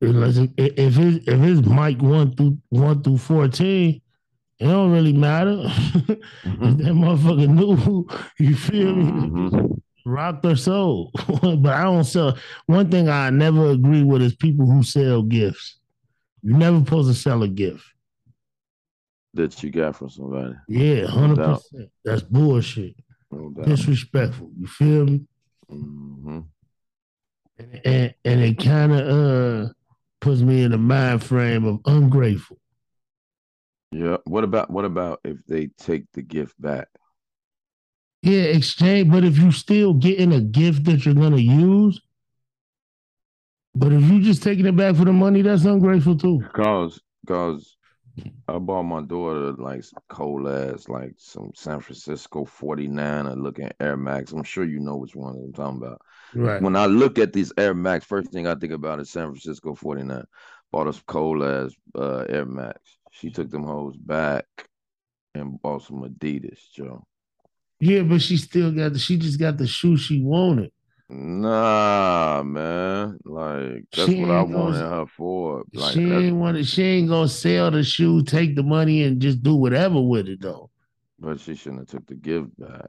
[0.00, 4.02] Unless it, if his if it's mic one through one through fourteen,
[4.58, 5.62] It don't really matter.
[5.64, 6.06] if
[6.44, 8.06] that motherfucker knew,
[8.38, 9.04] you feel me?
[9.04, 9.80] Mhm.
[10.04, 11.10] Rock their soul.
[11.42, 12.36] but I don't sell.
[12.66, 15.78] One thing I never agree with is people who sell gifts.
[16.42, 17.84] You're never supposed to sell a gift.
[19.32, 20.54] That you got from somebody.
[20.68, 21.90] Yeah, hundred percent.
[22.04, 22.94] That's bullshit.
[23.34, 23.64] No.
[23.64, 24.50] Disrespectful.
[24.58, 25.26] You feel me?
[25.68, 26.40] hmm
[27.58, 29.72] And and it kind of uh
[30.20, 32.58] puts me in the mind frame of ungrateful.
[33.92, 34.16] Yeah.
[34.24, 36.88] What about what about if they take the gift back?
[38.22, 39.10] Yeah, exchange.
[39.10, 42.00] But if you still getting a gift that you're gonna use,
[43.74, 46.42] but if you just taking it back for the money, that's ungrateful too.
[46.54, 47.73] Cause cause
[48.48, 53.96] I bought my daughter like some cold ass, like some San Francisco 49er looking Air
[53.96, 54.32] Max.
[54.32, 56.00] I'm sure you know which one I'm talking about.
[56.34, 56.62] Right.
[56.62, 59.74] When I look at these Air Max, first thing I think about is San Francisco
[59.74, 60.22] 49.
[60.70, 62.78] Bought us cold ass uh, Air Max.
[63.10, 64.46] She took them hoes back
[65.34, 67.04] and bought some Adidas, Joe.
[67.80, 68.98] Yeah, but she still got the.
[68.98, 70.70] She just got the shoe she wanted.
[71.10, 73.18] Nah, man.
[73.24, 75.64] Like that's She what I gonna- wanted her for.
[75.72, 76.64] Like she ain't want.
[76.66, 80.40] She ain't gonna sell the shoe, take the money, and just do whatever with it
[80.40, 80.70] though.
[81.18, 82.86] but she shouldn't have took the gift back.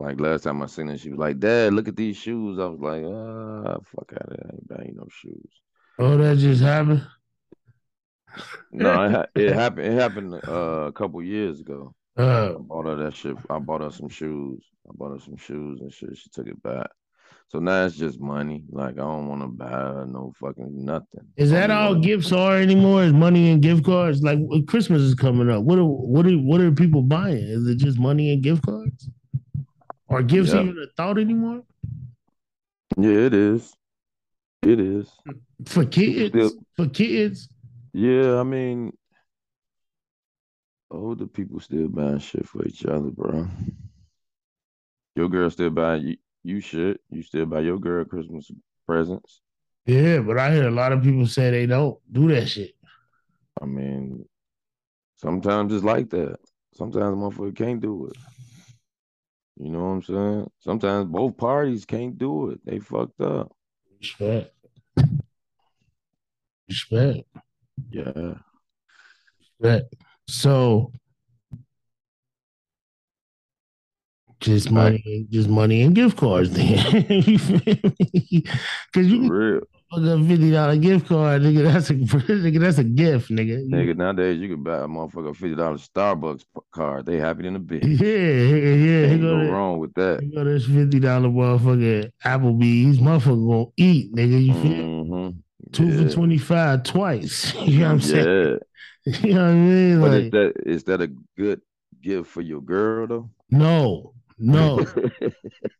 [0.00, 2.66] Like last time I seen her, she was like, "Dad, look at these shoes." I
[2.66, 4.46] was like, "Ah, fuck out of here!
[4.50, 5.50] I ain't buying no shoes."
[5.98, 7.06] Oh, that just happened.
[8.72, 9.86] No, it, ha- it happened.
[9.86, 11.94] It happened uh, a couple years ago.
[12.16, 13.36] I Uh, bought her that shit.
[13.50, 14.62] I bought her some shoes.
[14.88, 16.16] I bought her some shoes and shit.
[16.16, 16.88] She took it back.
[17.50, 18.64] So now it's just money.
[18.70, 21.26] Like I don't want to buy no fucking nothing.
[21.36, 23.04] is that all gifts are anymore?
[23.04, 24.22] Is money and gift cards?
[24.22, 25.62] Like Christmas is coming up.
[25.62, 27.38] What are what are what are people buying?
[27.38, 29.08] Is it just money and gift cards?
[30.10, 30.60] Are gifts Yeah.
[30.62, 31.62] even a thought anymore
[32.96, 33.74] Yeah, it is.
[34.62, 35.10] It is.
[35.66, 36.30] for kids?
[36.34, 37.48] Still- For kids,
[37.94, 38.92] Yeah, I mean,
[40.90, 43.46] older people still buying shit for each other, bro.
[45.16, 46.16] Your girl still buying
[46.48, 46.98] you, should.
[47.10, 48.50] You still buy your girl Christmas
[48.86, 49.40] presents.
[49.86, 50.18] yeah.
[50.20, 52.72] But I hear a lot of people say they don't do that shit.
[53.60, 54.24] I mean,
[55.16, 56.38] sometimes it's like that.
[56.74, 58.16] Sometimes motherfucker can't do it.
[59.60, 60.50] You know what I'm saying?
[60.60, 62.60] Sometimes both parties can't do it.
[62.64, 63.50] They fucked up.
[64.00, 64.52] Respect.
[66.68, 67.24] Respect.
[67.90, 68.34] Yeah.
[69.60, 69.94] Respect.
[70.28, 70.92] So
[74.40, 77.04] just money, just money and gift cards then.
[77.08, 78.44] you feel me?
[78.94, 79.60] Cause you real.
[79.92, 81.64] a fifty dollar gift card, nigga.
[81.72, 83.68] That's a nigga, that's a gift, nigga.
[83.68, 87.06] Nigga, nowadays you can buy a motherfucker fifty dollar Starbucks card.
[87.06, 87.82] They happy than a bitch.
[87.84, 90.20] Yeah, yeah, Ain't no that- wrong with that.
[90.22, 92.98] here go this fifty dollar motherfucker Applebee's.
[92.98, 94.44] Motherfucker gonna eat, nigga.
[94.46, 94.84] You feel?
[94.84, 95.38] Mm-hmm.
[95.72, 96.06] Two yeah.
[96.08, 97.54] for twenty five twice.
[97.60, 98.58] You know what I'm saying?
[99.04, 99.16] Yeah.
[99.20, 100.00] You know what I mean?
[100.00, 101.60] But Like, is that is that a good
[102.02, 103.30] gift for your girl though?
[103.50, 104.86] no, no,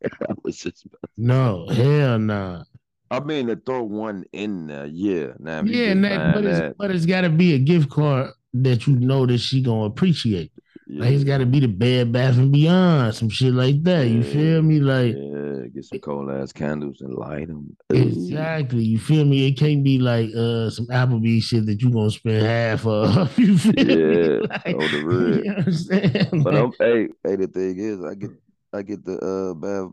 [0.02, 0.86] I was just
[1.16, 2.64] no, hell nah.
[3.10, 5.28] I mean to throw one in there, yeah.
[5.38, 8.86] Now if Yeah, that, but it's but it's got to be a gift card that
[8.86, 10.52] you know that she gonna appreciate.
[10.90, 14.08] Like it's got to be the Bed Bath and Beyond, some shit like that.
[14.08, 14.80] You feel me?
[14.80, 17.76] Like yeah, get some cold ass candles and light them.
[17.90, 18.82] exactly.
[18.84, 19.46] You feel me?
[19.46, 23.38] It can't be like uh some Applebee's shit that you gonna spend half of.
[23.38, 23.84] You feel me?
[23.84, 25.38] Yeah, Like, oh, the real.
[25.44, 26.42] You know what I'm saying?
[26.42, 28.30] But Like, I'm, hey, hey, the thing is, I get,
[28.72, 29.90] I get the uh, bath,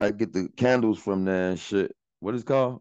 [0.00, 1.94] I get the candles from there and shit.
[2.20, 2.80] What is it called?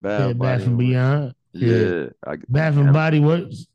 [0.00, 2.06] Bed Bath and Beyond, Yeah, Yeah.
[2.26, 2.92] I get Bath and.
[2.92, 3.66] Body Works.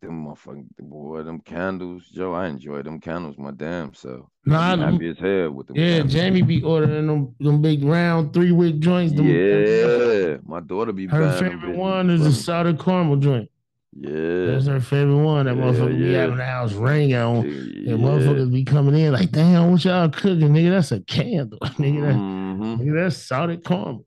[0.00, 2.32] Them motherfucking boy, them candles, Joe.
[2.32, 4.26] I enjoy them candles, my damn self.
[4.44, 5.76] Nah, I be them- happy as hell with them.
[5.76, 6.12] Yeah, candles.
[6.12, 9.12] Jamie be ordering them them big round three wick joints.
[9.14, 13.48] Yeah, my daughter be Her favorite one is the salted caramel joint.
[13.94, 15.46] Yeah, That's her favorite one.
[15.46, 17.44] That Yeah, motherfucker be having the house ring on.
[17.44, 17.92] yeah.
[17.92, 20.70] And motherfuckers be coming in like, damn, what y'all cooking, nigga?
[20.70, 22.00] That's a candle, nigga.
[22.00, 22.78] That, Mhm.
[22.80, 24.04] nigga, that's salted caramel.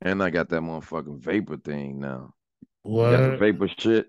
[0.00, 2.32] And I got that motherfucking vapor thing now.
[2.84, 3.38] You got the What?
[3.40, 4.06] vapor shit.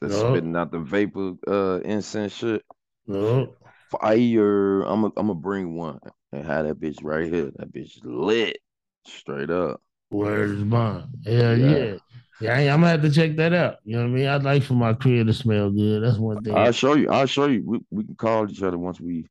[0.00, 0.30] That's No.
[0.30, 2.62] spitting out the vapor uh incense shit.
[3.06, 3.56] No.
[3.90, 4.82] Fire.
[4.82, 5.98] I'm gonna I'm gonna bring one
[6.32, 7.50] and have that bitch right here.
[7.56, 8.58] That bitch lit.
[9.06, 9.80] Straight up.
[10.10, 11.04] Where's mine?
[11.26, 11.76] Hell Yeah.
[11.78, 11.96] yeah.
[12.40, 13.76] Yeah, I, am gonna have to check that out.
[13.84, 14.26] You know what I mean?
[14.28, 16.04] I'd like for my crib to smell good.
[16.04, 16.56] That's one thing.
[16.56, 17.10] I'll show you.
[17.10, 17.62] I'll show you.
[17.66, 19.26] We, we can call each other once we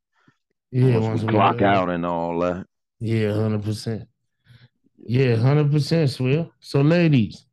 [0.70, 2.66] yeah, once, once we we clock uh, out and all that.
[3.00, 4.08] Yeah, hundred percent.
[4.98, 6.52] Yeah, hundred percent, Swill.
[6.60, 7.46] So, ladies,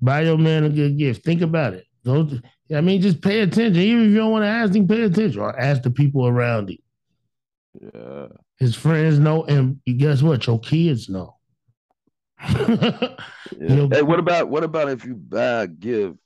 [0.00, 1.24] buy your man a good gift.
[1.24, 1.84] Think about it.
[2.04, 2.26] Go.
[2.26, 2.42] To,
[2.74, 3.82] I mean, just pay attention.
[3.82, 6.70] Even if you don't want to ask him, pay attention or ask the people around
[6.70, 6.78] him.
[7.80, 8.26] Yeah.
[8.58, 10.46] His friends know, and guess what?
[10.46, 11.36] Your kids know.
[13.60, 13.86] yeah.
[13.90, 16.18] Hey, what about what about if you buy a gift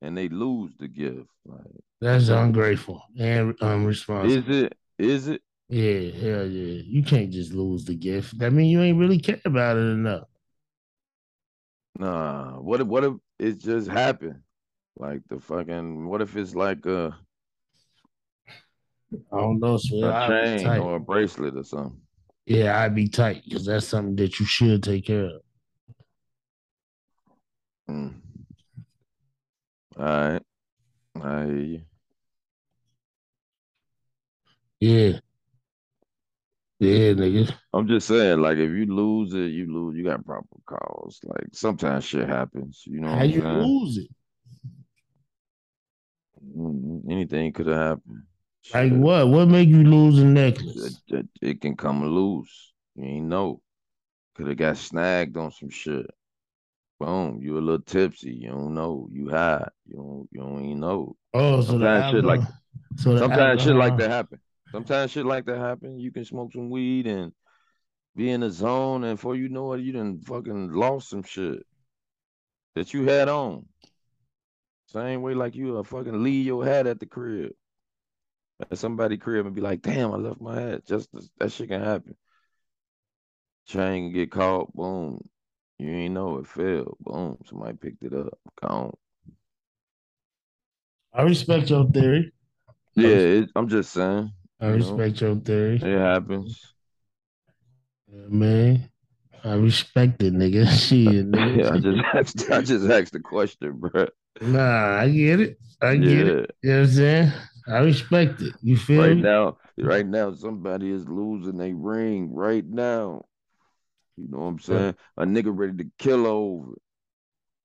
[0.00, 1.28] and they lose the gift?
[1.44, 1.66] Like
[2.00, 4.30] That's ungrateful and um, unresponsible.
[4.30, 4.78] Is it?
[4.98, 5.42] Is it?
[5.68, 6.82] Yeah, hell yeah.
[6.84, 8.38] You can't just lose the gift.
[8.38, 10.28] That means you ain't really care about it enough.
[11.98, 12.60] Nah.
[12.60, 14.40] What if what if it just happened?
[14.98, 17.16] Like the fucking what if it's like a,
[19.32, 19.78] I don't know.
[19.78, 22.01] So a I'd be chain or a bracelet or something?
[22.46, 25.40] Yeah, I'd be tight because that's something that you should take care of.
[27.88, 28.14] Mm.
[29.98, 30.42] All right.
[31.22, 31.80] I hear you.
[34.80, 35.18] Yeah.
[36.80, 37.54] Yeah, nigga.
[37.72, 39.96] I'm just saying, like, if you lose it, you lose.
[39.96, 41.20] You got proper cause.
[41.22, 42.82] Like, sometimes shit happens.
[42.86, 43.56] You know How what you saying?
[43.62, 44.08] lose it?
[46.56, 48.22] Mm, Anything could have happened.
[48.72, 49.28] Like what?
[49.28, 51.00] What make you lose a necklace?
[51.08, 52.72] it, it can come loose.
[52.94, 53.60] You ain't know.
[54.34, 56.06] Could have got snagged on some shit.
[56.98, 57.40] Boom.
[57.42, 58.32] You a little tipsy.
[58.32, 59.08] You don't know.
[59.10, 59.66] You high.
[59.86, 60.28] You don't.
[60.30, 61.16] You don't even know.
[61.34, 62.40] Oh, so Sometimes shit like
[62.96, 64.38] so sometimes shit like that happen.
[64.70, 65.98] Sometimes shit like that happen.
[65.98, 67.32] You can smoke some weed and
[68.14, 71.64] be in the zone, and before you know it, you done fucking lost some shit
[72.74, 73.66] that you had on.
[74.86, 77.52] Same way like you a fucking leave your hat at the crib.
[78.70, 80.86] At somebody crib and be like, damn, I left my hat.
[80.86, 81.08] Just
[81.38, 82.16] that shit can happen.
[83.66, 85.28] Chain can get caught, boom.
[85.78, 86.96] You ain't know it fell.
[87.00, 87.38] Boom.
[87.46, 88.38] Somebody picked it up.
[88.60, 88.94] Gone.
[91.12, 92.32] I respect your theory.
[92.94, 94.32] Yeah, it, I'm just saying.
[94.60, 94.76] I You know?
[94.76, 95.76] respect your theory.
[95.76, 96.74] It happens.
[98.12, 98.90] Yeah, man.
[99.44, 100.66] I respect it, nigga.
[100.88, 101.58] Shit, nigga.
[101.58, 104.06] Yeah, I just asked, I just asked the question, bro.
[104.40, 105.58] Nah, I get it.
[105.80, 106.32] I get Yeah.
[106.32, 106.56] it.
[106.62, 107.32] You know what I'm saying?
[107.68, 108.54] I respect it.
[108.62, 109.22] You feel Right me?
[109.22, 113.24] now, right now, somebody is losing a ring right now.
[114.16, 114.94] You know what I'm saying?
[115.16, 116.72] A nigga ready to kill her over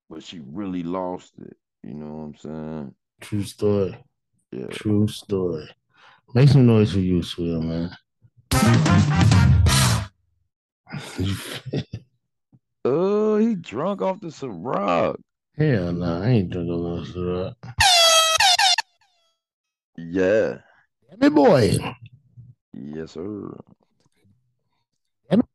[0.10, 1.58] but she really lost it.
[1.84, 2.96] You know what I'm saying?
[3.22, 3.98] True story.
[4.52, 4.68] Yeah.
[4.68, 5.70] True story.
[6.34, 7.92] Make some noise for you, Swill, man.
[12.86, 15.16] Oh, he drunk off the Ciroc.
[15.58, 17.67] Hell no, I ain't drunk off no syrup.
[20.10, 20.60] Yeah.
[21.10, 21.78] Damn it, boy.
[22.74, 23.58] Yes, sir.
[25.30, 25.46] Damn it.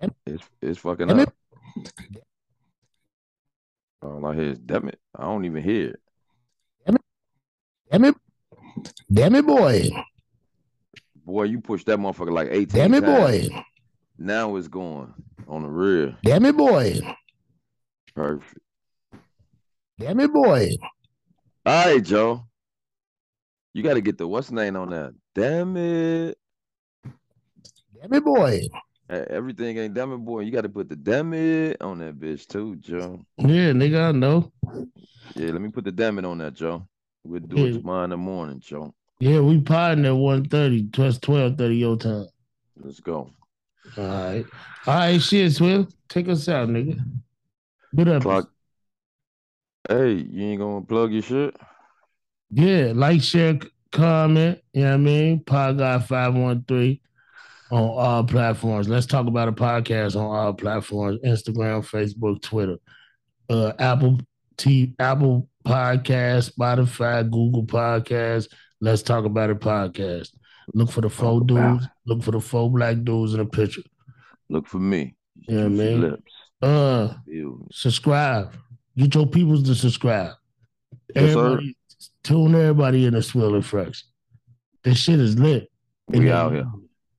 [0.00, 1.28] Damn It's it's fucking Damn it.
[1.28, 1.34] up.
[4.02, 4.98] All I hear is damn it.
[5.16, 6.00] I don't even hear it.
[7.90, 8.14] Damn it.
[9.12, 9.88] Damn it, boy.
[11.24, 13.48] Boy, you pushed that motherfucker like 18 Damn it, times.
[13.48, 13.62] boy.
[14.18, 15.14] Now it's going
[15.46, 16.16] on the rear.
[16.24, 16.98] Damn it, boy.
[18.14, 18.58] Perfect.
[19.98, 20.70] Damn it, boy.
[21.66, 22.44] All right, Joe.
[23.74, 25.14] You got to get the what's name on that.
[25.34, 26.38] Damn it.
[28.00, 28.62] Damn it, boy.
[29.10, 30.40] Everything ain't damn it, boy.
[30.40, 33.20] You got to put the damn it on that bitch too, Joe.
[33.36, 34.52] Yeah, nigga, I know.
[35.34, 36.86] Yeah, let me put the damn it on that, Joe.
[37.24, 38.94] We'll do it tomorrow in the morning, Joe.
[39.18, 42.26] Yeah, we potting at 1.30, plus 12.30 your time.
[42.80, 43.30] Let's go.
[43.96, 44.44] All right.
[44.86, 45.88] All right, shit, Swill.
[46.08, 47.00] Take us out, nigga.
[47.94, 48.22] Good up.
[48.22, 48.50] Clock.
[49.88, 51.56] Hey, you ain't gonna plug your shit?
[52.50, 53.58] Yeah, like, share,
[53.92, 54.60] comment.
[54.72, 55.44] You know what I mean?
[55.44, 57.00] Pod Guy 513
[57.70, 58.88] on all platforms.
[58.88, 62.76] Let's talk about a podcast on all platforms Instagram, Facebook, Twitter.
[63.48, 64.20] Uh, Apple
[64.56, 68.48] T Apple Podcast, Spotify, Google Podcast.
[68.80, 70.30] Let's talk about a podcast.
[70.72, 71.86] Look for the four dudes.
[72.06, 73.82] Look for the four black dudes in a picture.
[74.48, 75.16] Look for me.
[75.48, 76.00] Yeah, I mean?
[76.00, 76.32] Lips.
[76.62, 77.14] Uh,
[77.72, 78.54] subscribe.
[78.96, 80.32] Get your peoples to subscribe.
[81.14, 81.60] Yes, sir.
[82.26, 84.02] Everybody, tune everybody in the Swill and Frex.
[84.82, 85.70] This shit is lit.
[86.08, 86.70] We And out here.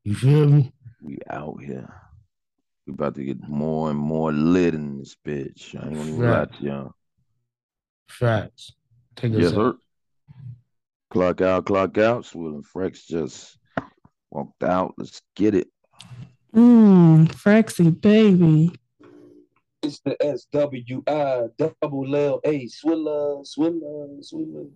[0.04, 0.72] You feel me?
[1.02, 1.92] We out here.
[2.86, 5.76] We about to get more and more lit in this bitch.
[5.76, 6.54] I ain't gonna even lie Right.
[6.54, 6.92] to y'all.
[8.08, 8.72] Facts.
[9.16, 9.56] Take us Yes, out.
[9.56, 9.78] sir.
[11.10, 12.26] Clock out, clock out.
[12.26, 13.58] Swill and Frex just
[14.32, 14.94] walked out.
[14.98, 15.68] Let's get it.
[16.54, 18.72] Mmm, Frexy, baby.
[19.82, 24.68] It's the SWI double L A Swiller, Swiller, Swiller.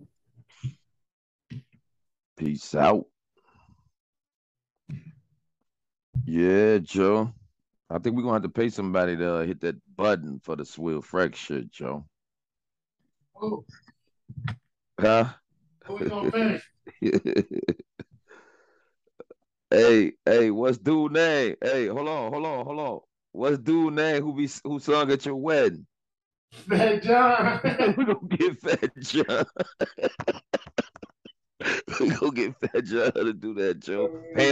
[2.40, 3.04] Peace out.
[6.24, 7.34] Yeah, Joe.
[7.90, 10.64] I think we're gonna have to pay somebody to uh, hit that button for the
[10.64, 12.06] Swill Frex shit, Joe.
[13.36, 13.62] Oh,
[14.98, 15.26] Huh?
[15.84, 16.62] who we gonna pay?
[19.70, 21.56] hey, hey, what's dude name?
[21.62, 23.00] Hey, hold on, hold on, hold on.
[23.32, 25.86] What's dude name who be who sung at your wedding?
[26.70, 27.60] Fat John.
[27.98, 29.44] we gonna get Fat John.
[32.00, 34.10] we gonna get Fat John to do that, Joe.
[34.34, 34.48] Pay oh,